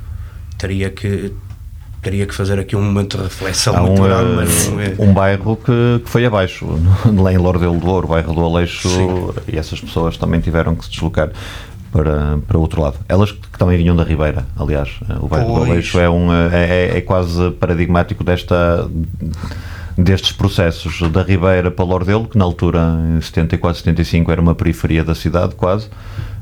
Teria 0.57 0.89
que, 0.91 1.33
teria 2.01 2.27
que 2.27 2.35
fazer 2.35 2.59
aqui 2.59 2.77
um 2.77 2.83
momento 2.83 3.17
de 3.17 3.25
reflexão 3.25 3.77
Há 3.77 3.83
um, 3.83 3.87
muito 3.87 4.03
grande, 4.03 4.31
eh, 4.31 4.35
mas 4.37 4.69
não 4.69 4.81
é. 4.81 4.95
um 4.99 5.13
bairro 5.13 5.57
que, 5.57 6.01
que 6.05 6.09
foi 6.11 6.25
abaixo, 6.25 6.67
lá 7.19 7.33
em 7.33 7.39
Lordelo 7.39 7.79
do 7.79 7.87
Ouro, 7.89 8.07
o 8.07 8.11
bairro 8.11 8.33
do 8.35 8.41
Aleixo, 8.45 8.89
Sim. 8.89 9.09
e 9.53 9.59
essas 9.59 9.81
pessoas 9.81 10.17
também 10.17 10.41
tiveram 10.41 10.75
que 10.77 10.85
se 10.85 10.91
deslocar 10.93 11.31
para, 11.91 12.39
para 12.47 12.57
o 12.57 12.61
outro 12.61 12.81
lado. 12.81 12.99
Elas 13.09 13.33
que 13.33 13.59
também 13.59 13.77
vinham 13.77 13.95
da 13.97 14.05
Ribeira, 14.05 14.47
aliás. 14.57 14.89
O 15.21 15.27
bairro 15.29 15.49
do 15.49 15.55
Pois. 15.59 15.71
Aleixo 15.71 15.99
é, 15.99 16.09
um, 16.09 16.33
é, 16.33 16.49
é- 16.89 16.99
é 16.99 17.01
quase 17.01 17.51
paradigmático 17.53 18.23
desta 18.25 18.89
destes 19.97 20.33
processos 20.33 21.01
da 21.11 21.23
Ribeira 21.23 21.71
para 21.71 21.85
Lordelo, 21.85 22.29
que 22.29 22.39
na 22.39 22.45
altura, 22.45 22.81
em 23.17 23.21
74, 23.21 23.79
75, 23.79 24.31
era 24.31 24.41
uma 24.41 24.55
periferia 24.55 25.05
da 25.05 25.15
cidade 25.15 25.55
quase, 25.55 25.89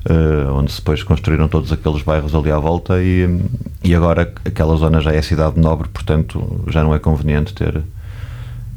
eh, 0.04 0.50
onde 0.50 0.74
depois 0.74 1.02
construíram 1.02 1.48
todos 1.48 1.72
aqueles 1.72 2.02
bairros 2.02 2.34
ali 2.34 2.50
à 2.50 2.58
volta 2.58 3.02
e, 3.02 3.40
e 3.82 3.94
agora 3.94 4.32
aquela 4.44 4.76
zona 4.76 5.00
já 5.00 5.12
é 5.12 5.20
cidade 5.20 5.58
nobre, 5.58 5.88
portanto 5.88 6.64
já 6.68 6.82
não 6.82 6.94
é 6.94 6.98
conveniente 6.98 7.52
ter 7.52 7.82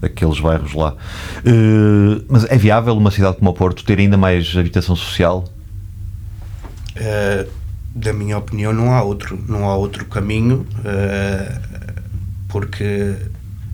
aqueles 0.01 0.39
bairros 0.39 0.73
lá. 0.73 0.95
Eh, 1.45 2.21
mas 2.27 2.45
é 2.45 2.57
viável 2.57 2.97
uma 2.97 3.11
cidade 3.11 3.37
como 3.37 3.51
o 3.51 3.53
Porto 3.53 3.83
ter 3.83 3.99
ainda 3.99 4.17
mais 4.17 4.55
habitação 4.57 4.95
social? 4.95 5.45
Eh, 6.95 7.47
da 7.95 8.11
minha 8.11 8.37
opinião, 8.37 8.73
não 8.73 8.91
há 8.91 9.03
outro, 9.03 9.39
não 9.47 9.69
há 9.69 9.75
outro 9.75 10.05
caminho, 10.05 10.65
uh, 10.79 11.59
porque 12.47 13.15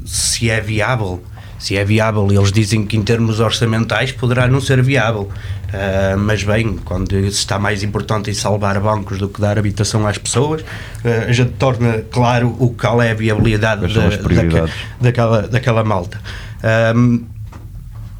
se 0.09 0.49
é 0.49 0.59
viável, 0.59 1.21
se 1.59 1.77
é 1.77 1.85
viável, 1.85 2.27
eles 2.31 2.51
dizem 2.51 2.83
que 2.83 2.97
em 2.97 3.03
termos 3.03 3.39
orçamentais 3.39 4.11
poderá 4.11 4.47
não 4.47 4.59
ser 4.59 4.81
viável. 4.81 5.29
Uh, 5.67 6.17
mas 6.17 6.41
bem, 6.41 6.79
quando 6.83 7.11
se 7.11 7.27
está 7.27 7.59
mais 7.59 7.83
importante 7.83 8.31
em 8.31 8.33
salvar 8.33 8.79
bancos 8.79 9.19
do 9.19 9.29
que 9.29 9.39
dar 9.39 9.59
habitação 9.59 10.07
às 10.07 10.17
pessoas, 10.17 10.61
uh, 10.61 11.31
gente 11.31 11.51
torna 11.51 12.03
claro 12.09 12.55
o 12.59 12.73
qual 12.73 12.99
é 13.01 13.11
a 13.11 13.13
viabilidade 13.13 13.93
da, 13.93 14.09
daquela, 14.09 14.69
daquela, 14.99 15.41
daquela 15.47 15.83
malta. 15.83 16.19
Um, 16.95 17.25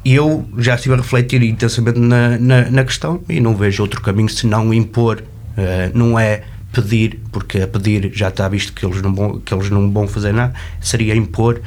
eu 0.04 0.48
já 0.56 0.76
estive 0.76 0.94
a 0.94 0.98
refletir 0.98 1.42
intensamente 1.42 1.98
na, 1.98 2.38
na, 2.38 2.70
na, 2.70 2.84
questão 2.84 3.20
e 3.28 3.40
não 3.40 3.56
vejo 3.56 3.82
outro 3.82 4.00
caminho 4.00 4.28
senão 4.28 4.72
impor, 4.72 5.22
uh, 5.58 5.90
não 5.92 6.16
é 6.16 6.42
pedir, 6.72 7.20
porque 7.32 7.60
a 7.60 7.68
pedir 7.68 8.10
já 8.14 8.28
está 8.28 8.48
visto 8.48 8.72
que 8.72 8.84
eles 8.84 9.02
não 9.02 9.14
vão, 9.14 9.40
que 9.40 9.52
eles 9.52 9.70
não 9.70 9.90
vão 9.90 10.06
fazer 10.06 10.32
nada, 10.32 10.54
seria 10.80 11.14
impor 11.14 11.60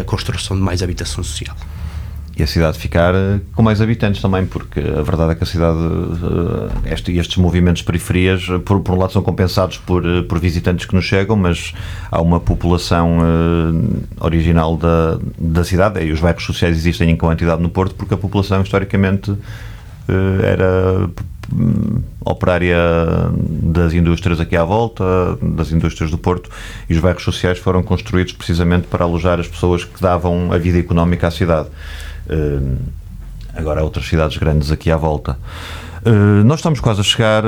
a 0.00 0.04
construção 0.04 0.56
de 0.56 0.62
mais 0.62 0.82
habitação 0.82 1.22
social. 1.22 1.56
E 2.38 2.42
a 2.42 2.46
cidade 2.46 2.78
ficar 2.78 3.14
eh, 3.14 3.40
com 3.54 3.62
mais 3.62 3.80
habitantes 3.80 4.20
também, 4.20 4.44
porque 4.44 4.78
a 4.78 5.00
verdade 5.00 5.32
é 5.32 5.34
que 5.34 5.42
a 5.42 5.46
cidade, 5.46 5.78
eh, 5.78 6.92
este, 6.92 7.16
estes 7.16 7.38
movimentos 7.38 7.80
periferias, 7.80 8.46
eh, 8.50 8.58
por, 8.58 8.80
por 8.80 8.94
um 8.94 8.98
lado, 8.98 9.14
são 9.14 9.22
compensados 9.22 9.78
por, 9.78 10.02
por 10.24 10.38
visitantes 10.38 10.84
que 10.84 10.94
nos 10.94 11.06
chegam, 11.06 11.34
mas 11.34 11.72
há 12.10 12.20
uma 12.20 12.38
população 12.38 13.20
original 14.20 14.76
da, 14.76 15.18
da 15.38 15.64
cidade, 15.64 16.04
e 16.04 16.12
os 16.12 16.20
bairros 16.20 16.44
sociais 16.44 16.76
existem 16.76 17.08
em 17.08 17.16
quantidade 17.16 17.62
no 17.62 17.70
Porto, 17.70 17.94
porque 17.94 18.12
a 18.12 18.18
população 18.18 18.60
historicamente 18.60 19.34
era 20.42 21.08
operária 22.20 22.76
das 23.48 23.92
indústrias 23.92 24.40
aqui 24.40 24.56
à 24.56 24.64
volta, 24.64 25.04
das 25.40 25.70
indústrias 25.72 26.10
do 26.10 26.18
Porto, 26.18 26.50
e 26.88 26.94
os 26.94 27.00
bairros 27.00 27.22
sociais 27.22 27.58
foram 27.58 27.82
construídos 27.82 28.32
precisamente 28.32 28.86
para 28.88 29.04
alojar 29.04 29.38
as 29.38 29.48
pessoas 29.48 29.84
que 29.84 30.00
davam 30.00 30.52
a 30.52 30.58
vida 30.58 30.78
económica 30.78 31.28
à 31.28 31.30
cidade. 31.30 31.68
Uh, 32.28 32.76
agora 33.54 33.80
há 33.80 33.84
outras 33.84 34.06
cidades 34.06 34.36
grandes 34.36 34.70
aqui 34.70 34.90
à 34.90 34.96
volta. 34.96 35.38
Uh, 36.04 36.44
nós 36.44 36.60
estamos 36.60 36.80
quase 36.80 37.00
a 37.00 37.04
chegar 37.04 37.44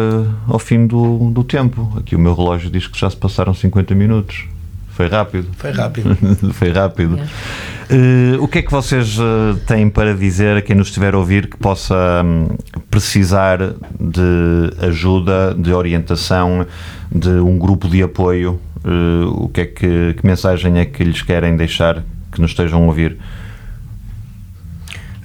ao 0.46 0.58
fim 0.58 0.86
do, 0.86 1.30
do 1.30 1.44
tempo. 1.44 1.92
Aqui 1.96 2.16
o 2.16 2.18
meu 2.18 2.34
relógio 2.34 2.70
diz 2.70 2.86
que 2.86 2.98
já 2.98 3.08
se 3.08 3.16
passaram 3.16 3.54
50 3.54 3.94
minutos. 3.94 4.46
Foi 4.98 5.06
rápido. 5.06 5.46
Foi 5.56 5.70
rápido. 5.70 6.18
Foi 6.54 6.72
rápido. 6.72 7.14
Uh, 7.14 8.42
o 8.42 8.48
que 8.48 8.58
é 8.58 8.62
que 8.62 8.70
vocês 8.72 9.16
têm 9.64 9.88
para 9.88 10.12
dizer 10.12 10.56
a 10.56 10.60
quem 10.60 10.74
nos 10.74 10.88
estiver 10.88 11.14
a 11.14 11.18
ouvir 11.18 11.46
que 11.46 11.56
possa 11.56 11.94
um, 12.24 12.48
precisar 12.90 13.58
de 14.00 14.72
ajuda, 14.84 15.54
de 15.56 15.72
orientação, 15.72 16.66
de 17.12 17.28
um 17.28 17.56
grupo 17.56 17.88
de 17.88 18.02
apoio? 18.02 18.60
o 19.36 19.48
que 19.48 19.60
é 19.60 19.66
que, 19.66 20.14
que 20.14 20.26
mensagem 20.26 20.78
é 20.78 20.84
que 20.84 21.04
lhes 21.04 21.22
querem 21.22 21.56
deixar 21.56 22.02
que 22.32 22.40
nos 22.40 22.50
estejam 22.50 22.82
a 22.82 22.86
ouvir? 22.86 23.18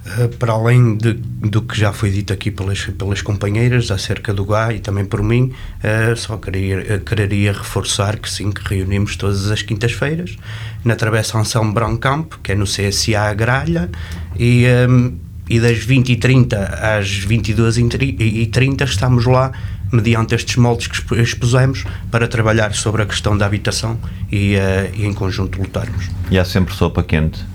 Eh, 0.06 0.28
para 0.38 0.52
além 0.52 0.98
de, 0.98 1.14
do 1.14 1.62
que 1.62 1.80
já 1.80 1.94
foi 1.94 2.12
dito 2.12 2.34
aqui 2.34 2.52
pelas, 2.52 2.86
pelas 2.86 3.22
companheiras 3.22 3.90
acerca 3.90 4.34
do 4.34 4.44
GA 4.44 4.74
e 4.74 4.80
também 4.80 5.06
por 5.06 5.24
mim, 5.24 5.54
uh, 5.80 6.16
só 6.18 6.36
queria, 6.36 7.00
quereria 7.00 7.54
reforçar 7.54 8.20
que 8.20 8.30
sim, 8.30 8.52
que 8.52 8.62
reunimos 8.68 9.16
todas 9.16 9.50
as 9.50 9.62
quintas-feiras 9.62 10.36
na 10.84 10.98
Travessa 10.98 11.38
Anselmo 11.38 11.74
Campo 12.00 12.38
que 12.44 12.52
é 12.52 12.56
no 12.56 12.66
CSA 12.66 13.34
Gralha, 13.34 13.90
e, 14.38 14.66
ehm, 14.66 15.14
e 15.50 15.60
das 15.60 15.78
20h30 15.86 16.54
às 16.82 17.26
22h30 17.26 18.84
estamos 18.84 19.26
lá 19.26 19.54
mediante 19.90 20.36
estes 20.36 20.58
moldes 20.58 20.88
que 20.88 21.16
expusemos 21.22 21.86
para 22.12 22.28
trabalhar 22.28 22.74
sobre 22.74 23.04
a 23.04 23.06
questão 23.06 23.38
da 23.38 23.46
habitação 23.46 23.98
e, 24.30 24.56
e 24.96 25.06
em 25.06 25.14
conjunto 25.14 25.62
lutarmos. 25.62 26.10
E 26.30 26.38
há 26.38 26.44
sempre 26.44 26.74
sopa 26.74 27.04
quente 27.04 27.53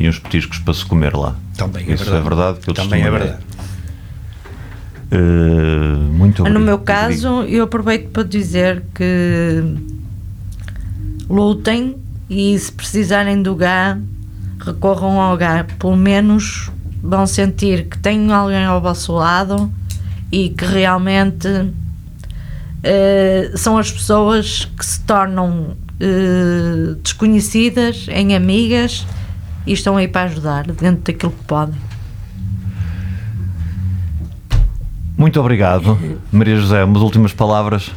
e 0.00 0.08
uns 0.08 0.18
petiscos 0.18 0.58
para 0.58 0.72
se 0.72 0.84
comer 0.84 1.14
lá. 1.14 1.36
Também 1.56 1.84
é 1.86 1.92
Isso 1.92 2.04
verdade. 2.04 2.26
é 2.26 2.28
verdade 2.28 2.58
que 2.60 2.70
eu 2.70 2.74
Também 2.74 3.02
é 3.02 3.10
verdade. 3.10 3.42
Uh, 5.12 5.98
muito 6.12 6.40
obrigado. 6.40 6.58
No 6.58 6.64
meu 6.64 6.78
caso, 6.78 7.42
eu 7.42 7.64
aproveito 7.64 8.08
para 8.08 8.22
dizer 8.22 8.82
que 8.94 9.62
lutem 11.28 11.96
e 12.30 12.58
se 12.58 12.72
precisarem 12.72 13.42
do 13.42 13.54
GA, 13.54 13.98
recorram 14.64 15.20
ao 15.20 15.36
GA. 15.36 15.66
Pelo 15.78 15.96
menos 15.96 16.70
vão 17.02 17.26
sentir 17.26 17.84
que 17.84 17.98
têm 17.98 18.32
alguém 18.32 18.64
ao 18.64 18.80
vosso 18.80 19.12
lado 19.12 19.70
e 20.32 20.48
que 20.48 20.64
realmente 20.64 21.46
uh, 21.48 21.74
são 23.58 23.76
as 23.76 23.92
pessoas 23.92 24.64
que 24.64 24.86
se 24.86 25.00
tornam 25.00 25.76
uh, 26.00 26.94
desconhecidas 27.02 28.06
em 28.08 28.34
amigas 28.34 29.04
e 29.66 29.72
estão 29.72 29.96
aí 29.96 30.08
para 30.08 30.26
ajudar 30.26 30.64
dentro 30.66 31.12
daquilo 31.12 31.32
que 31.32 31.44
podem. 31.44 31.80
Muito 35.16 35.38
obrigado, 35.38 35.98
Maria 36.32 36.56
José. 36.56 36.82
Umas 36.82 37.02
últimas 37.02 37.32
palavras. 37.32 37.90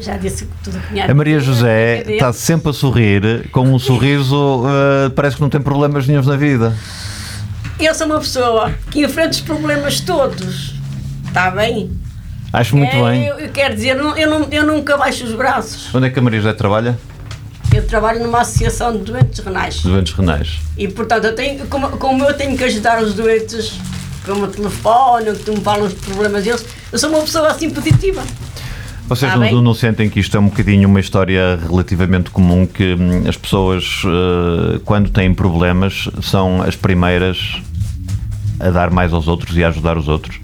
Já 0.00 0.16
disse 0.16 0.48
tudo 0.62 0.80
que 0.80 0.88
tinha 0.88 1.10
A 1.10 1.14
Maria 1.14 1.38
José 1.38 2.02
está 2.06 2.32
sempre 2.32 2.70
a 2.70 2.72
sorrir, 2.72 3.48
com 3.50 3.62
um 3.62 3.78
sorriso, 3.78 4.64
uh, 4.64 5.10
parece 5.14 5.36
que 5.36 5.42
não 5.42 5.48
tem 5.48 5.60
problemas 5.60 6.06
nenhum 6.06 6.22
na 6.22 6.36
vida. 6.36 6.76
Eu 7.78 7.94
sou 7.94 8.06
uma 8.06 8.18
pessoa 8.18 8.72
que 8.90 9.04
enfrenta 9.04 9.30
os 9.30 9.40
problemas 9.40 10.00
todos. 10.00 10.74
Está 11.26 11.50
bem? 11.50 11.90
Acho 12.52 12.76
muito 12.76 12.94
é, 12.94 13.10
bem. 13.10 13.26
Eu, 13.26 13.38
eu, 13.38 13.50
quero 13.50 13.74
dizer, 13.74 13.96
eu, 13.96 14.30
não, 14.30 14.48
eu 14.50 14.66
nunca 14.66 14.96
baixo 14.96 15.24
os 15.24 15.34
braços. 15.34 15.92
Onde 15.94 16.06
é 16.06 16.10
que 16.10 16.18
a 16.18 16.22
Maria 16.22 16.40
José 16.40 16.52
trabalha? 16.52 16.98
Eu 17.72 17.86
trabalho 17.86 18.22
numa 18.22 18.40
associação 18.40 18.92
de 18.92 19.04
doentes 19.04 19.38
renais. 19.40 19.82
Doentes 19.82 20.12
renais. 20.12 20.60
E 20.76 20.88
portanto, 20.88 21.24
eu 21.24 21.34
tenho, 21.34 21.66
como, 21.66 21.88
como 21.96 22.24
eu 22.24 22.34
tenho 22.34 22.56
que 22.56 22.64
ajudar 22.64 23.02
os 23.02 23.14
doentes, 23.14 23.78
como 24.24 24.46
telefone, 24.46 25.34
que 25.36 25.50
me 25.50 25.60
falam 25.60 25.86
os 25.86 25.94
problemas 25.94 26.44
deles, 26.44 26.64
eu 26.90 26.98
sou 26.98 27.10
uma 27.10 27.20
pessoa 27.20 27.48
assim 27.48 27.70
positiva. 27.70 28.22
Vocês 29.08 29.34
não, 29.34 29.60
não, 29.60 29.74
sentem 29.74 30.08
que 30.08 30.20
isto 30.20 30.36
é 30.36 30.40
um 30.40 30.46
bocadinho 30.48 30.88
uma 30.88 31.00
história 31.00 31.58
relativamente 31.68 32.30
comum 32.30 32.66
que 32.66 32.94
hum, 32.94 33.28
as 33.28 33.36
pessoas, 33.36 34.02
uh, 34.04 34.80
quando 34.84 35.10
têm 35.10 35.34
problemas, 35.34 36.08
são 36.22 36.62
as 36.62 36.76
primeiras 36.76 37.60
a 38.60 38.70
dar 38.70 38.90
mais 38.90 39.12
aos 39.12 39.26
outros 39.28 39.56
e 39.56 39.64
a 39.64 39.68
ajudar 39.68 39.98
os 39.98 40.08
outros? 40.08 40.40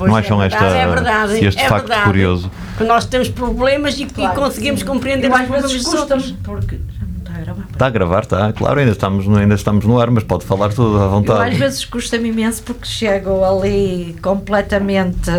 Pois 0.00 0.10
não 0.10 0.18
acham 0.18 0.42
é 0.42 0.46
esta, 0.46 0.64
é 0.64 0.86
verdade, 0.86 1.44
este 1.44 1.60
é 1.60 1.68
facto 1.68 1.88
verdade. 1.88 2.04
curioso? 2.06 2.50
Que 2.78 2.84
nós 2.84 3.04
temos 3.04 3.28
problemas 3.28 4.00
e, 4.00 4.06
claro, 4.06 4.32
e 4.32 4.42
conseguimos 4.42 4.80
sim. 4.80 4.86
compreender 4.86 5.30
os 5.30 5.40
problemas 5.40 5.72
dos 5.74 5.92
outros. 5.92 6.34
Porque 6.42 6.76
está 7.18 7.34
a 7.34 7.40
gravar. 7.40 7.64
Está 7.70 7.86
a 7.86 7.90
gravar, 7.90 8.22
está, 8.22 8.52
claro, 8.54 8.80
ainda 8.80 8.92
estamos, 8.92 9.28
ainda 9.28 9.54
estamos 9.54 9.84
no 9.84 10.00
ar, 10.00 10.10
mas 10.10 10.24
pode 10.24 10.46
falar 10.46 10.70
tudo 10.70 10.98
à 11.02 11.06
vontade. 11.06 11.38
Eu, 11.38 11.52
às 11.52 11.58
vezes 11.58 11.84
custa-me 11.84 12.30
imenso 12.30 12.62
porque 12.62 12.86
chego 12.86 13.44
ali 13.44 14.16
completamente 14.22 15.30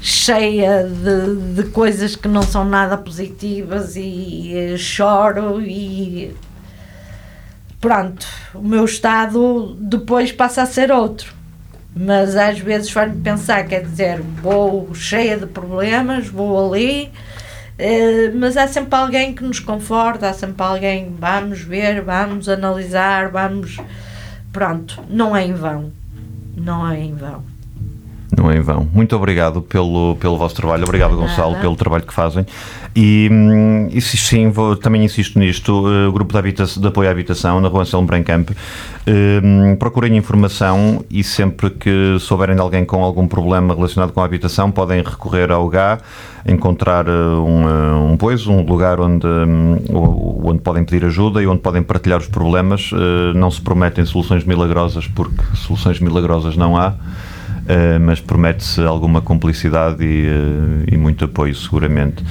cheia 0.00 0.84
de, 0.84 1.60
de 1.60 1.68
coisas 1.68 2.16
que 2.16 2.26
não 2.26 2.42
são 2.42 2.64
nada 2.64 2.96
positivas 2.96 3.94
e, 3.96 4.54
e 4.54 4.78
choro 4.78 5.60
e 5.60 6.34
pronto, 7.78 8.26
o 8.54 8.62
meu 8.62 8.86
estado 8.86 9.76
depois 9.78 10.32
passa 10.32 10.62
a 10.62 10.66
ser 10.66 10.90
outro 10.90 11.36
mas 11.98 12.36
às 12.36 12.60
vezes 12.60 12.90
faz-me 12.90 13.20
pensar, 13.20 13.66
quer 13.66 13.82
dizer, 13.82 14.20
vou 14.40 14.94
cheia 14.94 15.36
de 15.36 15.46
problemas, 15.46 16.28
vou 16.28 16.72
ali, 16.72 17.10
eh, 17.76 18.30
mas 18.32 18.56
há 18.56 18.68
sempre 18.68 18.96
alguém 18.96 19.34
que 19.34 19.42
nos 19.42 19.58
conforta, 19.58 20.28
há 20.28 20.32
sempre 20.32 20.64
alguém, 20.64 21.12
vamos 21.18 21.60
ver, 21.60 22.00
vamos 22.02 22.48
analisar, 22.48 23.30
vamos. 23.30 23.78
Pronto, 24.52 25.02
não 25.10 25.36
é 25.36 25.44
em 25.44 25.54
vão. 25.54 25.90
Não 26.56 26.88
é 26.88 27.00
em 27.00 27.14
vão. 27.14 27.42
Não 28.36 28.48
é 28.48 28.58
em 28.58 28.60
vão. 28.60 28.88
Muito 28.92 29.16
obrigado 29.16 29.60
pelo, 29.60 30.14
pelo 30.20 30.36
vosso 30.38 30.54
trabalho. 30.54 30.84
Obrigado, 30.84 31.16
Gonçalo, 31.16 31.56
pelo 31.56 31.74
trabalho 31.74 32.04
que 32.04 32.14
fazem. 32.14 32.46
E, 32.94 33.28
hum, 33.30 33.88
e 33.92 34.00
sim, 34.00 34.50
vou, 34.50 34.74
também 34.76 35.04
insisto 35.04 35.38
nisto, 35.38 35.86
uh, 35.86 36.08
o 36.08 36.12
grupo 36.12 36.32
de, 36.32 36.38
habitação, 36.38 36.82
de, 36.82 36.88
apoio 36.88 37.08
à 37.08 37.12
habitação 37.12 37.60
na 37.60 37.68
rua 37.68 37.82
Anselmo 37.82 38.06
Brancamp, 38.06 38.50
uh, 38.50 39.76
procurem 39.76 40.16
informação 40.16 41.04
e 41.10 41.22
sempre 41.22 41.70
que 41.70 42.16
souberem 42.18 42.56
de 42.56 42.60
alguém 42.60 42.84
com 42.84 43.04
algum 43.04 43.28
problema 43.28 43.74
relacionado 43.74 44.12
com 44.12 44.20
a 44.20 44.24
habitação, 44.24 44.70
podem 44.70 45.02
recorrer 45.02 45.50
ao 45.50 45.68
GA, 45.68 45.98
encontrar 46.46 47.08
uh, 47.08 47.44
um, 47.44 48.12
um, 48.12 48.16
pois, 48.16 48.46
um 48.46 48.62
lugar 48.62 49.00
onde, 49.00 49.26
um, 49.26 49.76
onde 50.44 50.60
podem 50.60 50.84
pedir 50.84 51.04
ajuda 51.04 51.42
e 51.42 51.46
onde 51.46 51.60
podem 51.60 51.82
partilhar 51.82 52.18
os 52.18 52.26
problemas. 52.26 52.90
Não 53.34 53.50
se 53.50 53.60
prometem 53.60 54.04
soluções 54.04 54.44
milagrosas, 54.44 55.06
porque 55.06 55.42
soluções 55.54 56.00
milagrosas 56.00 56.56
não 56.56 56.76
há. 56.76 56.94
Uh, 57.68 58.00
mas 58.00 58.18
promete-se 58.18 58.80
alguma 58.80 59.20
complicidade 59.20 60.02
e, 60.02 60.26
uh, 60.26 60.84
e, 60.90 60.96
muito 60.96 61.26
apoio, 61.26 61.54
seguramente. 61.54 62.24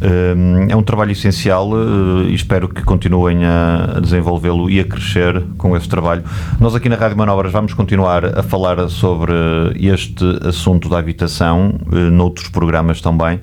Eh, 0.00 0.34
É 0.68 0.76
um 0.76 0.82
trabalho 0.82 1.12
essencial 1.12 1.70
eh, 1.72 2.30
e 2.30 2.34
espero 2.34 2.68
que 2.68 2.82
continuem 2.82 3.44
a 3.44 3.98
desenvolvê-lo 4.00 4.68
e 4.68 4.80
a 4.80 4.84
crescer 4.84 5.42
com 5.56 5.76
esse 5.76 5.88
trabalho. 5.88 6.22
Nós 6.60 6.74
aqui 6.74 6.88
na 6.88 6.96
Rádio 6.96 7.16
Manobras 7.16 7.52
vamos 7.52 7.72
continuar 7.72 8.38
a 8.38 8.42
falar 8.42 8.88
sobre 8.88 9.32
este 9.76 10.24
assunto 10.46 10.88
da 10.88 10.98
habitação, 10.98 11.78
eh, 11.92 12.10
noutros 12.10 12.48
programas 12.48 13.00
também, 13.00 13.40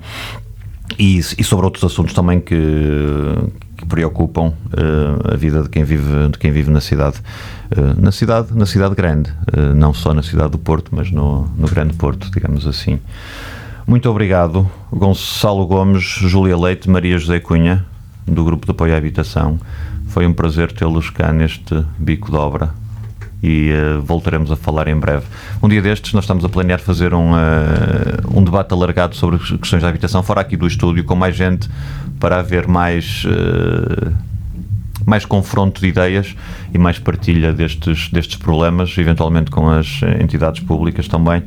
e, 0.98 1.18
e 1.18 1.42
sobre 1.44 1.64
outros 1.64 1.82
assuntos 1.84 2.14
também 2.14 2.38
que, 2.40 2.54
que 3.76 3.86
preocupam 3.86 4.52
eh, 4.76 5.32
a 5.34 5.36
vida 5.36 5.62
de 5.62 5.68
quem 5.68 5.82
vive, 5.82 6.28
de 6.30 6.38
quem 6.38 6.52
vive 6.52 6.70
na 6.70 6.80
cidade. 6.80 7.16
Na 7.98 8.12
cidade, 8.12 8.54
na 8.54 8.66
cidade 8.66 8.94
grande, 8.94 9.32
não 9.74 9.92
só 9.92 10.14
na 10.14 10.22
cidade 10.22 10.50
do 10.50 10.58
Porto, 10.58 10.90
mas 10.94 11.10
no, 11.10 11.48
no 11.58 11.66
grande 11.66 11.94
Porto, 11.94 12.30
digamos 12.30 12.68
assim. 12.68 13.00
Muito 13.86 14.08
obrigado, 14.08 14.66
Gonçalo 14.90 15.66
Gomes, 15.66 16.02
Júlia 16.02 16.56
Leite, 16.56 16.88
Maria 16.88 17.18
José 17.18 17.38
Cunha, 17.38 17.84
do 18.26 18.42
Grupo 18.42 18.64
de 18.64 18.70
Apoio 18.70 18.94
à 18.94 18.96
Habitação. 18.96 19.60
Foi 20.06 20.26
um 20.26 20.32
prazer 20.32 20.72
tê-los 20.72 21.10
cá 21.10 21.30
neste 21.34 21.84
bico 21.98 22.30
de 22.30 22.36
obra 22.38 22.70
e 23.42 23.68
eh, 23.70 23.98
voltaremos 24.02 24.50
a 24.50 24.56
falar 24.56 24.88
em 24.88 24.96
breve. 24.96 25.26
Um 25.62 25.68
dia 25.68 25.82
destes, 25.82 26.14
nós 26.14 26.24
estamos 26.24 26.46
a 26.46 26.48
planear 26.48 26.80
fazer 26.80 27.12
um, 27.12 27.36
eh, 27.36 28.22
um 28.34 28.42
debate 28.42 28.72
alargado 28.72 29.14
sobre 29.16 29.38
questões 29.38 29.82
da 29.82 29.88
habitação, 29.90 30.22
fora 30.22 30.40
aqui 30.40 30.56
do 30.56 30.66
estúdio, 30.66 31.04
com 31.04 31.14
mais 31.14 31.36
gente, 31.36 31.68
para 32.18 32.38
haver 32.38 32.66
mais. 32.66 33.22
eh, 33.26 34.12
mais 35.04 35.26
confronto 35.26 35.82
de 35.82 35.88
ideias 35.88 36.34
e 36.72 36.78
mais 36.78 36.98
partilha 36.98 37.52
destes, 37.52 38.08
destes 38.08 38.36
problemas, 38.36 38.96
eventualmente 38.96 39.50
com 39.50 39.68
as 39.68 40.00
entidades 40.18 40.62
públicas 40.62 41.06
também. 41.06 41.42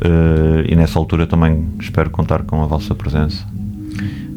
Eh, 0.00 0.66
e 0.72 0.76
nessa 0.76 0.98
altura 0.98 1.26
também 1.26 1.68
espero 1.80 2.10
contar 2.10 2.42
com 2.42 2.62
a 2.62 2.66
vossa 2.66 2.94
presença. 2.94 3.44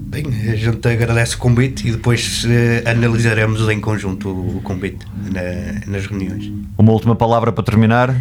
Bem, 0.09 0.25
a 0.51 0.55
gente 0.55 0.87
agradece 0.87 1.35
o 1.35 1.37
convite 1.37 1.87
e 1.87 1.91
depois 1.91 2.45
eh, 2.49 2.83
analisaremos 2.89 3.67
em 3.69 3.79
conjunto 3.79 4.29
o 4.29 4.61
convite 4.63 5.05
na- 5.31 5.85
nas 5.91 6.05
reuniões. 6.07 6.51
Uma 6.77 6.91
última 6.91 7.15
palavra 7.15 7.51
para 7.51 7.63
terminar. 7.63 8.15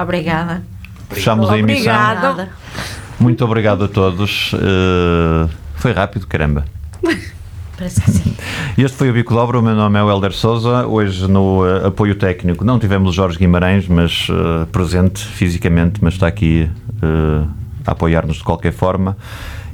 Obrigada. 0.00 0.62
Fechamos 1.10 1.50
a 1.50 1.58
emissão. 1.58 1.92
Obrigado. 1.94 2.22
Nada. 2.22 2.48
Muito 3.18 3.44
obrigado 3.44 3.84
a 3.84 3.88
todos. 3.88 4.52
Eh, 4.54 5.48
foi 5.76 5.92
rápido, 5.92 6.26
caramba. 6.26 6.64
Parece 7.76 8.00
que 8.00 8.10
sim. 8.10 8.36
Este 8.78 8.96
foi 8.96 9.10
o 9.10 9.12
Bico 9.12 9.34
de 9.34 9.38
Obra, 9.38 9.58
o 9.58 9.62
meu 9.62 9.74
nome 9.74 9.98
é 9.98 10.02
o 10.02 10.10
Helder 10.10 10.32
Souza. 10.32 10.86
Hoje 10.86 11.28
no 11.28 11.66
eh, 11.66 11.86
apoio 11.88 12.14
técnico 12.14 12.64
não 12.64 12.78
tivemos 12.78 13.14
Jorge 13.14 13.38
Guimarães, 13.38 13.86
mas 13.86 14.28
eh, 14.30 14.66
presente 14.72 15.22
fisicamente, 15.22 16.02
mas 16.02 16.14
está 16.14 16.26
aqui 16.26 16.70
eh, 17.02 17.46
a 17.86 17.92
apoiar-nos 17.92 18.38
de 18.38 18.44
qualquer 18.44 18.72
forma. 18.72 19.16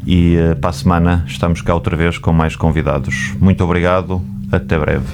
E 0.05 0.37
para 0.61 0.71
a 0.71 0.73
semana 0.73 1.25
estamos 1.29 1.63
cá 1.63 1.75
outra 1.75 1.95
vez 1.95 2.19
com 2.19 2.33
mais 2.33 2.57
convidados. 2.57 3.35
Muito 3.41 3.63
obrigado, 3.63 4.21
até 4.51 4.77
breve. 4.77 5.07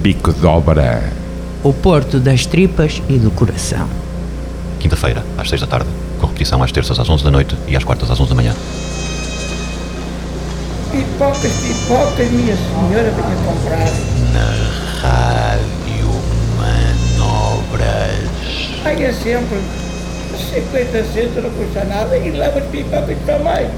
Bico 0.00 0.32
de 0.32 0.46
obra. 0.46 1.12
O 1.64 1.72
Porto 1.72 2.20
das 2.20 2.46
Tripas 2.46 3.02
e 3.08 3.18
do 3.18 3.32
Coração. 3.32 3.88
Quinta-feira, 4.78 5.24
às 5.36 5.48
6 5.48 5.62
da 5.62 5.66
tarde, 5.66 5.88
com 6.20 6.28
repetição 6.28 6.62
às 6.62 6.70
terças 6.70 7.00
às 7.00 7.08
11 7.08 7.24
da 7.24 7.30
noite 7.30 7.56
e 7.66 7.74
às 7.74 7.82
quartas 7.82 8.08
às 8.08 8.20
11 8.20 8.28
da 8.28 8.36
manhã. 8.36 8.54
Pipocas, 10.94 11.52
pipocas, 11.54 12.30
minha 12.30 12.54
senhora 12.54 13.10
venha 13.10 13.36
comprar. 13.44 13.90
Rádio 15.02 16.08
Manobras. 16.56 18.30
Paga 18.84 19.12
sempre 19.12 19.60
50 20.54 21.04
centos, 21.12 21.42
não 21.42 21.50
custa 21.50 21.84
nada, 21.84 22.16
e 22.16 22.30
leva 22.30 22.60
as 22.60 22.66
pipocas 22.66 23.18
para 23.26 23.38
mais. 23.40 23.68